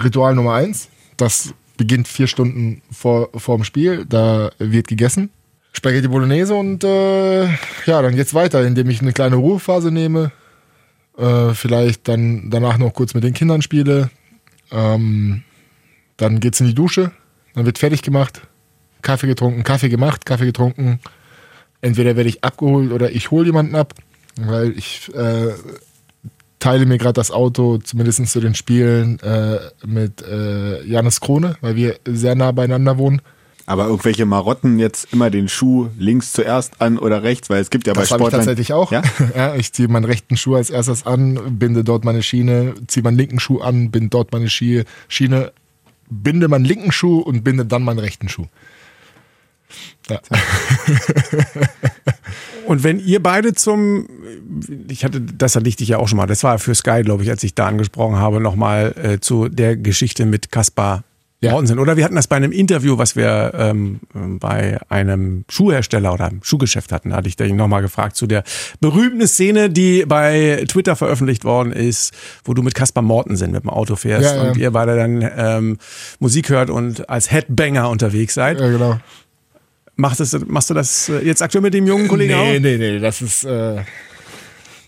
Ritual 0.03 0.35
Nummer 0.35 0.55
eins. 0.55 0.89
Das 1.17 1.55
beginnt 1.77 2.09
vier 2.09 2.27
Stunden 2.27 2.83
vor, 2.91 3.31
vor 3.37 3.57
dem 3.57 3.65
Spiel. 3.65 4.05
Da 4.09 4.51
wird 4.59 4.89
gegessen. 4.89 5.31
Spaghetti 5.73 6.07
Bolognese 6.07 6.55
und 6.55 6.85
äh, 6.85 7.47
ja, 7.47 8.01
dann 8.01 8.15
geht's 8.15 8.33
weiter, 8.33 8.65
indem 8.65 8.89
ich 8.91 9.01
eine 9.01 9.13
kleine 9.13 9.37
Ruhephase 9.37 9.91
nehme. 9.91 10.31
Äh, 11.19 11.53
vielleicht 11.55 12.07
dann 12.07 12.51
danach 12.51 12.79
noch 12.79 12.95
kurz 12.95 13.15
mit 13.15 13.25
den 13.25 13.35
Kindern 13.35 13.61
spiele. 13.61 14.11
Ähm, 14.71 15.43
dann 16.17 16.39
geht's 16.39 16.61
in 16.61 16.67
die 16.67 16.75
Dusche. 16.75 17.11
Dann 17.55 17.67
wird 17.67 17.79
fertig 17.79 18.03
gemacht. 18.03 18.43
Kaffee 19.05 19.29
getrunken, 19.29 19.63
Kaffee 19.63 19.89
gemacht, 19.89 20.27
Kaffee 20.27 20.47
getrunken. 20.47 20.99
Entweder 21.81 22.17
werde 22.17 22.29
ich 22.29 22.43
abgeholt 22.43 22.91
oder 22.91 23.13
ich 23.13 23.31
hole 23.31 23.47
jemanden 23.47 23.77
ab, 23.77 23.95
weil 24.41 24.71
ich 24.77 25.15
äh, 25.15 25.53
teile 26.59 26.87
mir 26.87 26.99
gerade 26.99 27.13
das 27.13 27.31
Auto, 27.31 27.79
zumindest 27.79 28.27
zu 28.27 28.41
den 28.41 28.55
Spielen, 28.55 29.21
äh, 29.21 29.59
mit 29.87 30.23
äh, 30.23 30.83
Janis 30.85 31.21
Krone, 31.21 31.57
weil 31.61 31.77
wir 31.77 31.97
sehr 32.07 32.35
nah 32.35 32.51
beieinander 32.53 32.99
wohnen. 32.99 33.21
Aber 33.67 33.87
irgendwelche 33.87 34.27
Marotten 34.27 34.79
jetzt 34.79 35.13
immer 35.13 35.31
den 35.31 35.49
Schuh 35.49 35.89
links 35.99 36.33
zuerst 36.33 36.81
an 36.83 36.99
oder 36.99 37.23
rechts, 37.23 37.49
weil 37.49 37.61
es 37.61 37.71
gibt 37.71 37.87
ja 37.87 37.95
Das 37.95 38.09
bei 38.11 38.17
Sportlern 38.17 38.41
tatsächlich 38.41 38.73
auch. 38.73 38.93
Ja? 38.93 39.03
Ja? 39.37 39.55
ich 39.55 39.73
ziehe 39.73 39.89
meinen 39.89 40.05
rechten 40.05 40.37
Schuh 40.37 40.55
als 40.57 40.71
erstes 40.71 41.07
an, 41.07 41.59
binde 41.59 41.83
dort 41.85 42.05
meine 42.05 42.23
Schiene, 42.23 42.75
ziehe 42.87 43.03
meinen 43.03 43.17
linken 43.17 43.41
Schuh 43.41 43.61
an, 43.61 43.91
binde 43.91 44.09
dort 44.11 44.33
meine 44.33 44.49
Schie- 44.49 44.85
Schiene, 45.09 45.53
binde 46.11 46.49
meinen 46.49 46.65
linken 46.67 46.93
Schuh 46.93 47.21
und 47.21 47.43
binde 47.43 47.65
dann 47.65 47.83
meinen 47.85 47.99
rechten 48.01 48.29
Schuh. 48.29 48.47
Ja. 50.11 50.21
Und 52.67 52.83
wenn 52.83 52.99
ihr 52.99 53.23
beide 53.23 53.53
zum, 53.53 54.09
ich 54.89 55.05
hatte, 55.05 55.21
das 55.21 55.55
hatte 55.55 55.69
ich 55.69 55.77
dich 55.77 55.89
ja 55.89 55.99
auch 55.99 56.09
schon 56.09 56.17
mal, 56.17 56.27
das 56.27 56.43
war 56.45 56.59
für 56.59 56.75
Sky, 56.75 57.03
glaube 57.05 57.23
ich, 57.23 57.31
als 57.31 57.43
ich 57.43 57.55
da 57.55 57.67
angesprochen 57.67 58.17
habe, 58.17 58.41
nochmal 58.41 58.95
äh, 59.03 59.21
zu 59.21 59.49
der 59.49 59.77
Geschichte 59.77 60.25
mit 60.25 60.51
Kaspar 60.51 61.05
Ja. 61.43 61.51
Mortensen. 61.51 61.79
Oder 61.79 61.99
wir 61.99 62.05
hatten 62.07 62.15
das 62.17 62.27
bei 62.27 62.37
einem 62.37 62.53
Interview, 62.53 62.97
was 62.97 63.17
wir 63.17 63.53
ähm, 63.55 64.01
bei 64.41 64.79
einem 64.89 65.45
Schuhhersteller 65.51 66.15
oder 66.15 66.29
einem 66.29 66.43
Schuhgeschäft 66.43 66.91
hatten. 66.91 67.11
Da 67.11 67.17
hatte 67.17 67.29
ich 67.29 67.37
dich 67.37 67.53
nochmal 67.53 67.83
gefragt 67.83 68.17
zu 68.17 68.27
der 68.27 68.45
berühmten 68.81 69.29
Szene, 69.29 69.69
die 69.69 70.07
bei 70.07 70.65
Twitter 70.67 70.97
veröffentlicht 70.97 71.45
worden 71.45 71.71
ist, 71.71 72.15
wo 72.47 72.55
du 72.55 72.63
mit 72.63 72.75
Kaspar 72.75 73.03
Mortensen 73.03 73.51
mit 73.51 73.63
dem 73.63 73.69
Auto 73.71 73.95
fährst 73.95 74.25
Ja, 74.25 74.37
ja. 74.43 74.51
und 74.51 74.57
ihr 74.57 74.71
beide 74.71 74.97
dann 74.97 75.31
ähm, 75.37 75.77
Musik 76.19 76.49
hört 76.49 76.71
und 76.71 77.11
als 77.11 77.31
Headbanger 77.31 77.91
unterwegs 77.91 78.33
seid. 78.33 78.59
Ja, 78.59 78.71
genau. 78.71 78.99
Machst, 79.97 80.21
das, 80.21 80.37
machst 80.47 80.71
du 80.71 80.75
das 80.75 81.09
äh, 81.09 81.25
jetzt 81.25 81.41
aktuell 81.41 81.63
mit 81.63 81.75
dem 81.75 81.87
jungen 81.87 82.09
Kollegen 82.09 82.35
nee, 82.35 82.57
auch? 82.57 82.61
nee, 82.61 82.77
nee, 82.77 82.99
das 82.99 83.23
ist, 83.23 83.45
äh, 83.45 83.83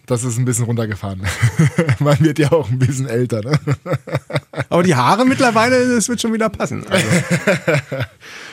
das 0.07 0.25
ist 0.25 0.39
ein 0.39 0.45
bisschen 0.45 0.65
runtergefahren. 0.65 1.23
Man 2.01 2.19
wird 2.21 2.39
ja 2.39 2.51
auch 2.53 2.69
ein 2.69 2.79
bisschen 2.79 3.09
älter, 3.09 3.41
ne? 3.43 3.59
Aber 4.69 4.83
die 4.83 4.95
Haare 4.95 5.25
mittlerweile, 5.25 5.95
das 5.95 6.09
wird 6.09 6.21
schon 6.21 6.33
wieder 6.33 6.49
passen. 6.49 6.85
Also, 6.89 7.07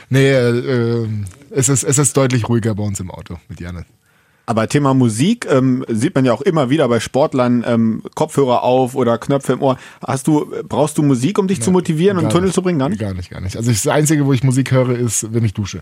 Nee, 0.10 0.30
äh, 0.30 1.08
es, 1.50 1.70
ist, 1.70 1.84
es 1.84 1.98
ist 1.98 2.16
deutlich 2.16 2.48
ruhiger 2.48 2.76
bei 2.76 2.84
uns 2.84 3.00
im 3.00 3.10
Auto 3.10 3.38
mit 3.50 3.60
Janne. 3.60 3.86
Aber 4.46 4.68
Thema 4.68 4.94
Musik 4.94 5.48
ähm, 5.50 5.86
sieht 5.88 6.14
man 6.16 6.26
ja 6.26 6.34
auch 6.34 6.42
immer 6.42 6.70
wieder 6.70 6.88
bei 6.90 7.00
Sportlern 7.00 7.64
ähm, 7.66 8.04
Kopfhörer 8.14 8.62
auf 8.62 8.94
oder 8.94 9.18
Knöpfe 9.18 9.54
im 9.54 9.62
Ohr. 9.62 9.78
Hast 10.06 10.28
du 10.28 10.52
brauchst 10.68 10.98
du 10.98 11.02
Musik, 11.04 11.40
um 11.40 11.48
dich 11.48 11.62
zu 11.62 11.72
motivieren 11.72 12.18
und 12.18 12.30
Tunnel 12.30 12.48
nicht. 12.48 12.56
zu 12.56 12.62
bringen? 12.62 12.78
Gar 12.78 12.90
nicht? 12.90 13.00
Gar 13.00 13.14
nicht, 13.14 13.32
gar 13.32 13.40
nicht. 13.40 13.56
Also 13.56 13.72
ich, 13.72 13.82
das 13.82 13.92
Einzige, 13.92 14.26
wo 14.26 14.34
ich 14.34 14.44
Musik 14.44 14.72
höre, 14.72 14.90
ist, 14.90 15.34
wenn 15.34 15.46
ich 15.46 15.54
dusche. 15.54 15.82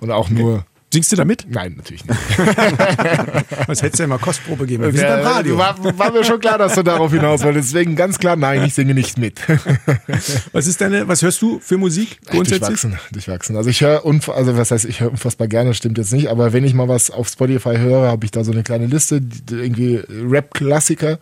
Und 0.00 0.10
auch 0.10 0.28
nur. 0.30 0.64
singst 0.92 1.10
du 1.12 1.16
da 1.16 1.24
mit? 1.24 1.46
Nein, 1.48 1.74
natürlich 1.76 2.04
nicht. 2.04 2.18
Was 3.66 3.82
hättest 3.82 3.98
du 3.98 4.02
ja 4.04 4.06
mal 4.06 4.18
Kostprobe 4.18 4.66
geben? 4.66 4.84
Wir 4.84 4.92
sind 4.92 5.08
beim 5.08 5.26
Radio. 5.26 5.58
War, 5.58 5.98
war 5.98 6.12
mir 6.12 6.22
schon 6.24 6.38
klar, 6.40 6.58
dass 6.58 6.74
du 6.74 6.82
darauf 6.82 7.10
hinaus 7.12 7.42
wolltest. 7.42 7.72
Deswegen 7.72 7.96
ganz 7.96 8.18
klar, 8.18 8.36
nein, 8.36 8.62
ich 8.64 8.74
singe 8.74 8.94
nicht 8.94 9.18
mit. 9.18 9.40
Was 10.52 10.66
ist 10.66 10.80
deine, 10.80 11.08
was 11.08 11.22
hörst 11.22 11.42
du 11.42 11.58
für 11.58 11.78
Musik 11.78 12.18
grundsätzlich? 12.26 12.80
Durchwachsen, 12.80 12.98
durchwachsen. 13.12 13.56
Also 13.56 13.70
ich 13.70 13.80
höre, 13.80 14.04
also 14.04 14.56
was 14.56 14.70
heißt, 14.70 14.84
ich 14.84 15.00
höre 15.00 15.10
unfassbar 15.10 15.48
gerne, 15.48 15.74
stimmt 15.74 15.98
jetzt 15.98 16.12
nicht, 16.12 16.28
aber 16.28 16.52
wenn 16.52 16.64
ich 16.64 16.74
mal 16.74 16.88
was 16.88 17.10
auf 17.10 17.28
Spotify 17.28 17.76
höre, 17.76 18.08
habe 18.08 18.24
ich 18.24 18.30
da 18.30 18.44
so 18.44 18.52
eine 18.52 18.62
kleine 18.62 18.86
Liste, 18.86 19.20
irgendwie 19.50 20.00
Rap-Klassiker. 20.08 21.18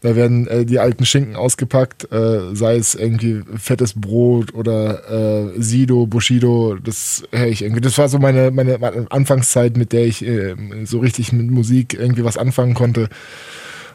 Da 0.00 0.16
werden 0.16 0.46
äh, 0.46 0.64
die 0.64 0.78
alten 0.78 1.06
Schinken 1.06 1.36
ausgepackt, 1.36 2.12
äh, 2.12 2.54
sei 2.54 2.76
es 2.76 2.94
irgendwie 2.94 3.42
fettes 3.56 3.94
Brot 3.98 4.54
oder 4.54 5.54
äh, 5.56 5.60
Sido, 5.60 6.06
Bushido, 6.06 6.76
das 6.82 7.22
höre 7.32 7.46
ich 7.46 7.62
irgendwie. 7.62 7.80
Das 7.80 7.96
war 7.98 8.08
so 8.08 8.18
meine, 8.18 8.50
meine, 8.50 8.78
Anfangszeit, 9.10 9.76
mit 9.76 9.92
der 9.92 10.06
ich 10.06 10.24
äh, 10.24 10.56
so 10.84 10.98
richtig 10.98 11.32
mit 11.32 11.50
Musik 11.50 11.94
irgendwie 11.94 12.24
was 12.24 12.36
anfangen 12.36 12.74
konnte. 12.74 13.08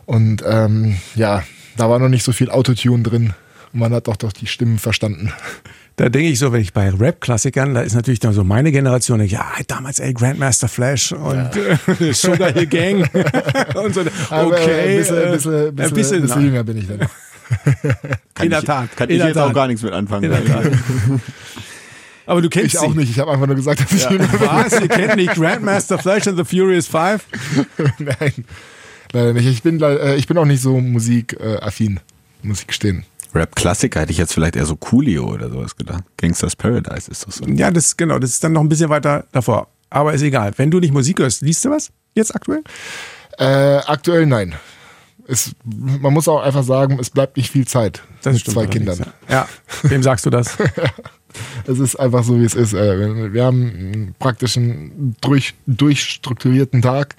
Und 0.05 0.43
ähm, 0.47 0.97
ja, 1.15 1.43
da 1.77 1.89
war 1.89 1.99
noch 1.99 2.09
nicht 2.09 2.23
so 2.23 2.31
viel 2.31 2.49
Autotune 2.49 3.03
drin. 3.03 3.33
Man 3.74 3.93
hat 3.93 4.07
doch 4.07 4.15
doch 4.17 4.34
die 4.34 4.47
Stimmen 4.47 4.80
verstanden. 4.80 5.32
Da 5.95 6.07
denke 6.07 6.30
ich 6.30 6.39
so, 6.39 6.53
wenn 6.53 6.61
ich 6.61 6.72
bei 6.72 6.89
Rap-Klassikern, 6.91 7.74
da 7.74 7.82
ist 7.82 7.93
natürlich 7.93 8.22
dann 8.22 8.32
so 8.32 8.45
meine 8.45 8.72
Generation, 8.72 9.20
ja, 9.26 9.45
damals 9.67 9.99
ey, 9.99 10.13
Grandmaster 10.13 10.70
Flash 10.70 11.11
und 11.11 11.49
äh, 11.57 12.13
Sugar 12.13 12.53
Hill 12.53 12.67
Gang 12.67 12.99
und 13.76 13.93
so. 13.93 14.03
Aber, 14.30 14.47
Okay, 14.47 14.95
äh, 14.95 14.97
bisschen, 14.99 15.17
äh, 15.17 15.32
bisschen, 15.32 15.53
ein 15.67 15.76
bisschen, 15.76 15.93
bisschen, 15.95 16.22
bisschen 16.22 16.45
jünger 16.45 16.63
bin 16.63 16.78
ich 16.78 16.88
dann. 16.88 16.99
Kann 18.34 18.45
In 18.45 18.49
der 18.51 18.63
Tat, 18.63 18.95
Kann 18.95 19.09
in 19.09 19.15
ich 19.15 19.20
der 19.20 19.28
jetzt 19.28 19.36
Tat. 19.36 19.49
auch 19.49 19.53
gar 19.53 19.67
nichts 19.67 19.84
mit 19.84 19.91
anfangen. 19.91 20.24
In 20.24 20.32
der 20.32 20.45
Tat. 20.45 20.72
Aber 22.26 22.41
du 22.41 22.47
kennst 22.49 22.76
Ich 22.76 22.80
auch 22.80 22.91
sie. 22.93 22.97
nicht. 22.97 23.09
Ich 23.09 23.20
habe 23.20 23.32
einfach 23.32 23.47
nur 23.47 23.57
gesagt, 23.57 23.82
dass 23.82 23.91
ich 23.91 24.07
bin. 24.07 24.20
Was? 24.39 24.80
Ihr 24.80 24.88
kennt 24.88 25.17
nicht 25.17 25.34
Grandmaster 25.34 25.97
Flash 25.99 26.28
and 26.30 26.38
the 26.38 26.45
Furious 26.45 26.88
Five? 26.88 27.26
Nein, 27.97 28.45
leider 29.11 29.34
nicht. 29.34 29.47
Ich 29.47 29.63
bin, 29.63 29.82
äh, 29.82 30.15
ich 30.15 30.28
bin 30.28 30.38
auch 30.38 30.45
nicht 30.45 30.61
so 30.61 30.80
musikaffin, 30.80 31.99
muss 32.41 32.61
ich 32.61 32.67
gestehen. 32.67 33.03
Rap-Klassiker 33.34 34.01
hätte 34.01 34.11
ich 34.11 34.17
jetzt 34.17 34.34
vielleicht 34.34 34.55
eher 34.55 34.65
so 34.65 34.75
Coolio 34.75 35.25
oder 35.25 35.49
sowas 35.49 35.75
gedacht. 35.75 36.03
Gangsters 36.17 36.55
Paradise 36.55 37.09
ist 37.11 37.27
das 37.27 37.36
so. 37.38 37.45
Ja, 37.45 37.71
das 37.71 37.95
genau, 37.95 38.19
das 38.19 38.32
ist 38.32 38.43
dann 38.43 38.53
noch 38.53 38.61
ein 38.61 38.69
bisschen 38.69 38.89
weiter 38.89 39.25
davor. 39.32 39.67
Aber 39.89 40.13
ist 40.13 40.21
egal. 40.21 40.53
Wenn 40.57 40.71
du 40.71 40.80
nicht 40.80 40.93
Musik 40.93 41.19
hörst, 41.19 41.41
liest 41.41 41.65
du 41.65 41.69
was 41.69 41.91
jetzt 42.15 42.34
aktuell? 42.36 42.63
Äh, 43.38 43.77
aktuell 43.86 44.25
nein. 44.25 44.55
Es, 45.27 45.51
man 45.63 46.13
muss 46.13 46.27
auch 46.27 46.41
einfach 46.41 46.63
sagen, 46.63 46.97
es 46.99 47.11
bleibt 47.11 47.38
nicht 47.38 47.51
viel 47.51 47.67
Zeit 47.67 48.01
mit 48.25 48.43
zwei 48.43 48.65
Kindern. 48.65 48.99
Ja. 49.30 49.36
ja, 49.36 49.47
wem 49.84 50.01
sagst 50.01 50.25
du 50.25 50.30
das? 50.30 50.57
Es 51.67 51.80
ist 51.80 51.95
einfach 51.95 52.23
so, 52.23 52.39
wie 52.39 52.45
es 52.45 52.55
ist. 52.55 52.73
Äh, 52.73 53.34
Wir 53.34 53.45
haben 53.45 53.69
einen 53.69 54.15
praktisch 54.17 54.57
einen 54.57 55.15
durch, 55.21 55.53
durchstrukturierten 55.67 56.82
Tag. 56.82 57.15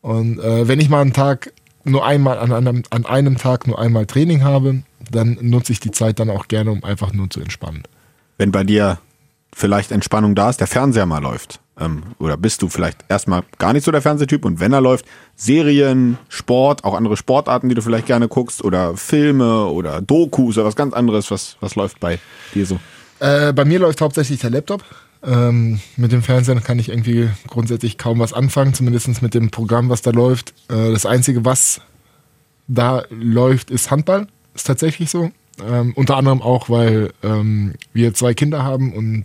Und 0.00 0.38
äh, 0.38 0.66
wenn 0.66 0.80
ich 0.80 0.88
mal 0.88 1.02
einen 1.02 1.12
Tag 1.12 1.52
nur 1.84 2.04
einmal 2.06 2.38
an 2.38 2.52
einem, 2.52 2.82
an 2.90 3.06
einem 3.06 3.36
Tag 3.36 3.66
nur 3.66 3.78
einmal 3.78 4.06
Training 4.06 4.42
habe, 4.42 4.82
dann 5.14 5.38
nutze 5.40 5.72
ich 5.72 5.80
die 5.80 5.90
Zeit 5.90 6.18
dann 6.18 6.30
auch 6.30 6.48
gerne, 6.48 6.70
um 6.70 6.84
einfach 6.84 7.12
nur 7.12 7.30
zu 7.30 7.40
entspannen. 7.40 7.82
Wenn 8.38 8.52
bei 8.52 8.64
dir 8.64 8.98
vielleicht 9.54 9.92
Entspannung 9.92 10.34
da 10.34 10.50
ist, 10.50 10.60
der 10.60 10.66
Fernseher 10.66 11.06
mal 11.06 11.22
läuft. 11.22 11.60
Ähm, 11.78 12.02
oder 12.18 12.36
bist 12.36 12.62
du 12.62 12.68
vielleicht 12.68 13.04
erstmal 13.08 13.42
gar 13.58 13.72
nicht 13.72 13.84
so 13.84 13.90
der 13.90 14.02
Fernsehtyp 14.02 14.44
und 14.44 14.60
wenn 14.60 14.72
er 14.72 14.80
läuft, 14.80 15.06
Serien, 15.34 16.18
Sport, 16.28 16.84
auch 16.84 16.94
andere 16.94 17.16
Sportarten, 17.16 17.68
die 17.68 17.74
du 17.74 17.82
vielleicht 17.82 18.06
gerne 18.06 18.28
guckst 18.28 18.62
oder 18.62 18.96
Filme 18.96 19.66
oder 19.66 20.00
Dokus 20.00 20.56
oder 20.56 20.66
was 20.66 20.76
ganz 20.76 20.94
anderes, 20.94 21.30
was, 21.30 21.56
was 21.60 21.74
läuft 21.74 21.98
bei 21.98 22.18
dir 22.54 22.66
so? 22.66 22.78
Äh, 23.18 23.52
bei 23.52 23.64
mir 23.64 23.80
läuft 23.80 24.00
hauptsächlich 24.00 24.40
der 24.40 24.50
Laptop. 24.50 24.84
Ähm, 25.24 25.80
mit 25.96 26.12
dem 26.12 26.22
Fernsehen 26.22 26.62
kann 26.62 26.78
ich 26.78 26.90
irgendwie 26.90 27.30
grundsätzlich 27.48 27.98
kaum 27.98 28.18
was 28.18 28.32
anfangen, 28.32 28.74
zumindest 28.74 29.22
mit 29.22 29.34
dem 29.34 29.50
Programm, 29.50 29.88
was 29.88 30.02
da 30.02 30.10
läuft. 30.10 30.50
Äh, 30.68 30.92
das 30.92 31.06
Einzige, 31.06 31.44
was 31.44 31.80
da 32.68 33.04
läuft, 33.10 33.70
ist 33.70 33.90
Handball. 33.90 34.28
Ist 34.54 34.66
tatsächlich 34.66 35.10
so. 35.10 35.30
Ähm, 35.64 35.92
unter 35.94 36.16
anderem 36.16 36.42
auch, 36.42 36.68
weil 36.68 37.12
ähm, 37.22 37.74
wir 37.92 38.14
zwei 38.14 38.34
Kinder 38.34 38.64
haben 38.64 38.92
und 38.92 39.24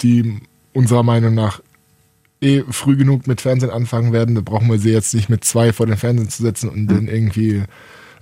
die 0.00 0.40
unserer 0.72 1.02
Meinung 1.02 1.34
nach 1.34 1.60
eh 2.40 2.62
früh 2.70 2.96
genug 2.96 3.26
mit 3.26 3.40
Fernsehen 3.40 3.70
anfangen 3.70 4.12
werden. 4.12 4.34
Da 4.34 4.40
brauchen 4.40 4.70
wir 4.70 4.78
sie 4.78 4.92
jetzt 4.92 5.14
nicht 5.14 5.28
mit 5.28 5.44
zwei 5.44 5.72
vor 5.72 5.86
den 5.86 5.96
Fernsehen 5.96 6.28
zu 6.28 6.42
setzen 6.42 6.68
und 6.68 6.88
denen 6.88 7.08
irgendwie 7.08 7.62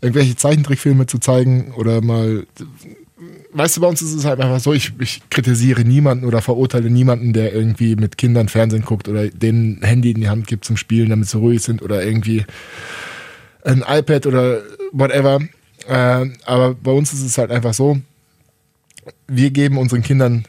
irgendwelche 0.01 0.37
Zeichentrickfilme 0.37 1.07
zu 1.07 1.19
zeigen 1.19 1.73
oder 1.73 2.03
mal 2.03 2.47
weißt 3.53 3.77
du, 3.77 3.81
bei 3.81 3.89
uns 3.89 4.03
ist 4.03 4.15
es 4.15 4.25
halt 4.25 4.41
einfach 4.41 4.61
so, 4.61 4.73
ich, 4.73 4.93
ich 4.99 5.23
kritisiere 5.31 5.83
niemanden 5.83 6.27
oder 6.27 6.43
verurteile 6.43 6.91
niemanden, 6.91 7.33
der 7.33 7.55
irgendwie 7.55 7.97
mit 7.97 8.19
Kindern 8.19 8.49
Fernsehen 8.49 8.85
guckt 8.85 9.09
oder 9.09 9.29
denen 9.29 9.79
ein 9.81 9.87
Handy 9.87 10.11
in 10.11 10.21
die 10.21 10.29
Hand 10.29 10.47
gibt 10.47 10.65
zum 10.65 10.77
Spielen, 10.77 11.09
damit 11.09 11.29
sie 11.29 11.39
ruhig 11.39 11.63
sind 11.63 11.83
oder 11.83 12.05
irgendwie 12.05 12.45
ein 13.65 13.83
iPad 13.87 14.27
oder 14.27 14.61
whatever. 14.93 15.41
Äh, 15.89 16.31
aber 16.45 16.75
bei 16.75 16.93
uns 16.93 17.13
ist 17.13 17.23
es 17.23 17.39
halt 17.39 17.51
einfach 17.51 17.75
so, 17.75 17.99
wir 19.29 19.51
geben 19.51 19.79
unseren 19.79 20.03
Kindern 20.03 20.45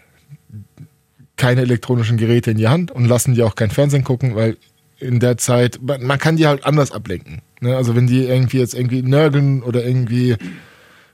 keine 1.36 1.62
elektronischen 1.62 2.18
Geräte 2.18 2.52
in 2.52 2.58
die 2.58 2.68
Hand 2.68 2.92
und 2.92 3.06
lassen 3.06 3.36
die 3.36 3.44
auch 3.44 3.56
kein 3.56 3.70
Fernsehen 3.70 4.04
gucken, 4.04 4.36
weil 4.36 4.58
in 5.00 5.20
der 5.20 5.38
Zeit, 5.38 5.80
man 5.82 6.18
kann 6.18 6.38
die 6.38 6.48
halt 6.48 6.66
anders 6.66 6.92
ablenken. 6.92 7.42
Ne? 7.62 7.76
Also 7.76 7.96
wenn 7.96 8.08
die 8.08 8.24
irgendwie 8.24 8.58
jetzt 8.58 8.74
irgendwie 8.74 9.04
nörgeln 9.04 9.62
oder 9.62 9.86
irgendwie 9.86 10.36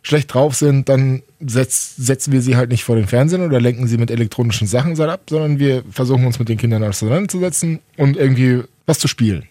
schlecht 0.02 0.34
drauf 0.34 0.56
sind, 0.56 0.90
dann 0.90 1.24
setz, 1.40 1.96
setzen 1.98 2.32
wir 2.32 2.42
sie 2.42 2.56
halt 2.56 2.70
nicht 2.70 2.84
vor 2.84 2.96
den 2.96 3.08
Fernsehen 3.08 3.42
oder 3.46 3.60
lenken 3.60 3.88
sie 3.88 3.98
mit 3.98 4.12
elektronischen 4.12 4.68
Sachen 4.68 5.00
ab, 5.02 5.22
sondern 5.30 5.60
wir 5.60 5.84
versuchen 5.90 6.26
uns 6.26 6.40
mit 6.40 6.50
den 6.50 6.58
Kindern 6.58 6.84
auseinanderzusetzen 6.84 7.80
und 7.98 8.18
irgendwie 8.18 8.64
was 8.86 9.00
zu 9.00 9.08
spielen. 9.08 9.48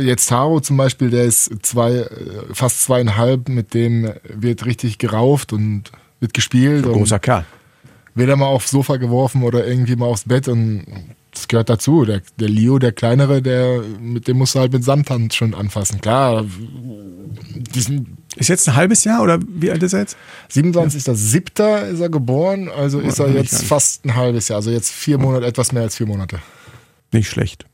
Jetzt 0.00 0.28
Taro 0.28 0.60
zum 0.60 0.76
Beispiel, 0.76 1.10
der 1.10 1.24
ist 1.24 1.50
zwei, 1.62 1.92
äh, 1.92 2.08
fast 2.52 2.82
zweieinhalb, 2.82 3.48
mit 3.48 3.74
dem 3.74 4.10
wird 4.24 4.64
richtig 4.66 4.98
gerauft 4.98 5.52
und 5.52 5.92
wird 6.20 6.34
gespielt. 6.34 6.86
und 6.86 6.94
Großer 6.94 7.18
Kerl. 7.18 7.44
wird 8.14 8.28
er 8.28 8.36
mal 8.36 8.46
aufs 8.46 8.70
Sofa 8.70 8.96
geworfen 8.96 9.42
oder 9.42 9.66
irgendwie 9.66 9.96
mal 9.96 10.06
aufs 10.06 10.24
Bett 10.24 10.48
und 10.48 10.84
das 11.32 11.48
gehört 11.48 11.70
dazu. 11.70 12.04
Der, 12.04 12.20
der 12.38 12.48
Leo, 12.48 12.78
der 12.78 12.92
Kleinere, 12.92 13.40
der, 13.40 13.82
mit 14.00 14.28
dem 14.28 14.38
musst 14.38 14.54
du 14.54 14.60
halt 14.60 14.72
mit 14.72 14.84
Samthand 14.84 15.32
schon 15.32 15.54
anfassen. 15.54 16.00
Klar, 16.00 16.44
diesen 17.74 18.18
Ist 18.36 18.48
jetzt 18.48 18.68
ein 18.68 18.76
halbes 18.76 19.04
Jahr 19.04 19.22
oder 19.22 19.38
wie 19.48 19.70
alt 19.70 19.82
ist 19.82 19.94
er 19.94 20.00
jetzt? 20.00 20.16
27.07. 20.52 21.90
ist 21.92 22.00
er 22.00 22.08
geboren, 22.10 22.68
also 22.68 23.00
ist 23.00 23.18
er 23.18 23.26
hab 23.28 23.34
ich 23.34 23.50
jetzt 23.50 23.64
fast 23.64 24.04
ein 24.04 24.14
halbes 24.14 24.48
Jahr, 24.48 24.56
also 24.56 24.70
jetzt 24.70 24.90
vier 24.90 25.18
Monate, 25.18 25.46
etwas 25.46 25.72
mehr 25.72 25.82
als 25.82 25.96
vier 25.96 26.06
Monate. 26.06 26.38
Nicht 27.12 27.28
schlecht. 27.28 27.66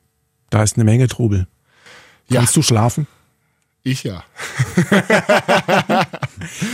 Da 0.50 0.62
ist 0.62 0.76
eine 0.76 0.84
Menge 0.84 1.08
Trubel. 1.08 1.46
Ja. 2.30 2.40
Kannst 2.40 2.56
du 2.56 2.62
schlafen? 2.62 3.06
Ich 3.84 4.04
ja. 4.04 4.22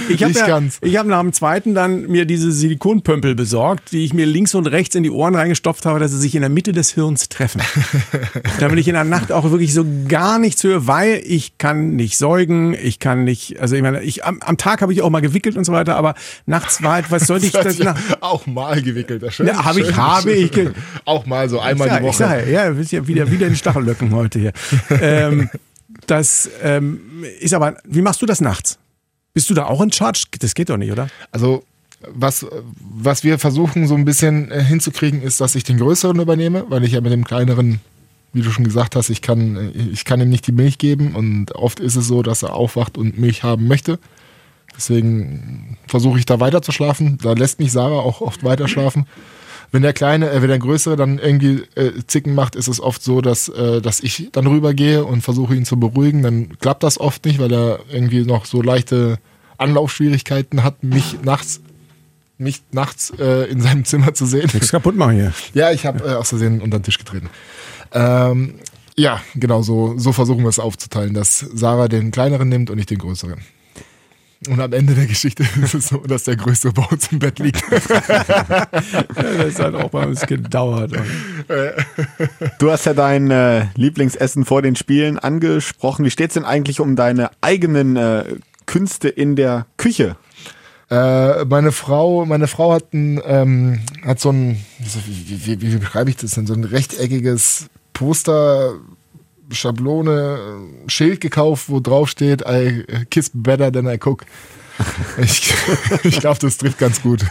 Ich 0.09 0.23
habe 0.23 0.33
ja, 0.35 0.61
ich 0.83 0.97
hab 0.99 1.07
nach 1.07 1.21
dem 1.21 1.33
zweiten 1.33 1.75
dann 1.75 2.03
mir 2.09 2.27
diese 2.27 2.53
Silikonpömpel 2.53 3.35
besorgt, 3.35 3.93
die 3.93 4.05
ich 4.05 4.13
mir 4.13 4.27
links 4.27 4.55
und 4.55 4.67
rechts 4.67 4.95
in 4.95 5.03
die 5.03 5.11
Ohren 5.11 5.35
reingestopft 5.35 5.87
habe, 5.87 5.99
dass 5.99 6.11
sie 6.13 6.19
sich 6.19 6.35
in 6.35 6.43
der 6.43 6.51
Mitte 6.51 6.73
des 6.73 6.91
Hirns 6.93 7.29
treffen. 7.31 7.63
Damit 8.61 8.79
ich 8.79 8.89
in 8.89 8.95
der 8.95 9.05
Nacht 9.05 9.33
auch 9.33 9.51
wirklich 9.51 9.73
so 9.73 9.85
gar 10.09 10.39
nichts 10.39 10.63
höre, 10.63 10.87
weil 10.87 11.23
ich 11.25 11.57
kann 11.59 11.97
nicht 11.97 12.19
säugen, 12.19 12.75
ich 12.75 12.99
kann 13.01 13.25
nicht, 13.25 13.59
also 13.61 13.75
ich 13.75 13.83
meine, 13.83 14.03
ich, 14.03 14.25
am, 14.25 14.41
am 14.41 14.57
Tag 14.59 14.83
habe 14.83 14.93
ich 14.93 15.01
auch 15.03 15.11
mal 15.11 15.21
gewickelt 15.21 15.57
und 15.57 15.65
so 15.65 15.73
weiter, 15.73 15.97
aber 15.97 16.15
nachts 16.47 16.83
war 16.83 16.95
halt, 16.95 17.11
was 17.11 17.27
sollte 17.27 17.47
ich 17.47 17.53
das 17.53 17.79
nach, 17.79 17.99
auch 18.21 18.47
mal 18.47 18.83
gewickelt. 18.83 19.23
Das 19.23 19.35
schön, 19.35 19.47
Ja, 19.47 19.65
habe 19.65 19.81
ich- 19.81 19.97
habe 19.97 20.33
ich 20.33 20.53
Auch 21.07 21.25
mal 21.27 21.49
so 21.49 21.59
einmal 21.61 21.89
ja, 21.89 21.95
die 21.99 22.03
Ich 22.05 22.09
Woche. 22.09 22.19
sag, 22.19 22.47
ja, 22.49 22.67
ja, 22.67 22.77
willst 22.77 22.93
ja 22.93 23.07
wieder, 23.07 23.31
wieder 23.31 23.47
in 23.47 23.57
Stachellöcken 23.57 24.13
heute 24.15 24.39
hier. 24.39 24.53
ähm, 25.01 25.49
das 26.07 26.51
ähm, 26.63 27.25
ist 27.41 27.55
aber, 27.55 27.77
wie 27.85 28.03
machst 28.03 28.23
du 28.23 28.27
das 28.27 28.41
nachts? 28.41 28.79
Bist 29.33 29.51
du 29.51 29.55
da 29.55 29.67
auch 29.67 29.81
in 29.81 29.93
Charge? 29.93 30.27
Das 30.39 30.55
geht 30.55 30.71
doch 30.71 30.77
nicht, 30.77 30.93
oder? 30.93 31.09
Also 31.33 31.65
was, 32.13 32.47
was 32.79 33.25
wir 33.25 33.39
versuchen 33.39 33.87
so 33.87 33.95
ein 33.95 34.05
bisschen 34.05 34.51
äh, 34.51 34.63
hinzukriegen, 34.63 35.23
ist, 35.23 35.41
dass 35.41 35.55
ich 35.55 35.65
den 35.65 35.79
größeren 35.79 36.19
übernehme, 36.21 36.65
weil 36.69 36.85
ich 36.85 36.93
ja 36.93 37.01
mit 37.01 37.13
dem 37.13 37.25
kleineren, 37.25 37.81
wie 38.33 38.43
du 38.43 38.51
schon 38.51 38.65
gesagt 38.65 38.97
hast, 38.97 39.11
ich 39.11 39.23
kann, 39.23 39.57
äh, 39.57 39.71
ich 39.71 40.05
kann 40.05 40.21
ihm 40.21 40.29
nicht 40.29 40.47
die 40.47 40.53
Milch 40.53 40.79
geben 40.79 41.15
und 41.15 41.55
oft 41.55 41.81
ist 41.81 41.97
es 41.97 42.07
so, 42.07 42.23
dass 42.23 42.43
er 42.43 42.55
aufwacht 42.55 42.99
und 42.99 43.19
Milch 43.19 43.43
haben 43.43 43.67
möchte. 43.67 43.99
Deswegen 44.77 45.79
versuche 45.87 46.19
ich 46.19 46.27
da 46.27 46.41
weiter 46.41 46.61
zu 46.61 46.73
schlafen. 46.73 47.19
Da 47.23 47.33
lässt 47.33 47.61
mich 47.61 47.71
Sarah 47.71 48.01
auch 48.01 48.21
oft 48.21 48.43
weiter 48.43 48.67
schlafen. 48.67 49.07
Wenn 49.75 49.83
der 49.83 49.93
kleine, 49.93 50.31
äh, 50.31 50.41
wenn 50.41 50.49
der 50.49 50.61
größere 50.61 50.95
dann 50.95 51.19
irgendwie 51.19 51.65
äh, 51.75 51.91
Zicken 52.07 52.33
macht, 52.33 52.55
ist 52.55 52.69
es 52.69 52.81
oft 52.81 53.03
so, 53.03 53.21
dass, 53.21 53.49
äh, 53.49 53.83
dass 53.83 53.99
ich 53.99 54.29
dann 54.31 54.47
rübergehe 54.47 55.05
und 55.05 55.23
versuche 55.23 55.57
ihn 55.57 55.65
zu 55.65 55.81
beruhigen. 55.81 56.23
Dann 56.23 56.57
klappt 56.61 56.85
das 56.85 57.01
oft 57.01 57.25
nicht, 57.25 57.41
weil 57.41 57.53
er 57.53 57.81
irgendwie 57.91 58.21
noch 58.25 58.45
so 58.45 58.63
leichte 58.63 59.19
Anlaufschwierigkeiten 59.59 60.63
hat, 60.63 60.85
mich 60.85 61.25
nachts 61.25 61.61
nicht 62.39 62.73
nachts 62.73 63.13
äh, 63.19 63.51
in 63.51 63.61
seinem 63.61 63.85
Zimmer 63.85 64.15
zu 64.15 64.27
sehen. 64.27 64.49
Nichts 64.53 64.71
kaputt 64.71 64.95
machen 64.95 65.17
hier. 65.17 65.33
Ja, 65.55 65.73
ich 65.73 65.87
habe 65.87 66.09
äh, 66.09 66.15
aus 66.15 66.29
Versehen 66.29 66.61
unter 66.61 66.79
den 66.79 66.85
Tisch 66.85 66.99
getreten. 66.99 67.29
Ähm, 67.91 68.55
ja, 68.95 69.21
genau 69.35 69.63
so, 69.63 69.99
so 69.99 70.13
versuchen 70.13 70.45
wir 70.45 70.51
es 70.51 70.61
aufzuteilen, 70.61 71.15
dass 71.15 71.41
Sarah 71.41 71.89
den 71.89 72.13
kleineren 72.13 72.49
nimmt 72.49 72.71
und 72.71 72.79
ich 72.79 72.87
den 72.87 72.99
größeren. 72.99 73.41
Und 74.49 74.61
am 74.61 74.73
Ende 74.73 74.95
der 74.95 75.07
Geschichte 75.07 75.45
ist 75.63 75.75
es 75.75 75.89
so, 75.89 75.99
dass 75.99 76.25
der 76.25 76.37
Größere 76.37 76.73
bei 76.73 76.85
uns 76.85 77.11
im 77.13 77.19
Bett 77.19 77.39
liegt. 77.39 77.63
ja, 77.71 78.67
das 79.17 79.59
hat 79.59 79.75
auch 79.75 79.91
bei 79.91 80.07
uns 80.07 80.21
gedauert. 80.27 80.93
Du 82.59 82.71
hast 82.71 82.87
ja 82.87 82.95
dein 82.95 83.31
äh, 83.31 83.67
Lieblingsessen 83.75 84.45
vor 84.47 84.63
den 84.63 84.77
Spielen 84.77 85.19
angesprochen. 85.19 86.05
Wie 86.05 86.11
steht 86.11 86.31
es 86.31 86.35
denn 86.35 86.45
eigentlich 86.45 86.81
um 86.81 86.97
deine 86.97 87.31
eigenen 87.43 87.97
äh, 87.97 88.25
Künste 88.65 89.09
in 89.09 89.37
der 89.37 89.67
Küche? 89.77 90.17
Äh, 90.91 91.45
meine 91.45 91.73
Frau, 91.73 92.25
meine 92.25 92.47
Frau 92.47 92.73
hat, 92.73 92.95
ein, 92.95 93.21
ähm, 93.27 93.81
hat 94.05 94.21
so 94.21 94.31
ein, 94.31 94.65
wie, 94.79 95.47
wie, 95.47 95.61
wie 95.61 95.77
beschreibe 95.77 96.11
ich 96.11 96.17
das 96.17 96.33
denn, 96.33 96.47
so 96.47 96.55
ein 96.55 96.65
rechteckiges 96.65 97.67
Poster, 97.93 98.75
Schablone, 99.51 100.59
Schild 100.87 101.21
gekauft, 101.21 101.69
wo 101.69 101.81
drauf 101.81 102.09
steht, 102.09 102.43
I 102.43 102.85
kiss 103.11 103.31
better 103.33 103.73
than 103.73 103.87
I 103.87 103.99
cook. 104.03 104.25
Ich, 105.19 105.55
ich 106.03 106.19
glaube, 106.19 106.39
das 106.41 106.59
trifft 106.59 106.79
ganz 106.79 107.01
gut. 107.03 107.25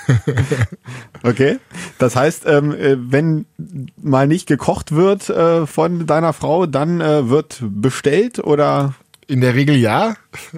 Okay. 1.23 1.59
Das 1.97 2.15
heißt, 2.15 2.43
ähm, 2.45 2.71
äh, 2.71 2.95
wenn 2.97 3.45
mal 4.01 4.27
nicht 4.27 4.47
gekocht 4.47 4.91
wird 4.91 5.29
äh, 5.29 5.65
von 5.67 6.05
deiner 6.05 6.33
Frau, 6.33 6.65
dann 6.65 7.01
äh, 7.01 7.29
wird 7.29 7.59
bestellt 7.61 8.39
oder? 8.39 8.95
In 9.27 9.41
der 9.41 9.55
Regel 9.55 9.75
ja. 9.75 10.15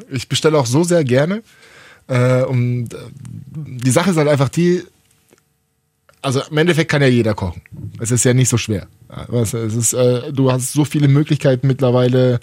Ich 0.09 0.27
bestelle 0.27 0.57
auch 0.57 0.65
so 0.65 0.83
sehr 0.83 1.03
gerne. 1.03 1.43
Äh, 2.07 2.43
und 2.43 2.89
die 3.55 3.91
Sache 3.91 4.11
ist 4.11 4.17
halt 4.17 4.27
einfach 4.27 4.49
die, 4.49 4.83
also 6.21 6.41
im 6.49 6.57
Endeffekt 6.57 6.89
kann 6.89 7.01
ja 7.01 7.07
jeder 7.07 7.35
kochen. 7.35 7.61
Es 7.99 8.11
ist 8.11 8.25
ja 8.25 8.33
nicht 8.33 8.49
so 8.49 8.57
schwer. 8.57 8.87
Es 9.31 9.53
ist, 9.53 9.93
äh, 9.93 10.31
du 10.33 10.51
hast 10.51 10.73
so 10.73 10.85
viele 10.85 11.07
Möglichkeiten 11.07 11.67
mittlerweile, 11.67 12.39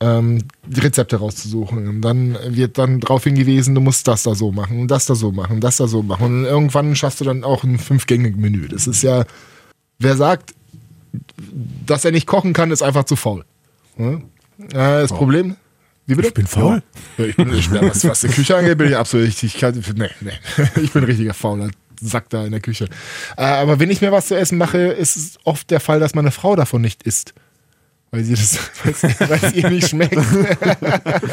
ähm, 0.00 0.44
die 0.66 0.80
Rezepte 0.80 1.16
rauszusuchen. 1.16 1.88
Und 1.88 2.02
dann 2.02 2.38
wird 2.48 2.78
dann 2.78 3.00
darauf 3.00 3.24
hingewiesen, 3.24 3.74
du 3.74 3.80
musst 3.80 4.06
das 4.06 4.22
da 4.22 4.34
so 4.34 4.52
machen 4.52 4.80
und 4.80 4.90
das 4.90 5.06
da 5.06 5.14
so 5.14 5.32
machen, 5.32 5.60
das 5.60 5.78
da 5.78 5.88
so 5.88 6.02
machen. 6.02 6.24
Und 6.24 6.44
irgendwann 6.44 6.94
schaffst 6.94 7.20
du 7.20 7.24
dann 7.24 7.44
auch 7.44 7.64
ein 7.64 7.78
Fünf-Gänge-Menü. 7.78 8.68
Das 8.68 8.86
ist 8.86 9.02
ja, 9.02 9.24
wer 9.98 10.16
sagt, 10.16 10.54
dass 11.86 12.04
er 12.04 12.12
nicht 12.12 12.26
kochen 12.26 12.52
kann, 12.52 12.70
ist 12.70 12.82
einfach 12.82 13.04
zu 13.04 13.16
faul. 13.16 13.44
Ja? 13.96 14.20
das 14.58 15.12
oh. 15.12 15.16
Problem, 15.16 15.56
wie 16.06 16.14
bitte? 16.14 16.28
Ich 16.28 16.34
bin 16.34 16.46
faul. 16.46 16.82
Ja, 17.16 17.24
ich 17.24 17.36
bin, 17.36 17.52
ich 17.52 17.68
bin 17.70 17.82
was, 17.82 18.04
was 18.04 18.20
die 18.22 18.28
Küche 18.28 18.56
angeht, 18.56 18.78
bin 18.78 18.88
ich 18.88 18.96
absolut, 18.96 19.28
ich, 19.28 19.42
ich, 19.42 19.58
kann, 19.58 19.74
nee, 19.94 20.08
nee. 20.20 20.32
ich 20.82 20.92
bin 20.92 21.02
ein 21.02 21.06
richtiger 21.06 21.34
fauler 21.34 21.70
Sack 22.00 22.28
da 22.30 22.44
in 22.44 22.52
der 22.52 22.60
Küche. 22.60 22.86
Äh, 23.36 23.42
aber 23.42 23.80
wenn 23.80 23.90
ich 23.90 24.00
mir 24.00 24.12
was 24.12 24.28
zu 24.28 24.36
essen 24.36 24.58
mache, 24.58 24.78
ist 24.78 25.16
es 25.16 25.38
oft 25.44 25.70
der 25.70 25.80
Fall, 25.80 26.00
dass 26.00 26.14
meine 26.14 26.30
Frau 26.30 26.56
davon 26.56 26.80
nicht 26.80 27.02
isst. 27.02 27.34
Weil 28.10 28.24
sie 28.24 28.34
das, 28.34 28.58
weil 29.28 29.38
es 29.42 29.52
ihr 29.54 29.68
nicht 29.68 29.88
schmeckt. 29.88 30.16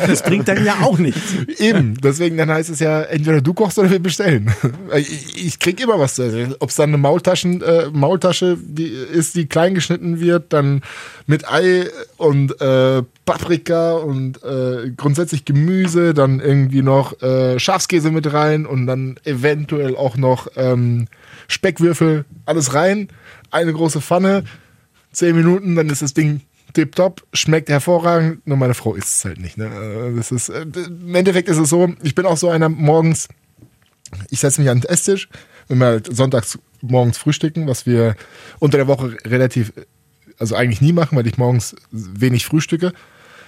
Das 0.07 0.23
bringt 0.23 0.47
dann 0.47 0.63
ja 0.65 0.75
auch 0.81 0.97
nichts. 0.97 1.21
Eben. 1.57 1.95
Deswegen 2.01 2.37
dann 2.37 2.49
heißt 2.49 2.69
es 2.69 2.79
ja, 2.79 3.01
entweder 3.01 3.41
du 3.41 3.53
kochst 3.53 3.79
oder 3.79 3.89
wir 3.89 3.99
bestellen. 3.99 4.53
Ich, 4.95 5.45
ich 5.45 5.59
krieg 5.59 5.81
immer 5.81 5.99
was 5.99 6.15
zu 6.15 6.23
essen. 6.23 6.55
Ob 6.59 6.69
es 6.69 6.75
dann 6.75 6.89
eine 6.89 6.97
Maultaschen, 6.97 7.61
äh, 7.61 7.89
Maultasche 7.91 8.57
die 8.61 8.85
ist, 8.85 9.35
die 9.35 9.45
klein 9.45 9.73
geschnitten 9.73 10.19
wird, 10.19 10.53
dann 10.53 10.81
mit 11.27 11.49
Ei 11.49 11.87
und 12.17 12.59
äh, 12.61 13.03
Paprika 13.25 13.93
und 13.93 14.43
äh, 14.43 14.91
grundsätzlich 14.95 15.43
Gemüse, 15.45 16.13
dann 16.13 16.39
irgendwie 16.39 16.81
noch 16.81 17.21
äh, 17.21 17.59
Schafskäse 17.59 18.11
mit 18.11 18.31
rein 18.31 18.65
und 18.65 18.85
dann 18.87 19.17
eventuell 19.23 19.95
auch 19.95 20.17
noch 20.17 20.47
ähm, 20.55 21.07
Speckwürfel, 21.47 22.25
alles 22.45 22.73
rein. 22.73 23.09
Eine 23.51 23.73
große 23.73 24.01
Pfanne, 24.01 24.43
zehn 25.11 25.35
Minuten, 25.35 25.75
dann 25.75 25.89
ist 25.89 26.01
das 26.01 26.13
Ding 26.13 26.41
tipptopp, 26.75 27.23
schmeckt 27.33 27.69
hervorragend, 27.69 28.45
nur 28.45 28.57
meine 28.57 28.73
Frau 28.73 28.93
isst 28.93 29.15
es 29.15 29.25
halt 29.25 29.39
nicht. 29.39 29.57
Ne? 29.57 29.65
Äh, 29.65 30.15
das 30.15 30.31
ist, 30.31 30.49
äh, 30.49 30.61
Im 30.61 31.15
Endeffekt 31.15 31.49
ist 31.49 31.57
es 31.57 31.69
so, 31.69 31.93
ich 32.03 32.13
bin 32.13 32.25
auch 32.25 32.37
so 32.37 32.49
einer 32.49 32.69
morgens, 32.69 33.27
ich 34.29 34.39
setze 34.39 34.61
mich 34.61 34.69
an 34.69 34.81
den 34.81 34.89
Esstisch, 34.89 35.29
wenn 35.67 35.79
wir 35.79 35.87
halt 35.87 36.15
sonntags 36.15 36.59
morgens 36.81 37.17
frühstücken, 37.17 37.67
was 37.67 37.85
wir 37.85 38.15
unter 38.59 38.77
der 38.77 38.87
Woche 38.87 39.17
relativ, 39.25 39.73
also 40.37 40.55
eigentlich 40.55 40.81
nie 40.81 40.93
machen, 40.93 41.17
weil 41.17 41.25
ich 41.25 41.37
morgens 41.37 41.75
wenig 41.91 42.45
frühstücke, 42.45 42.93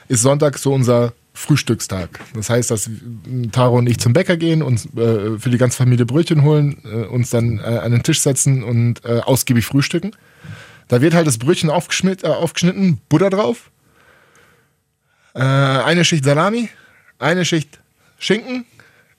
ist 0.08 0.22
Sonntag 0.22 0.58
so 0.58 0.74
unser 0.74 1.14
Frühstückstag. 1.34 2.20
Das 2.34 2.50
heißt, 2.50 2.72
dass 2.72 2.90
Taro 3.52 3.78
und 3.78 3.88
ich 3.88 4.00
zum 4.00 4.14
Bäcker 4.14 4.38
gehen, 4.38 4.64
uns 4.64 4.88
äh, 4.96 5.38
für 5.38 5.52
die 5.52 5.60
ganze 5.60 5.78
Familie 5.78 6.06
Brötchen 6.06 6.42
holen, 6.42 6.82
äh, 6.84 7.06
uns 7.06 7.30
dann 7.30 7.60
äh, 7.60 7.62
an 7.62 7.92
den 7.92 8.02
Tisch 8.02 8.22
setzen 8.22 8.64
und 8.64 9.06
äh, 9.06 9.20
ausgiebig 9.20 9.66
frühstücken. 9.66 10.14
Da 10.88 11.02
wird 11.02 11.14
halt 11.14 11.28
das 11.28 11.38
Brötchen 11.38 11.70
aufgeschnitten, 11.70 12.30
äh, 12.30 12.34
aufgeschnitten 12.34 13.02
Butter 13.10 13.30
drauf, 13.30 13.72
äh, 15.34 15.40
eine 15.42 16.06
Schicht 16.06 16.24
Salami, 16.24 16.70
eine 17.20 17.46
Schicht 17.46 17.80
Schinken, 18.20 18.66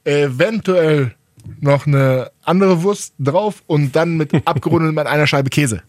eventuell 0.05 1.15
noch 1.61 1.87
eine 1.87 2.31
andere 2.43 2.83
Wurst 2.83 3.15
drauf 3.19 3.63
und 3.67 3.95
dann 3.95 4.17
mit 4.17 4.35
abgerundet 4.47 4.95
mit 4.95 5.07
einer 5.07 5.27
Scheibe 5.27 5.51
Käse. 5.51 5.83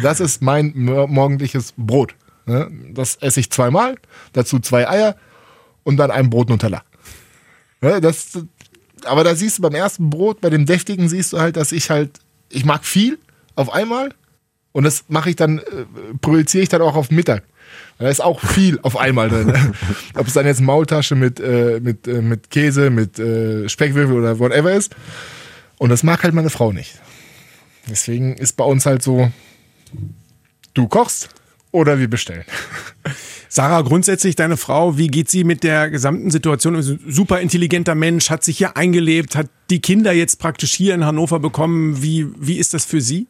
Das 0.00 0.20
ist 0.20 0.42
mein 0.42 0.72
morgendliches 0.76 1.74
Brot. 1.76 2.14
Ne? 2.46 2.70
Das 2.92 3.16
esse 3.16 3.40
ich 3.40 3.50
zweimal, 3.50 3.96
dazu 4.32 4.60
zwei 4.60 4.88
Eier 4.88 5.16
und 5.82 5.96
dann 5.96 6.10
ein 6.10 6.30
Brot 6.30 6.48
Nutella. 6.48 6.82
Ne? 7.80 8.00
Das, 8.00 8.38
aber 9.04 9.24
da 9.24 9.34
siehst 9.34 9.58
du 9.58 9.62
beim 9.62 9.74
ersten 9.74 10.08
Brot, 10.08 10.40
bei 10.40 10.50
dem 10.50 10.66
deftigen 10.66 11.08
siehst 11.08 11.32
du 11.32 11.40
halt, 11.40 11.56
dass 11.56 11.72
ich 11.72 11.90
halt, 11.90 12.20
ich 12.48 12.64
mag 12.64 12.84
viel 12.84 13.18
auf 13.56 13.72
einmal 13.72 14.14
und 14.78 14.84
das 14.84 15.06
mache 15.08 15.30
ich 15.30 15.34
dann, 15.34 15.58
äh, 15.58 15.62
projiziere 16.20 16.62
ich 16.62 16.68
dann 16.68 16.82
auch 16.82 16.94
auf 16.94 17.10
Mittag. 17.10 17.42
Da 17.98 18.08
ist 18.08 18.20
auch 18.20 18.38
viel 18.40 18.78
auf 18.82 18.96
einmal 18.96 19.28
drin. 19.28 19.52
Ob 20.14 20.28
es 20.28 20.34
dann 20.34 20.46
jetzt 20.46 20.60
Maultasche 20.60 21.16
mit, 21.16 21.40
äh, 21.40 21.80
mit, 21.82 22.06
äh, 22.06 22.22
mit 22.22 22.48
Käse, 22.48 22.88
mit 22.88 23.18
äh, 23.18 23.68
Speckwürfel 23.68 24.16
oder 24.16 24.38
whatever 24.38 24.72
ist. 24.72 24.94
Und 25.78 25.90
das 25.90 26.04
mag 26.04 26.22
halt 26.22 26.32
meine 26.32 26.48
Frau 26.48 26.70
nicht. 26.70 27.00
Deswegen 27.90 28.36
ist 28.36 28.52
bei 28.52 28.62
uns 28.62 28.86
halt 28.86 29.02
so, 29.02 29.32
du 30.74 30.86
kochst 30.86 31.30
oder 31.72 31.98
wir 31.98 32.08
bestellen. 32.08 32.44
Sarah, 33.48 33.80
grundsätzlich 33.80 34.36
deine 34.36 34.56
Frau, 34.56 34.96
wie 34.96 35.08
geht 35.08 35.28
sie 35.28 35.42
mit 35.42 35.64
der 35.64 35.90
gesamten 35.90 36.30
Situation? 36.30 36.80
Super 37.08 37.40
intelligenter 37.40 37.96
Mensch, 37.96 38.30
hat 38.30 38.44
sich 38.44 38.58
hier 38.58 38.76
eingelebt, 38.76 39.34
hat 39.34 39.48
die 39.70 39.80
Kinder 39.80 40.12
jetzt 40.12 40.38
praktisch 40.38 40.72
hier 40.72 40.94
in 40.94 41.04
Hannover 41.04 41.40
bekommen. 41.40 42.00
Wie, 42.00 42.28
wie 42.38 42.58
ist 42.58 42.74
das 42.74 42.84
für 42.84 43.00
sie? 43.00 43.26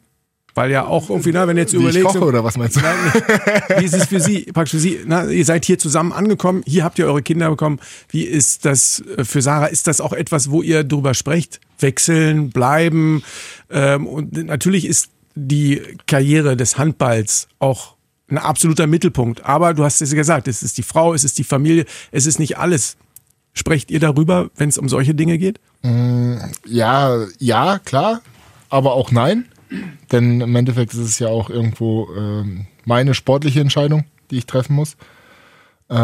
Weil 0.55 0.71
ja 0.71 0.85
auch 0.85 1.09
irgendwie, 1.09 1.31
na, 1.31 1.47
wenn 1.47 1.57
jetzt 1.57 1.73
Wie 1.73 1.77
überlegst. 1.77 1.99
Ich 1.99 2.19
koche, 2.19 2.25
oder 2.25 2.43
was 2.43 2.57
meinst 2.57 2.77
du? 2.77 2.81
wie 3.77 3.85
ist 3.85 3.93
es 3.93 4.07
für 4.07 4.19
Sie, 4.19 4.43
praktisch 4.51 4.71
für 4.71 4.79
Sie, 4.79 4.99
na, 5.05 5.25
ihr 5.25 5.45
seid 5.45 5.65
hier 5.65 5.79
zusammen 5.79 6.11
angekommen, 6.11 6.63
hier 6.65 6.83
habt 6.83 6.99
ihr 6.99 7.05
eure 7.05 7.21
Kinder 7.21 7.49
bekommen. 7.49 7.79
Wie 8.09 8.23
ist 8.23 8.65
das 8.65 9.03
äh, 9.17 9.23
für 9.23 9.41
Sarah? 9.41 9.67
Ist 9.67 9.87
das 9.87 10.01
auch 10.01 10.13
etwas, 10.13 10.49
wo 10.49 10.61
ihr 10.61 10.83
drüber 10.83 11.13
sprecht? 11.13 11.59
Wechseln, 11.79 12.49
bleiben? 12.49 13.23
Ähm, 13.69 14.07
und 14.07 14.33
natürlich 14.33 14.85
ist 14.85 15.09
die 15.35 15.81
Karriere 16.07 16.57
des 16.57 16.77
Handballs 16.77 17.47
auch 17.59 17.95
ein 18.29 18.37
absoluter 18.37 18.87
Mittelpunkt. 18.87 19.45
Aber 19.45 19.73
du 19.73 19.83
hast 19.83 20.01
es 20.01 20.13
gesagt, 20.13 20.47
es 20.47 20.63
ist 20.63 20.77
die 20.77 20.83
Frau, 20.83 21.13
es 21.13 21.23
ist 21.23 21.37
die 21.37 21.43
Familie, 21.43 21.85
es 22.11 22.25
ist 22.25 22.39
nicht 22.39 22.57
alles. 22.57 22.97
Sprecht 23.53 23.91
ihr 23.91 23.99
darüber, 23.99 24.49
wenn 24.55 24.69
es 24.69 24.77
um 24.77 24.87
solche 24.89 25.15
Dinge 25.15 25.37
geht? 25.37 25.59
Mm, 25.81 26.37
ja, 26.65 27.25
ja, 27.39 27.79
klar, 27.79 28.21
aber 28.69 28.93
auch 28.93 29.11
nein. 29.11 29.45
Denn 30.11 30.41
im 30.41 30.55
Endeffekt 30.55 30.93
ist 30.93 30.99
es 30.99 31.19
ja 31.19 31.27
auch 31.27 31.49
irgendwo 31.49 32.09
ähm, 32.15 32.65
meine 32.85 33.13
sportliche 33.13 33.61
Entscheidung, 33.61 34.05
die 34.31 34.37
ich 34.37 34.45
treffen 34.45 34.75
muss. 34.75 34.95
Äh, 35.89 35.95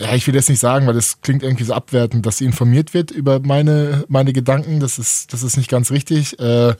ja, 0.00 0.14
ich 0.14 0.26
will 0.26 0.34
jetzt 0.34 0.48
nicht 0.48 0.60
sagen, 0.60 0.86
weil 0.86 0.94
das 0.94 1.20
klingt 1.20 1.42
irgendwie 1.42 1.64
so 1.64 1.74
abwertend, 1.74 2.24
dass 2.24 2.38
sie 2.38 2.44
informiert 2.44 2.94
wird 2.94 3.10
über 3.10 3.40
meine, 3.40 4.04
meine 4.08 4.32
Gedanken. 4.32 4.80
Das 4.80 4.98
ist, 4.98 5.32
das 5.32 5.42
ist 5.42 5.56
nicht 5.56 5.68
ganz 5.68 5.90
richtig. 5.90 6.38
Äh, 6.38 6.74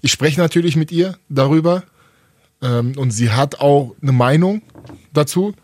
ich 0.00 0.12
spreche 0.12 0.40
natürlich 0.40 0.74
mit 0.76 0.90
ihr 0.90 1.18
darüber 1.28 1.84
ähm, 2.62 2.94
und 2.96 3.10
sie 3.10 3.30
hat 3.30 3.60
auch 3.60 3.94
eine 4.00 4.12
Meinung 4.12 4.62
dazu. 5.12 5.54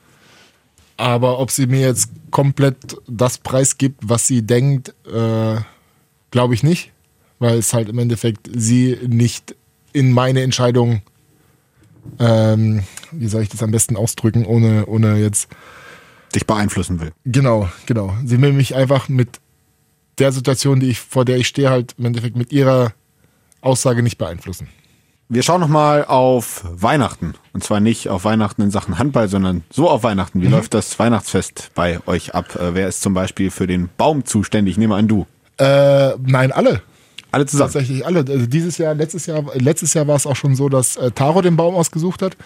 Aber 0.96 1.40
ob 1.40 1.50
sie 1.50 1.66
mir 1.66 1.80
jetzt 1.80 2.10
komplett 2.30 2.96
das 3.08 3.38
preisgibt, 3.38 4.00
was 4.02 4.26
sie 4.28 4.42
denkt, 4.42 4.94
äh, 5.12 5.56
glaube 6.30 6.54
ich 6.54 6.62
nicht. 6.62 6.92
weil 7.38 7.58
es 7.58 7.74
halt 7.74 7.88
im 7.88 7.98
Endeffekt 7.98 8.48
sie 8.54 8.98
nicht 9.06 9.54
in 9.94 10.12
meine 10.12 10.42
Entscheidung, 10.42 11.00
ähm, 12.18 12.82
wie 13.12 13.28
soll 13.28 13.42
ich 13.42 13.48
das 13.48 13.62
am 13.62 13.70
besten 13.70 13.96
ausdrücken, 13.96 14.44
ohne, 14.44 14.84
ohne 14.84 15.16
jetzt 15.16 15.48
Dich 16.34 16.46
beeinflussen 16.46 17.00
will. 17.00 17.12
Genau, 17.24 17.68
genau. 17.86 18.12
Sie 18.24 18.40
will 18.42 18.52
mich 18.52 18.74
einfach 18.74 19.08
mit 19.08 19.40
der 20.18 20.32
Situation, 20.32 20.80
die 20.80 20.90
ich, 20.90 20.98
vor 20.98 21.24
der 21.24 21.36
ich 21.36 21.46
stehe, 21.46 21.70
halt 21.70 21.94
im 21.96 22.06
Endeffekt 22.06 22.36
mit 22.36 22.52
ihrer 22.52 22.92
Aussage 23.60 24.02
nicht 24.02 24.18
beeinflussen. 24.18 24.68
Wir 25.28 25.42
schauen 25.42 25.60
nochmal 25.60 26.04
auf 26.04 26.64
Weihnachten. 26.68 27.34
Und 27.52 27.62
zwar 27.62 27.80
nicht 27.80 28.08
auf 28.08 28.24
Weihnachten 28.24 28.62
in 28.62 28.70
Sachen 28.70 28.98
Handball, 28.98 29.28
sondern 29.28 29.62
so 29.70 29.88
auf 29.88 30.02
Weihnachten. 30.02 30.42
Wie 30.42 30.48
läuft 30.48 30.74
das 30.74 30.98
Weihnachtsfest 30.98 31.70
bei 31.74 32.00
euch 32.06 32.34
ab? 32.34 32.56
Äh, 32.56 32.74
wer 32.74 32.88
ist 32.88 33.00
zum 33.00 33.14
Beispiel 33.14 33.50
für 33.50 33.66
den 33.66 33.88
Baum 33.96 34.24
zuständig? 34.24 34.72
Ich 34.72 34.78
nehme 34.78 34.96
an, 34.96 35.08
du. 35.08 35.26
Äh, 35.58 36.16
nein, 36.18 36.50
alle. 36.50 36.82
Alle 37.34 37.46
zusammen. 37.46 37.72
Tatsächlich 37.72 38.06
alle. 38.06 38.20
Also 38.20 38.46
dieses 38.46 38.78
Jahr, 38.78 38.94
letztes 38.94 39.26
Jahr, 39.26 39.42
letztes 39.54 39.92
Jahr 39.94 40.06
war 40.06 40.16
es 40.16 40.26
auch 40.26 40.36
schon 40.36 40.54
so, 40.54 40.68
dass 40.68 40.96
äh, 40.96 41.10
Taro 41.10 41.42
den 41.42 41.56
Baum 41.56 41.74
ausgesucht 41.74 42.22
hat. 42.22 42.36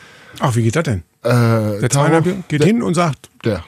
Ach, 0.40 0.56
wie 0.56 0.62
geht 0.62 0.76
das 0.76 0.84
denn? 0.84 1.02
Äh, 1.22 1.28
Der 1.80 1.88
Taro, 1.88 2.06
Trainer 2.06 2.22
geht 2.48 2.60
der, 2.60 2.66
hin 2.66 2.82
und 2.82 2.94
sagt, 2.94 3.28
Der 3.44 3.64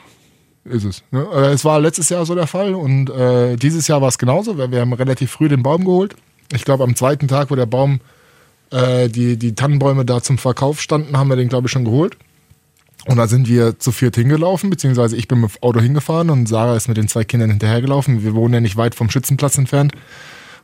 ist 0.64 0.84
es. 0.84 1.02
Ne? 1.10 1.26
Äh, 1.32 1.52
Es 1.52 1.64
war 1.64 1.78
letztes 1.78 2.08
Jahr 2.08 2.24
so 2.24 2.34
der 2.34 2.46
Fall 2.46 2.74
und 2.74 3.10
äh, 3.10 3.56
dieses 3.56 3.86
Jahr 3.86 4.00
war 4.00 4.08
es 4.08 4.18
genauso, 4.18 4.56
weil 4.58 4.70
wir 4.70 4.80
haben 4.80 4.92
relativ 4.92 5.30
früh 5.30 5.48
den 5.48 5.62
Baum 5.62 5.84
geholt. 5.84 6.14
Ich 6.52 6.64
glaube, 6.64 6.84
am 6.84 6.96
zweiten 6.96 7.28
Tag, 7.28 7.50
wo 7.50 7.54
der 7.54 7.66
Baum, 7.66 8.00
äh, 8.70 9.08
die, 9.08 9.36
die 9.36 9.54
Tannenbäume 9.54 10.04
da 10.04 10.22
zum 10.22 10.38
Verkauf 10.38 10.80
standen, 10.80 11.16
haben 11.16 11.28
wir 11.28 11.36
den, 11.36 11.48
glaube 11.48 11.66
ich, 11.66 11.72
schon 11.72 11.84
geholt. 11.84 12.16
Und 13.06 13.16
da 13.16 13.26
sind 13.26 13.48
wir 13.48 13.78
zu 13.78 13.92
viert 13.92 14.16
hingelaufen, 14.16 14.68
beziehungsweise 14.68 15.16
ich 15.16 15.26
bin 15.28 15.40
mit 15.40 15.50
dem 15.54 15.62
Auto 15.62 15.80
hingefahren 15.80 16.28
und 16.30 16.48
Sarah 16.48 16.76
ist 16.76 16.88
mit 16.88 16.96
den 16.96 17.08
zwei 17.08 17.24
Kindern 17.24 17.50
hinterhergelaufen. 17.50 18.22
Wir 18.22 18.34
wohnen 18.34 18.54
ja 18.54 18.60
nicht 18.60 18.76
weit 18.76 18.94
vom 18.94 19.10
Schützenplatz 19.10 19.56
entfernt. 19.58 19.92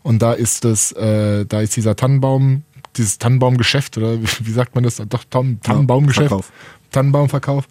Und 0.06 0.22
da 0.22 0.34
ist 0.34 0.64
das, 0.64 0.92
äh, 0.92 1.44
da 1.46 1.60
ist 1.62 1.74
dieser 1.74 1.96
Tannenbaum, 1.96 2.62
dieses 2.96 3.18
Tannenbaumgeschäft, 3.18 3.98
oder 3.98 4.22
wie, 4.22 4.52
sagt 4.52 4.76
man 4.76 4.84
das? 4.84 5.02
Doch, 5.08 5.24
Tan- 5.28 5.58
Tannenbaumgeschäft. 5.62 6.28
Verkauf. 6.28 6.52
Tannenbaumverkauf. 6.92 7.64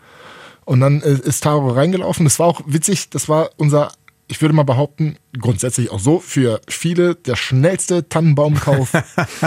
Und 0.66 0.82
dann 0.82 1.02
äh, 1.02 1.14
ist 1.14 1.46
Taro 1.46 1.70
reingelaufen. 1.70 2.26
Das 2.26 2.38
war 2.40 2.48
auch 2.48 2.60
witzig. 2.66 3.10
Das 3.10 3.30
war 3.30 3.52
unser, 3.56 3.90
ich 4.28 4.42
würde 4.42 4.54
mal 4.54 4.64
behaupten, 4.64 5.16
grundsätzlich 5.40 5.92
auch 5.92 6.00
so 6.02 6.20
für 6.20 6.60
viele 6.68 7.16
der 7.16 7.38
schnellste 7.38 8.10
Tannenbaumkauf 8.10 8.92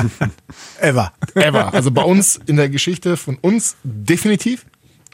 ever. 0.80 1.12
ever. 1.34 1.74
Also 1.74 1.90
bei 1.90 2.02
uns 2.04 2.40
in 2.46 2.56
der 2.56 2.70
Geschichte 2.70 3.18
von 3.18 3.36
uns 3.42 3.76
definitiv. 3.82 4.64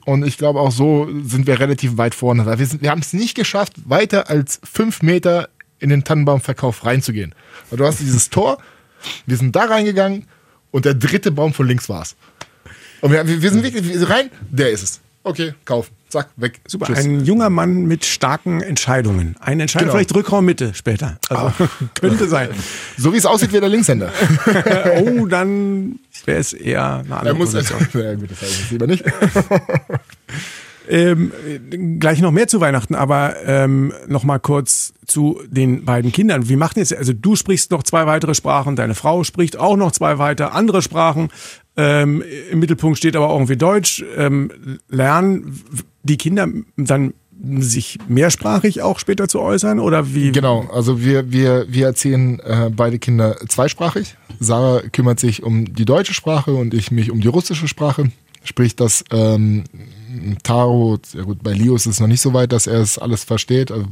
Und 0.04 0.24
ich 0.24 0.38
glaube 0.38 0.60
auch 0.60 0.70
so 0.70 1.08
sind 1.24 1.48
wir 1.48 1.58
relativ 1.58 1.96
weit 1.96 2.14
vorne, 2.14 2.44
wir, 2.46 2.66
sind, 2.66 2.82
wir 2.82 2.90
haben 2.90 3.00
es 3.00 3.14
nicht 3.14 3.34
geschafft, 3.34 3.72
weiter 3.88 4.28
als 4.28 4.60
fünf 4.62 5.00
Meter 5.02 5.48
in 5.84 5.90
den 5.90 6.02
Tannenbaumverkauf 6.02 6.84
reinzugehen. 6.84 7.34
Weil 7.70 7.78
du 7.78 7.86
hast 7.86 8.00
dieses 8.00 8.30
Tor, 8.30 8.58
wir 9.26 9.36
sind 9.36 9.54
da 9.54 9.66
reingegangen 9.66 10.26
und 10.70 10.84
der 10.86 10.94
dritte 10.94 11.30
Baum 11.30 11.52
von 11.54 11.68
links 11.68 11.88
war's. 11.88 12.16
Und 13.02 13.12
wir, 13.12 13.26
wir 13.26 13.50
sind 13.50 13.62
wirklich 13.62 14.08
rein, 14.08 14.30
der 14.50 14.70
ist 14.70 14.82
es. 14.82 15.00
Okay, 15.22 15.54
kaufen. 15.64 15.92
Zack, 16.08 16.28
weg. 16.36 16.60
Super, 16.66 16.86
Tschüss. 16.86 16.98
ein 16.98 17.24
junger 17.24 17.50
Mann 17.50 17.86
mit 17.86 18.04
starken 18.04 18.60
Entscheidungen. 18.60 19.36
Eine 19.40 19.62
Entscheidung, 19.62 19.88
Genau. 19.88 19.96
vielleicht 19.96 20.14
Rückraum 20.14 20.44
Mitte 20.44 20.72
später. 20.74 21.18
Also 21.28 21.52
könnte 22.00 22.28
sein. 22.28 22.50
So 22.96 23.12
wie 23.12 23.16
es 23.16 23.26
aussieht, 23.26 23.52
wie 23.52 23.60
der 23.60 23.68
Linkshänder. 23.68 24.12
oh, 25.04 25.26
dann 25.26 25.98
wäre 26.24 26.38
es 26.38 26.52
eher 26.52 26.98
eine 26.98 27.08
Er 27.08 27.18
andere 27.18 27.34
muss 27.34 27.52
Position. 27.52 27.88
ja, 28.02 28.14
gut, 28.14 28.30
das 28.30 28.40
jetzt 28.42 28.70
lieber 28.70 28.86
nicht. 28.86 29.04
Ähm, 30.88 31.32
äh, 31.48 31.98
gleich 31.98 32.20
noch 32.20 32.30
mehr 32.30 32.46
zu 32.46 32.60
Weihnachten, 32.60 32.94
aber 32.94 33.36
ähm, 33.46 33.92
noch 34.06 34.24
mal 34.24 34.38
kurz 34.38 34.92
zu 35.06 35.40
den 35.48 35.84
beiden 35.84 36.12
Kindern. 36.12 36.48
Wie 36.48 36.56
macht 36.56 36.76
ihr 36.76 36.82
jetzt? 36.82 36.94
Also 36.94 37.12
du 37.12 37.36
sprichst 37.36 37.70
noch 37.70 37.82
zwei 37.82 38.06
weitere 38.06 38.34
Sprachen, 38.34 38.76
deine 38.76 38.94
Frau 38.94 39.24
spricht 39.24 39.58
auch 39.58 39.76
noch 39.76 39.92
zwei 39.92 40.18
weitere 40.18 40.48
andere 40.48 40.82
Sprachen. 40.82 41.28
Ähm, 41.76 42.22
Im 42.50 42.60
Mittelpunkt 42.60 42.98
steht 42.98 43.16
aber 43.16 43.28
auch 43.30 43.36
irgendwie 43.36 43.56
Deutsch. 43.56 44.04
Ähm, 44.16 44.50
lernen 44.88 45.60
die 46.02 46.16
Kinder 46.16 46.48
dann 46.76 47.14
sich 47.58 47.98
mehrsprachig 48.08 48.82
auch 48.82 48.98
später 48.98 49.28
zu 49.28 49.40
äußern 49.40 49.80
oder 49.80 50.14
wie? 50.14 50.32
Genau, 50.32 50.68
also 50.72 51.02
wir, 51.02 51.32
wir, 51.32 51.66
wir 51.68 51.86
erziehen 51.86 52.40
äh, 52.40 52.70
beide 52.74 52.98
Kinder 52.98 53.36
zweisprachig. 53.48 54.16
Sarah 54.40 54.82
kümmert 54.92 55.20
sich 55.20 55.42
um 55.42 55.74
die 55.74 55.84
deutsche 55.84 56.14
Sprache 56.14 56.54
und 56.54 56.74
ich 56.74 56.90
mich 56.90 57.10
um 57.10 57.20
die 57.20 57.28
russische 57.28 57.68
Sprache. 57.68 58.10
Sprich, 58.44 58.76
dass 58.76 59.04
ähm, 59.10 59.64
Taro, 60.42 60.98
ja 61.12 61.22
gut, 61.22 61.42
bei 61.42 61.52
Leo 61.52 61.74
ist 61.74 61.86
es 61.86 62.00
noch 62.00 62.06
nicht 62.08 62.20
so 62.20 62.32
weit, 62.34 62.52
dass 62.52 62.66
er 62.66 62.80
es 62.80 62.98
alles 62.98 63.24
versteht. 63.24 63.70
Also 63.70 63.86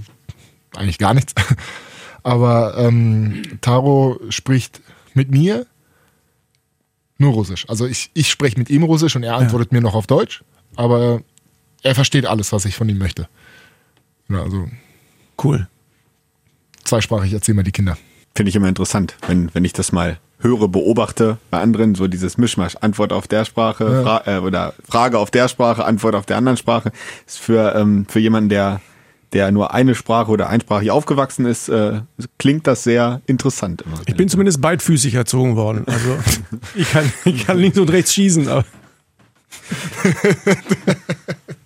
eigentlich 0.75 0.99
gar 0.99 1.15
nichts. 1.15 1.35
Aber 2.23 2.77
ähm, 2.79 3.43
Taro 3.61 4.21
spricht 4.29 4.81
mit 5.15 5.31
mir 5.31 5.67
nur 7.19 7.33
Russisch. 7.33 7.69
Also 7.69 7.87
ich, 7.87 8.11
ich 8.15 8.31
spreche 8.31 8.59
mit 8.59 8.71
ihm 8.71 8.83
Russisch 8.83 9.17
und 9.17 9.23
er 9.23 9.37
antwortet 9.37 9.73
mir 9.73 9.81
noch 9.81 9.95
auf 9.95 10.07
Deutsch. 10.07 10.43
Aber 10.77 11.23
er 11.83 11.95
versteht 11.95 12.27
alles, 12.27 12.53
was 12.53 12.65
ich 12.65 12.75
von 12.77 12.89
ihm 12.89 12.99
möchte. 12.99 13.29
Ja, 14.29 14.43
also 14.43 14.69
Cool. 15.43 15.69
zweisprachig 16.85 17.33
erziehen 17.33 17.57
wir 17.57 17.65
die 17.65 17.73
Kinder. 17.73 17.97
Finde 18.35 18.51
ich 18.51 18.57
immer 18.57 18.69
interessant, 18.69 19.17
wenn, 19.27 19.53
wenn 19.55 19.65
ich 19.65 19.73
das 19.73 19.93
mal 19.93 20.19
höre, 20.43 20.69
beobachte 20.69 21.39
bei 21.51 21.61
anderen, 21.61 21.95
so 21.95 22.09
dieses 22.09 22.39
Mischmasch, 22.39 22.77
Antwort 22.81 23.13
auf 23.13 23.29
der 23.29 23.45
Sprache 23.45 24.03
Fra 24.03 24.23
äh, 24.27 24.39
oder 24.39 24.75
Frage 24.89 25.19
auf 25.19 25.31
der 25.31 25.49
Sprache, 25.49 25.85
Antwort 25.85 26.15
auf 26.15 26.27
der 26.27 26.37
anderen 26.37 26.57
Sprache, 26.57 26.93
ist 27.27 27.39
für, 27.39 27.75
ähm, 27.75 28.07
für 28.09 28.21
jemanden, 28.21 28.49
der, 28.49 28.81
der 29.33 29.53
nur 29.53 29.73
eine 29.73 29.95
Sprache 29.95 30.31
oder 30.31 30.49
einsprachig 30.49 30.91
aufgewachsen 30.91 31.47
ist, 31.47 31.69
äh, 31.69 32.01
klingt 32.39 32.67
das 32.67 32.85
sehr 32.85 33.23
interessant 33.27 33.83
immer. 33.83 34.01
Ich 34.07 34.17
bin 34.17 34.29
zumindest 34.29 34.61
beidfüßig 34.61 35.15
erzogen 35.15 35.57
worden. 35.57 35.85
Also 35.87 36.19
ich 36.75 36.91
kann, 36.91 37.13
ich 37.25 37.47
kann 37.47 37.59
links 37.59 37.79
und 37.79 37.91
rechts 37.91 38.15
schießen, 38.15 38.49
aber 38.49 38.65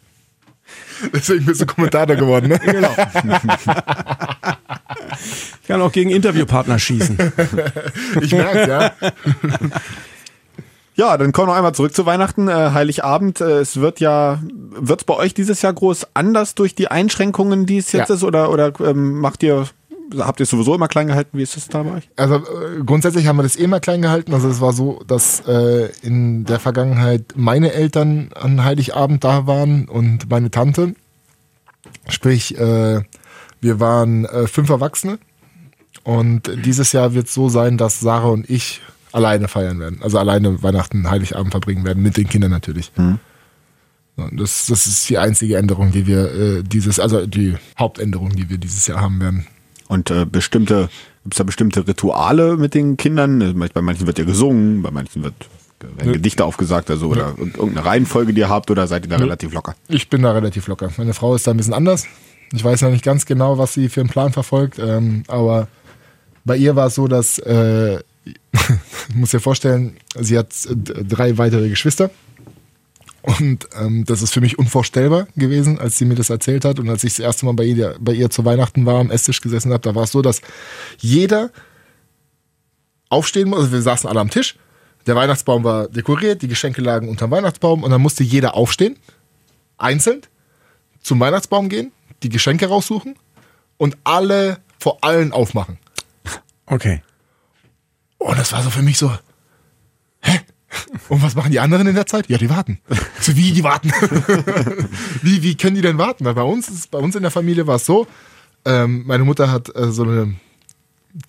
Deswegen 1.12 1.44
bist 1.44 1.60
du 1.60 1.66
Kommentator 1.66 2.16
geworden, 2.16 2.48
ne? 2.48 2.58
genau. 2.64 2.94
ich 5.62 5.68
kann 5.68 5.80
auch 5.82 5.92
gegen 5.92 6.10
Interviewpartner 6.10 6.78
schießen. 6.78 7.16
Ich 8.20 8.32
merke, 8.32 8.68
ja. 8.68 8.92
Ja, 10.94 11.18
dann 11.18 11.32
kommen 11.32 11.48
wir 11.48 11.52
noch 11.52 11.56
einmal 11.58 11.74
zurück 11.74 11.94
zu 11.94 12.06
Weihnachten, 12.06 12.48
äh, 12.48 12.70
Heiligabend. 12.72 13.42
Äh, 13.42 13.58
es 13.58 13.78
wird 13.80 14.00
ja, 14.00 14.40
wird's 14.70 15.04
bei 15.04 15.14
euch 15.14 15.34
dieses 15.34 15.60
Jahr 15.60 15.74
groß 15.74 16.06
anders 16.14 16.54
durch 16.54 16.74
die 16.74 16.88
Einschränkungen, 16.88 17.66
die 17.66 17.76
es 17.78 17.92
jetzt 17.92 18.08
Ja. 18.08 18.14
ist, 18.14 18.24
oder, 18.24 18.50
oder 18.50 18.72
ähm, 18.80 19.18
macht 19.20 19.42
ihr, 19.42 19.66
habt 20.18 20.40
ihr 20.40 20.44
es 20.44 20.50
sowieso 20.50 20.74
immer 20.74 20.88
klein 20.88 21.06
gehalten? 21.06 21.36
Wie 21.38 21.42
ist 21.42 21.56
das 21.56 21.68
da 21.68 21.82
bei 21.82 21.94
euch? 21.94 22.08
Also 22.16 22.36
äh, 22.36 22.82
grundsätzlich 22.84 23.26
haben 23.26 23.36
wir 23.36 23.42
das 23.42 23.56
eh 23.56 23.66
mal 23.66 23.80
klein 23.80 24.02
gehalten. 24.02 24.32
Also 24.34 24.48
es 24.48 24.60
war 24.60 24.72
so, 24.72 25.02
dass 25.06 25.40
äh, 25.46 25.90
in 26.02 26.44
der 26.44 26.60
Vergangenheit 26.60 27.34
meine 27.36 27.72
Eltern 27.72 28.30
an 28.34 28.64
Heiligabend 28.64 29.24
da 29.24 29.46
waren 29.46 29.86
und 29.88 30.30
meine 30.30 30.50
Tante. 30.50 30.94
Sprich, 32.08 32.58
äh, 32.58 33.02
wir 33.60 33.80
waren 33.80 34.24
äh, 34.26 34.46
fünf 34.46 34.70
Erwachsene. 34.70 35.18
Und 36.04 36.50
dieses 36.64 36.92
Jahr 36.92 37.14
wird 37.14 37.26
es 37.26 37.34
so 37.34 37.48
sein, 37.48 37.78
dass 37.78 38.00
Sarah 38.00 38.28
und 38.28 38.48
ich 38.48 38.80
alleine 39.12 39.48
feiern 39.48 39.80
werden. 39.80 40.00
Also 40.02 40.18
alleine 40.18 40.62
Weihnachten, 40.62 41.10
Heiligabend 41.10 41.52
verbringen 41.52 41.84
werden, 41.84 42.02
mit 42.02 42.16
den 42.16 42.28
Kindern 42.28 42.50
natürlich. 42.50 42.92
Ja, 44.16 44.28
Das, 44.32 44.66
das 44.66 44.86
ist 44.86 45.08
die 45.08 45.18
einzige 45.18 45.56
Änderung, 45.56 45.90
die 45.90 46.06
wir 46.06 46.32
äh, 46.32 46.62
dieses, 46.62 47.00
also 47.00 47.26
die 47.26 47.56
Hauptänderung, 47.78 48.30
die 48.36 48.48
wir 48.48 48.58
dieses 48.58 48.86
Jahr 48.86 49.00
haben 49.00 49.20
werden. 49.20 49.46
Und 49.88 50.10
äh, 50.10 50.24
bestimmte, 50.24 50.88
gibt's 51.24 51.38
da 51.38 51.44
bestimmte 51.44 51.86
Rituale 51.86 52.56
mit 52.56 52.74
den 52.74 52.96
Kindern? 52.96 53.40
Äh, 53.40 53.68
Bei 53.72 53.82
manchen 53.82 54.06
wird 54.06 54.18
ja 54.18 54.24
gesungen, 54.24 54.82
bei 54.82 54.90
manchen 54.90 55.22
wird 55.22 55.34
werden 55.80 56.12
Gedichte 56.14 56.44
aufgesagt, 56.44 56.90
also 56.90 57.08
oder 57.08 57.34
irgendeine 57.38 57.84
Reihenfolge, 57.84 58.32
die 58.32 58.40
ihr 58.40 58.48
habt, 58.48 58.70
oder 58.70 58.86
seid 58.86 59.04
ihr 59.04 59.10
da 59.10 59.16
relativ 59.16 59.52
locker? 59.52 59.74
Ich 59.88 60.08
bin 60.08 60.22
da 60.22 60.32
relativ 60.32 60.66
locker. 60.68 60.90
Meine 60.96 61.14
Frau 61.14 61.34
ist 61.34 61.46
da 61.46 61.50
ein 61.50 61.56
bisschen 61.56 61.74
anders. 61.74 62.06
Ich 62.52 62.64
weiß 62.64 62.82
noch 62.82 62.90
nicht 62.90 63.04
ganz 63.04 63.26
genau, 63.26 63.58
was 63.58 63.74
sie 63.74 63.88
für 63.88 64.00
einen 64.00 64.08
Plan 64.08 64.32
verfolgt, 64.32 64.78
ähm, 64.78 65.24
aber 65.28 65.68
bei 66.44 66.56
ihr 66.56 66.76
war 66.76 66.86
es 66.86 66.94
so, 66.94 67.08
dass, 67.08 67.38
äh, 67.40 67.98
ich 68.24 69.14
muss 69.14 69.30
dir 69.30 69.40
vorstellen, 69.40 69.96
sie 70.18 70.38
hat 70.38 70.52
äh, 70.66 70.74
drei 71.04 71.38
weitere 71.38 71.68
Geschwister. 71.68 72.10
Und 73.26 73.68
ähm, 73.74 74.04
das 74.04 74.22
ist 74.22 74.32
für 74.32 74.40
mich 74.40 74.56
unvorstellbar 74.56 75.26
gewesen, 75.34 75.80
als 75.80 75.98
sie 75.98 76.04
mir 76.04 76.14
das 76.14 76.30
erzählt 76.30 76.64
hat. 76.64 76.78
Und 76.78 76.88
als 76.88 77.02
ich 77.02 77.14
das 77.14 77.18
erste 77.18 77.44
Mal 77.44 77.54
bei 77.54 77.64
ihr, 77.64 77.96
bei 77.98 78.12
ihr 78.12 78.30
zu 78.30 78.44
Weihnachten 78.44 78.86
war, 78.86 79.00
am 79.00 79.10
Esstisch 79.10 79.40
gesessen 79.40 79.72
habe, 79.72 79.82
da 79.82 79.96
war 79.96 80.04
es 80.04 80.12
so, 80.12 80.22
dass 80.22 80.42
jeder 80.98 81.50
aufstehen 83.08 83.48
muss. 83.48 83.58
Also 83.58 83.72
wir 83.72 83.82
saßen 83.82 84.08
alle 84.08 84.20
am 84.20 84.30
Tisch. 84.30 84.56
Der 85.08 85.16
Weihnachtsbaum 85.16 85.64
war 85.64 85.88
dekoriert, 85.88 86.40
die 86.42 86.48
Geschenke 86.48 86.80
lagen 86.80 87.08
unterm 87.08 87.32
Weihnachtsbaum 87.32 87.82
und 87.82 87.90
dann 87.90 88.00
musste 88.00 88.22
jeder 88.22 88.54
aufstehen, 88.54 88.96
einzeln, 89.76 90.22
zum 91.00 91.18
Weihnachtsbaum 91.18 91.68
gehen, 91.68 91.90
die 92.22 92.28
Geschenke 92.28 92.68
raussuchen 92.68 93.16
und 93.76 93.96
alle 94.04 94.58
vor 94.78 94.98
allen 95.02 95.32
aufmachen. 95.32 95.78
Okay. 96.66 97.02
Und 98.18 98.38
das 98.38 98.52
war 98.52 98.62
so 98.62 98.70
für 98.70 98.82
mich 98.82 98.98
so, 98.98 99.12
hä? 100.22 100.40
Und 101.08 101.22
was 101.22 101.34
machen 101.34 101.50
die 101.50 101.60
anderen 101.60 101.86
in 101.86 101.94
der 101.94 102.06
Zeit? 102.06 102.28
Ja, 102.28 102.38
die 102.38 102.50
warten. 102.50 102.78
So, 103.20 103.36
wie, 103.36 103.52
die 103.52 103.62
warten? 103.62 103.90
wie, 105.22 105.42
wie 105.42 105.56
können 105.56 105.76
die 105.76 105.82
denn 105.82 105.98
warten? 105.98 106.24
Weil 106.24 106.34
bei 106.34 106.42
uns, 106.42 106.68
ist, 106.68 106.90
bei 106.90 106.98
uns 106.98 107.14
in 107.16 107.22
der 107.22 107.30
Familie 107.30 107.66
war 107.66 107.76
es 107.76 107.86
so, 107.86 108.06
ähm, 108.64 109.04
meine 109.06 109.24
Mutter 109.24 109.50
hat 109.50 109.74
äh, 109.76 109.90
so 109.90 110.02
eine 110.02 110.34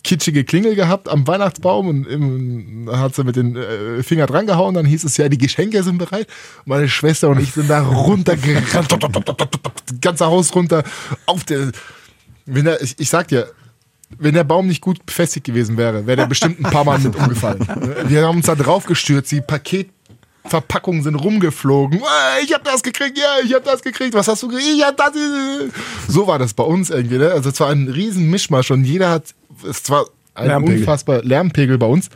kitschige 0.04 0.44
Klingel 0.44 0.74
gehabt 0.74 1.08
am 1.08 1.26
Weihnachtsbaum 1.26 1.88
und 1.88 2.06
im, 2.06 2.90
hat 2.92 3.14
sie 3.14 3.24
mit 3.24 3.36
den 3.36 3.56
äh, 3.56 4.02
Finger 4.02 4.26
dran 4.26 4.46
gehauen. 4.46 4.74
Dann 4.74 4.86
hieß 4.86 5.04
es 5.04 5.16
ja, 5.16 5.28
die 5.28 5.38
Geschenke 5.38 5.82
sind 5.82 5.98
bereit. 5.98 6.26
Meine 6.64 6.88
Schwester 6.88 7.28
und 7.30 7.40
ich 7.40 7.52
sind 7.52 7.70
da 7.70 7.82
runtergerannt, 7.82 8.92
das 8.92 10.00
ganze 10.00 10.26
Haus 10.26 10.54
runter 10.54 10.84
auf 11.26 11.44
der. 11.44 11.72
Wenn 12.44 12.64
der, 12.64 12.82
ich, 12.82 12.98
ich 12.98 13.08
sag 13.08 13.28
dir, 13.28 13.50
wenn 14.16 14.34
der 14.34 14.44
Baum 14.44 14.66
nicht 14.66 14.80
gut 14.80 15.04
befestigt 15.04 15.46
gewesen 15.46 15.76
wäre, 15.76 16.06
wäre 16.06 16.16
der 16.16 16.26
bestimmt 16.26 16.58
ein 16.58 16.70
paar 16.70 16.84
Mal 16.84 16.98
mit 16.98 17.14
umgefallen. 17.14 17.60
Wir 18.06 18.26
haben 18.26 18.38
uns 18.38 18.46
da 18.46 18.54
drauf 18.54 18.86
gestürzt, 18.86 19.30
die 19.30 19.40
Paketverpackungen 19.40 21.02
sind 21.02 21.14
rumgeflogen. 21.14 22.00
Ich 22.42 22.52
hab 22.54 22.64
das 22.64 22.82
gekriegt, 22.82 23.18
ja, 23.18 23.36
ich 23.44 23.52
hab 23.54 23.64
das 23.64 23.82
gekriegt. 23.82 24.14
Was 24.14 24.28
hast 24.28 24.42
du 24.42 24.48
gekriegt? 24.48 24.76
Ich 24.76 24.82
hab 24.82 24.96
das. 24.96 25.12
So 26.08 26.26
war 26.26 26.38
das 26.38 26.54
bei 26.54 26.64
uns 26.64 26.90
irgendwie. 26.90 27.18
Ne? 27.18 27.30
Also 27.30 27.50
es 27.50 27.60
war 27.60 27.70
ein 27.70 27.88
riesen 27.88 28.30
Mischmasch 28.30 28.70
und 28.70 28.84
jeder 28.84 29.10
hat, 29.10 29.34
es 29.68 29.88
war 29.90 30.06
ein 30.34 30.48
Lärmpegel. 30.48 30.80
unfassbar 30.80 31.22
Lärmpegel 31.22 31.78
bei 31.78 31.86
uns. 31.86 32.08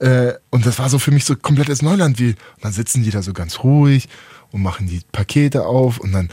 Äh, 0.00 0.34
und 0.50 0.64
das 0.66 0.78
war 0.78 0.88
so 0.88 0.98
für 0.98 1.10
mich 1.10 1.24
so 1.24 1.36
komplettes 1.36 1.82
Neuland. 1.82 2.18
Wie, 2.18 2.34
dann 2.60 2.72
sitzen 2.72 3.02
die 3.02 3.10
da 3.10 3.22
so 3.22 3.32
ganz 3.32 3.62
ruhig 3.62 4.08
und 4.50 4.62
machen 4.62 4.86
die 4.86 5.00
Pakete 5.12 5.66
auf 5.66 5.98
und 5.98 6.12
dann 6.12 6.30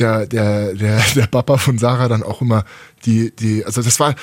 der, 0.00 0.26
der, 0.26 0.74
der, 0.74 1.00
der 1.14 1.26
Papa 1.26 1.58
von 1.58 1.78
Sarah 1.78 2.08
dann 2.08 2.22
auch 2.22 2.40
immer 2.40 2.64
die, 3.06 3.34
die, 3.34 3.64
also 3.64 3.82
das 3.82 3.98
war, 4.00 4.14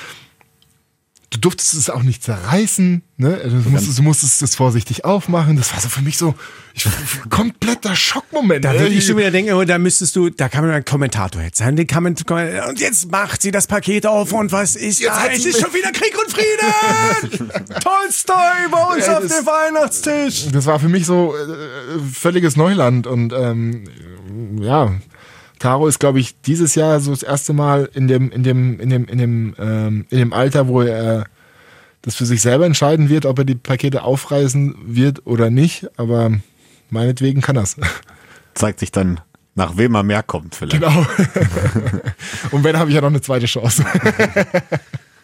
du 1.30 1.38
durftest 1.38 1.74
es 1.74 1.90
auch 1.90 2.02
nicht 2.02 2.22
zerreißen, 2.22 3.02
ne? 3.18 3.36
Du 3.44 3.68
musstest, 3.70 3.98
du 3.98 4.02
musstest 4.02 4.42
es 4.42 4.56
vorsichtig 4.56 5.04
aufmachen. 5.04 5.56
Das 5.56 5.72
war 5.74 5.80
so 5.80 5.88
für 5.90 6.00
mich 6.00 6.16
so 6.16 6.34
ich, 6.72 6.86
kompletter 7.28 7.94
Schockmoment. 7.94 8.64
Da 8.64 8.72
würde 8.72 8.86
Äh, 8.86 8.98
ich 8.98 9.06
schon 9.06 9.18
wieder 9.18 9.30
denken, 9.30 9.52
oh, 9.52 9.62
da 9.64 9.76
müsstest 9.78 10.16
du, 10.16 10.30
da 10.30 10.48
kann 10.48 10.64
man 10.64 10.72
einen 10.72 10.86
Kommentator 10.86 11.42
jetzt 11.42 11.58
sein. 11.58 11.76
Den 11.76 11.86
kann 11.86 12.02
man, 12.02 12.14
und 12.14 12.80
jetzt 12.80 13.10
macht 13.10 13.42
sie 13.42 13.50
das 13.50 13.66
Paket 13.66 14.06
auf 14.06 14.32
und 14.32 14.52
was 14.52 14.74
ist 14.74 15.00
Jetzt 15.00 15.10
da? 15.10 15.26
Es 15.26 15.44
ist 15.44 15.60
schon 15.60 15.74
wieder 15.74 15.92
Krieg 15.92 16.16
und 16.18 16.32
Frieden! 16.32 17.50
Tolstoi 17.80 18.68
bei 18.70 18.94
uns 18.94 19.06
Ey, 19.06 19.14
auf 19.14 19.20
dem 19.20 19.46
Weihnachtstisch. 19.46 20.46
Das 20.52 20.64
war 20.64 20.80
für 20.80 20.88
mich 20.88 21.04
so 21.04 21.34
äh, 21.36 21.98
völliges 22.10 22.56
Neuland 22.56 23.06
und 23.06 23.34
ähm, 23.34 23.84
ja, 24.62 24.94
Taro 25.58 25.86
ist, 25.86 25.98
glaube 25.98 26.20
ich, 26.20 26.40
dieses 26.40 26.74
Jahr 26.74 27.00
so 27.00 27.10
das 27.10 27.22
erste 27.22 27.52
Mal 27.52 27.88
in 27.94 28.08
dem, 28.08 28.30
in 28.30 28.42
dem, 28.42 28.80
in 28.80 28.90
dem, 28.90 29.06
in 29.06 29.18
dem, 29.18 29.54
ähm, 29.58 30.06
in 30.10 30.18
dem 30.18 30.32
Alter, 30.32 30.68
wo 30.68 30.82
er 30.82 31.26
das 32.02 32.14
für 32.14 32.26
sich 32.26 32.40
selber 32.40 32.66
entscheiden 32.66 33.08
wird, 33.08 33.26
ob 33.26 33.38
er 33.38 33.44
die 33.44 33.54
Pakete 33.54 34.02
aufreißen 34.02 34.76
wird 34.86 35.26
oder 35.26 35.50
nicht. 35.50 35.88
Aber 35.96 36.32
meinetwegen 36.90 37.40
kann 37.40 37.56
er's. 37.56 37.76
Zeigt 38.54 38.80
sich 38.80 38.92
dann, 38.92 39.20
nach 39.54 39.76
wem 39.76 39.94
er 39.94 40.02
mehr 40.02 40.22
kommt 40.22 40.54
vielleicht. 40.54 40.80
Genau. 40.80 41.06
und 42.50 42.64
wenn, 42.64 42.78
habe 42.78 42.90
ich 42.90 42.94
ja 42.94 43.00
noch 43.00 43.08
eine 43.08 43.20
zweite 43.20 43.46
Chance. 43.46 43.84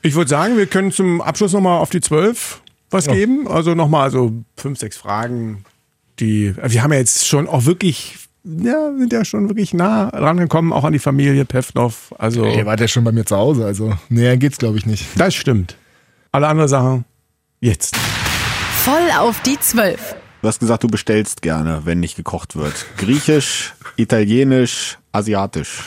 Ich 0.05 0.14
würde 0.14 0.28
sagen, 0.28 0.59
wir 0.59 0.66
können 0.66 0.93
zum 0.93 1.22
Abschluss 1.22 1.55
nochmal 1.55 1.78
auf 1.78 1.89
die 1.89 2.03
zwölf 2.03 2.61
was 2.91 3.07
geben. 3.07 3.49
Also 3.49 3.74
nochmal 3.74 4.11
so 4.11 4.45
fünf, 4.55 4.78
sechs 4.78 4.99
Fragen, 4.99 5.64
die, 6.20 6.55
wir 6.55 6.82
haben 6.82 6.93
ja 6.93 6.99
jetzt 6.99 7.26
schon 7.26 7.49
auch 7.49 7.64
wirklich, 7.64 8.23
ja, 8.45 8.92
sind 8.97 9.12
ja 9.12 9.24
schon 9.24 9.49
wirklich 9.49 9.74
nah 9.74 10.09
rangekommen, 10.09 10.72
auch 10.72 10.84
an 10.84 10.92
die 10.92 10.99
Familie 10.99 11.45
Pevnov. 11.45 12.14
Also, 12.18 12.45
Ihr 12.45 12.66
wart 12.66 12.80
ja 12.80 12.88
schon 12.88 13.05
bei 13.05 13.12
mir 13.12 13.24
zu 13.24 13.36
Hause, 13.36 13.64
also 13.64 13.92
näher 14.09 14.36
geht's, 14.36 14.59
glaube 14.59 14.78
ich, 14.78 14.86
nicht. 14.86 15.07
das 15.16 15.34
stimmt. 15.34 15.76
Alle 16.30 16.49
anderen 16.49 16.68
Sachen 16.68 17.05
jetzt. 17.61 17.97
Voll 18.84 19.09
auf 19.18 19.40
die 19.42 19.59
Zwölf. 19.61 20.16
Du 20.42 20.49
hast 20.49 20.61
gesagt, 20.61 20.82
du 20.82 20.88
bestellst 20.88 21.40
gerne, 21.40 21.82
wenn 21.84 22.01
nicht 22.01 22.16
gekocht 22.16 22.55
wird. 22.55 22.84
Griechisch, 22.99 23.72
Italienisch, 23.97 24.99
Asiatisch. 25.12 25.82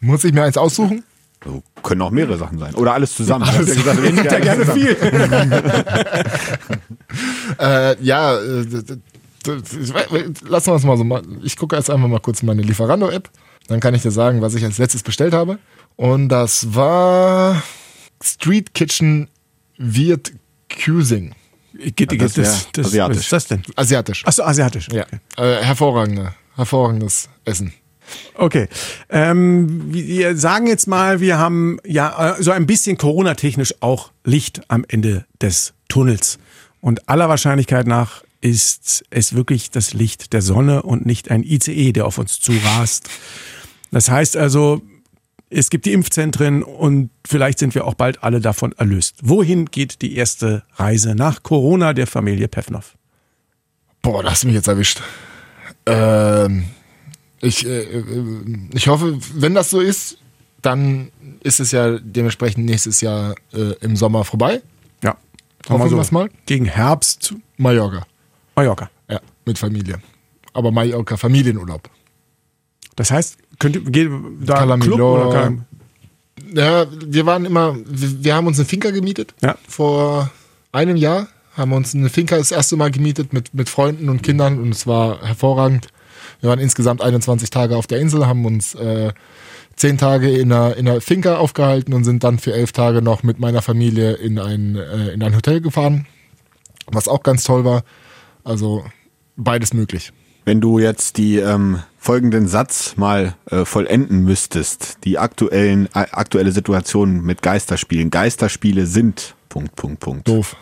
Muss 0.00 0.22
ich 0.24 0.34
mir 0.34 0.42
eins 0.42 0.58
aussuchen? 0.58 1.02
Also, 1.42 1.62
können 1.82 2.02
auch 2.02 2.10
mehrere 2.10 2.36
Sachen 2.36 2.58
sein. 2.58 2.74
Oder 2.74 2.92
alles 2.92 3.14
zusammen. 3.14 3.46
Hast 3.46 3.68
ja 3.68 3.74
gesagt, 3.74 3.98
isst 4.00 4.24
Ja, 4.24 4.38
gerne 4.38 4.66
viel. 4.66 4.96
Äh, 7.58 7.96
ja, 8.02 8.36
äh, 8.38 8.66
lassen 9.46 10.66
wir 10.72 10.76
es 10.76 10.84
mal 10.84 10.96
so 10.96 11.04
machen. 11.04 11.40
Ich 11.42 11.56
gucke 11.56 11.76
jetzt 11.76 11.90
einfach 11.90 12.08
mal 12.08 12.20
kurz 12.20 12.42
in 12.42 12.46
meine 12.46 12.62
Lieferando-App. 12.62 13.30
Dann 13.68 13.80
kann 13.80 13.94
ich 13.94 14.02
dir 14.02 14.10
sagen, 14.10 14.42
was 14.42 14.54
ich 14.54 14.64
als 14.64 14.78
letztes 14.78 15.02
bestellt 15.02 15.34
habe. 15.34 15.58
Und 15.96 16.28
das 16.28 16.74
war 16.74 17.62
Street 18.22 18.74
Kitchen 18.74 19.28
Viet 19.78 20.34
Cuisine. 20.68 21.32
Geht, 21.78 22.12
Ja, 22.12 22.18
das 22.72 22.92
wär 22.92 23.04
asiatisch. 23.04 23.16
Was 23.16 23.24
ist 23.24 23.32
das 23.32 23.46
denn? 23.48 23.62
Asiatisch. 23.76 24.26
Achso, 24.26 24.42
asiatisch. 24.42 24.88
Ja. 24.90 25.04
Äh, 25.36 25.62
hervorragende, 25.62 26.34
hervorragendes 26.54 27.28
Essen. 27.44 27.74
Okay. 28.34 28.68
Ähm, 29.10 29.92
wir 29.92 30.36
sagen 30.36 30.66
jetzt 30.68 30.86
mal, 30.86 31.20
wir 31.20 31.38
haben 31.38 31.78
ja 31.84 32.36
äh, 32.36 32.42
so 32.42 32.50
ein 32.50 32.66
bisschen 32.66 32.96
Corona-technisch 32.96 33.74
auch 33.80 34.10
Licht 34.24 34.62
am 34.68 34.84
Ende 34.88 35.26
des 35.40 35.74
Tunnels. 35.88 36.38
Und 36.80 37.08
aller 37.08 37.28
Wahrscheinlichkeit 37.28 37.86
nach 37.86 38.22
ist 38.40 39.04
es 39.10 39.34
wirklich 39.34 39.70
das 39.70 39.94
Licht 39.94 40.32
der 40.32 40.42
Sonne 40.42 40.82
und 40.82 41.06
nicht 41.06 41.30
ein 41.30 41.42
ICE, 41.42 41.92
der 41.92 42.06
auf 42.06 42.18
uns 42.18 42.40
zurast. 42.40 43.08
Das 43.90 44.10
heißt 44.10 44.36
also, 44.36 44.82
es 45.48 45.70
gibt 45.70 45.86
die 45.86 45.92
Impfzentren 45.92 46.62
und 46.62 47.10
vielleicht 47.26 47.58
sind 47.58 47.74
wir 47.74 47.86
auch 47.86 47.94
bald 47.94 48.22
alle 48.22 48.40
davon 48.40 48.72
erlöst. 48.72 49.16
Wohin 49.22 49.66
geht 49.66 50.02
die 50.02 50.16
erste 50.16 50.64
Reise 50.74 51.14
nach 51.14 51.42
Corona 51.42 51.92
der 51.92 52.06
Familie 52.06 52.48
Pevnov? 52.48 52.96
Boah, 54.02 54.22
da 54.22 54.30
hast 54.30 54.42
du 54.42 54.48
mich 54.48 54.56
jetzt 54.56 54.68
erwischt. 54.68 55.02
Ähm, 55.86 56.66
ich, 57.40 57.64
äh, 57.64 57.82
äh, 57.82 58.24
ich 58.72 58.88
hoffe, 58.88 59.18
wenn 59.34 59.54
das 59.54 59.70
so 59.70 59.80
ist, 59.80 60.18
dann 60.62 61.10
ist 61.42 61.60
es 61.60 61.70
ja 61.70 61.98
dementsprechend 62.00 62.64
nächstes 62.64 63.00
Jahr 63.00 63.34
äh, 63.52 63.74
im 63.80 63.94
Sommer 63.96 64.24
vorbei. 64.24 64.62
Ja. 65.02 65.16
Hoffen 65.68 65.90
wir 65.90 65.98
es 65.98 66.10
mal. 66.10 66.28
Gegen 66.46 66.64
Herbst 66.64 67.34
Mallorca. 67.56 68.04
Mallorca. 68.56 68.90
Ja, 69.08 69.20
mit 69.44 69.58
Familie. 69.58 70.00
Aber 70.52 70.72
Mallorca 70.72 71.16
Familienurlaub. 71.16 71.90
Das 72.96 73.10
heißt, 73.10 73.36
könnt 73.58 73.76
ihr, 73.76 73.82
geht 73.82 74.10
da 74.40 74.54
Calamillo. 74.54 74.96
Club 74.96 75.28
oder 75.28 75.56
Ja, 76.54 76.86
wir 76.90 77.26
waren 77.26 77.44
immer, 77.44 77.76
wir, 77.84 78.24
wir 78.24 78.34
haben 78.34 78.46
uns 78.46 78.58
eine 78.58 78.66
Finca 78.66 78.90
gemietet. 78.90 79.34
Ja. 79.42 79.56
Vor 79.68 80.30
einem 80.72 80.96
Jahr 80.96 81.28
haben 81.54 81.70
wir 81.70 81.76
uns 81.76 81.94
eine 81.94 82.08
Finca 82.08 82.36
das 82.38 82.50
erste 82.50 82.76
Mal 82.76 82.90
gemietet 82.90 83.32
mit, 83.32 83.54
mit 83.54 83.68
Freunden 83.68 84.08
und 84.08 84.22
Kindern 84.22 84.60
und 84.60 84.70
es 84.70 84.86
war 84.86 85.22
hervorragend. 85.22 85.88
Wir 86.40 86.50
waren 86.50 86.58
insgesamt 86.58 87.02
21 87.02 87.50
Tage 87.50 87.76
auf 87.76 87.86
der 87.86 87.98
Insel, 87.98 88.26
haben 88.26 88.44
uns 88.44 88.74
äh, 88.74 89.12
zehn 89.74 89.98
Tage 89.98 90.30
in 90.30 90.52
einer, 90.52 90.76
in 90.76 90.88
einer 90.88 91.00
Finca 91.00 91.36
aufgehalten 91.36 91.94
und 91.94 92.04
sind 92.04 92.24
dann 92.24 92.38
für 92.38 92.52
elf 92.52 92.72
Tage 92.72 93.02
noch 93.02 93.22
mit 93.22 93.38
meiner 93.38 93.62
Familie 93.62 94.14
in 94.14 94.38
ein, 94.38 94.76
äh, 94.76 95.08
in 95.10 95.22
ein 95.22 95.34
Hotel 95.36 95.60
gefahren, 95.60 96.06
was 96.86 97.08
auch 97.08 97.22
ganz 97.22 97.44
toll 97.44 97.64
war. 97.64 97.84
Also 98.46 98.84
beides 99.36 99.74
möglich. 99.74 100.12
Wenn 100.44 100.60
du 100.60 100.78
jetzt 100.78 101.16
die 101.16 101.38
ähm, 101.38 101.82
folgenden 101.98 102.46
Satz 102.46 102.96
mal 102.96 103.34
äh, 103.50 103.64
vollenden 103.64 104.22
müsstest, 104.22 104.98
die 105.04 105.18
aktuellen, 105.18 105.86
äh, 105.86 106.06
aktuelle 106.12 106.52
Situation 106.52 107.22
mit 107.22 107.42
Geisterspielen. 107.42 108.10
Geisterspiele 108.10 108.86
sind 108.86 109.34
Punkt, 109.48 109.74
Punkt, 109.74 109.98
Punkt. 109.98 110.28
Doof. 110.28 110.54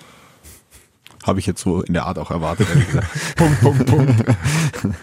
Habe 1.24 1.41
ich 1.41 1.47
jetzt 1.47 1.61
so 1.61 1.82
in 1.82 1.93
der 1.93 2.07
Art 2.07 2.18
auch 2.18 2.30
erwartet. 2.30 2.66
Punkt, 3.37 3.61
Punkt, 3.61 3.87
Punkt. 3.87 4.24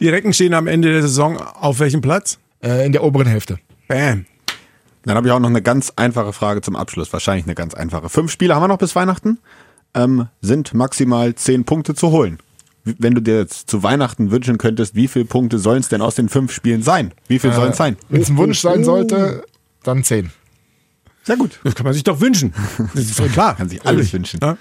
Die 0.00 0.08
Recken 0.08 0.32
stehen 0.32 0.54
am 0.54 0.66
Ende 0.66 0.90
der 0.90 1.02
Saison 1.02 1.36
auf 1.36 1.78
welchem 1.80 2.00
Platz? 2.00 2.38
äh, 2.64 2.86
in 2.86 2.92
der 2.92 3.04
oberen 3.04 3.26
Hälfte. 3.26 3.58
Bam. 3.86 4.26
Dann 5.04 5.16
habe 5.16 5.26
ich 5.28 5.32
auch 5.32 5.38
noch 5.38 5.50
eine 5.50 5.60
ganz 5.60 5.92
einfache 5.96 6.32
Frage 6.32 6.62
zum 6.62 6.76
Abschluss. 6.76 7.12
Wahrscheinlich 7.12 7.44
eine 7.44 7.54
ganz 7.54 7.74
einfache. 7.74 8.08
Fünf 8.08 8.32
Spiele 8.32 8.54
haben 8.54 8.62
wir 8.62 8.68
noch 8.68 8.78
bis 8.78 8.96
Weihnachten. 8.96 9.38
Ähm, 9.94 10.28
sind 10.40 10.74
maximal 10.74 11.34
zehn 11.34 11.64
Punkte 11.64 11.94
zu 11.94 12.10
holen. 12.10 12.38
Wenn 12.84 13.14
du 13.14 13.22
dir 13.22 13.38
jetzt 13.38 13.70
zu 13.70 13.82
Weihnachten 13.82 14.30
wünschen 14.30 14.58
könntest, 14.58 14.94
wie 14.94 15.08
viele 15.08 15.24
Punkte 15.24 15.58
sollen 15.58 15.80
es 15.80 15.88
denn 15.88 16.02
aus 16.02 16.16
den 16.16 16.28
fünf 16.28 16.52
Spielen 16.52 16.82
sein? 16.82 17.12
Wie 17.28 17.38
viel 17.38 17.52
sollen 17.52 17.70
es 17.70 17.78
sein? 17.78 17.96
Wenn 18.10 18.20
es 18.20 18.28
ein 18.28 18.36
Wunsch 18.36 18.60
sein 18.60 18.84
sollte, 18.84 19.44
dann 19.82 20.04
zehn. 20.04 20.30
Sehr 21.22 21.36
gut. 21.36 21.58
Das 21.64 21.74
kann 21.74 21.84
man 21.84 21.94
sich 21.94 22.04
doch 22.04 22.20
wünschen. 22.20 22.52
Das 22.94 23.04
ist 23.04 23.18
doch 23.18 23.30
klar. 23.32 23.56
Kann 23.56 23.68
sich 23.68 23.84
alles 23.86 24.12
wünschen. 24.12 24.38
Ja, 24.42 24.58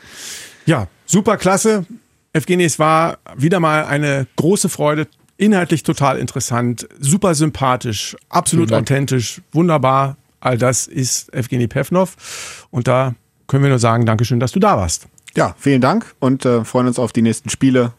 ja 0.65 0.87
super 1.05 1.37
klasse. 1.37 1.85
Evgeny, 2.31 2.63
es 2.63 2.79
war 2.79 3.17
wieder 3.35 3.59
mal 3.59 3.85
eine 3.85 4.27
große 4.37 4.69
Freude. 4.69 5.07
Inhaltlich 5.37 5.83
total 5.83 6.19
interessant, 6.19 6.87
super 6.99 7.35
sympathisch, 7.35 8.15
absolut 8.29 8.71
authentisch, 8.71 9.41
wunderbar. 9.51 10.15
All 10.39 10.57
das 10.57 10.87
ist 10.87 11.33
Evgeny 11.33 11.67
Pevnov. 11.67 12.67
Und 12.69 12.87
da 12.87 13.15
können 13.47 13.63
wir 13.63 13.69
nur 13.69 13.79
sagen, 13.79 14.05
Dankeschön, 14.05 14.39
dass 14.39 14.51
du 14.51 14.59
da 14.59 14.77
warst. 14.77 15.07
Ja, 15.35 15.55
vielen 15.57 15.81
Dank 15.81 16.13
und 16.19 16.45
äh, 16.45 16.63
freuen 16.63 16.87
uns 16.87 16.99
auf 16.99 17.11
die 17.11 17.21
nächsten 17.21 17.49
Spiele. 17.49 17.93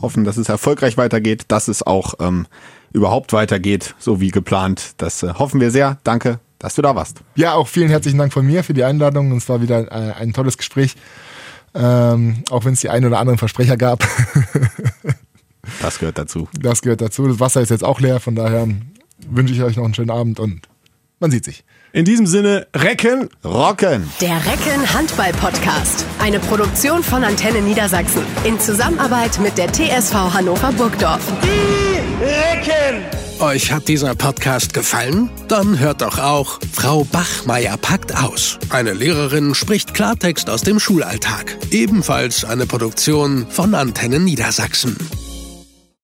Hoffen, 0.00 0.24
dass 0.24 0.38
es 0.38 0.48
erfolgreich 0.48 0.96
weitergeht, 0.96 1.44
dass 1.48 1.68
es 1.68 1.82
auch 1.82 2.14
ähm, 2.20 2.46
überhaupt 2.92 3.32
weitergeht, 3.32 3.94
so 3.98 4.20
wie 4.20 4.30
geplant. 4.30 4.94
Das 4.96 5.22
äh, 5.22 5.34
hoffen 5.34 5.60
wir 5.60 5.70
sehr. 5.70 5.98
Danke, 6.04 6.40
dass 6.58 6.74
du 6.74 6.82
da 6.82 6.96
warst. 6.96 7.20
Ja, 7.34 7.54
auch 7.54 7.68
vielen 7.68 7.90
herzlichen 7.90 8.18
Dank 8.18 8.32
von 8.32 8.46
mir 8.46 8.64
für 8.64 8.72
die 8.72 8.84
Einladung. 8.84 9.36
Es 9.36 9.48
war 9.48 9.60
wieder 9.60 9.92
äh, 9.92 10.14
ein 10.14 10.32
tolles 10.32 10.56
Gespräch. 10.56 10.96
Ähm, 11.74 12.42
auch 12.50 12.64
wenn 12.64 12.72
es 12.72 12.80
die 12.80 12.88
ein 12.88 13.04
oder 13.04 13.18
anderen 13.18 13.38
Versprecher 13.38 13.76
gab. 13.76 14.04
Das 15.82 15.98
gehört 15.98 16.18
dazu. 16.18 16.48
Das 16.58 16.82
gehört 16.82 17.00
dazu. 17.00 17.26
Das 17.26 17.40
Wasser 17.40 17.60
ist 17.60 17.70
jetzt 17.70 17.84
auch 17.84 18.00
leer, 18.00 18.20
von 18.20 18.34
daher 18.34 18.66
wünsche 19.28 19.52
ich 19.52 19.62
euch 19.62 19.76
noch 19.76 19.84
einen 19.84 19.94
schönen 19.94 20.10
Abend 20.10 20.40
und 20.40 20.68
man 21.20 21.30
sieht 21.30 21.44
sich. 21.44 21.64
In 21.98 22.04
diesem 22.04 22.28
Sinne, 22.28 22.68
Recken. 22.76 23.28
Rocken. 23.44 24.08
Der 24.20 24.36
Recken 24.36 24.94
Handball 24.94 25.32
Podcast. 25.32 26.04
Eine 26.20 26.38
Produktion 26.38 27.02
von 27.02 27.24
Antenne 27.24 27.60
Niedersachsen. 27.60 28.22
In 28.44 28.60
Zusammenarbeit 28.60 29.40
mit 29.40 29.58
der 29.58 29.72
TSV 29.72 30.14
Hannover 30.14 30.70
Burgdorf. 30.70 31.20
Euch 33.40 33.72
hat 33.72 33.88
dieser 33.88 34.14
Podcast 34.14 34.74
gefallen? 34.74 35.28
Dann 35.48 35.80
hört 35.80 36.02
doch 36.02 36.20
auch 36.20 36.60
Frau 36.72 37.02
Bachmeier 37.02 37.76
packt 37.76 38.14
aus. 38.14 38.60
Eine 38.70 38.92
Lehrerin 38.92 39.56
spricht 39.56 39.92
Klartext 39.92 40.50
aus 40.50 40.62
dem 40.62 40.78
Schulalltag. 40.78 41.58
Ebenfalls 41.72 42.44
eine 42.44 42.66
Produktion 42.66 43.44
von 43.50 43.74
Antenne 43.74 44.20
Niedersachsen. 44.20 44.96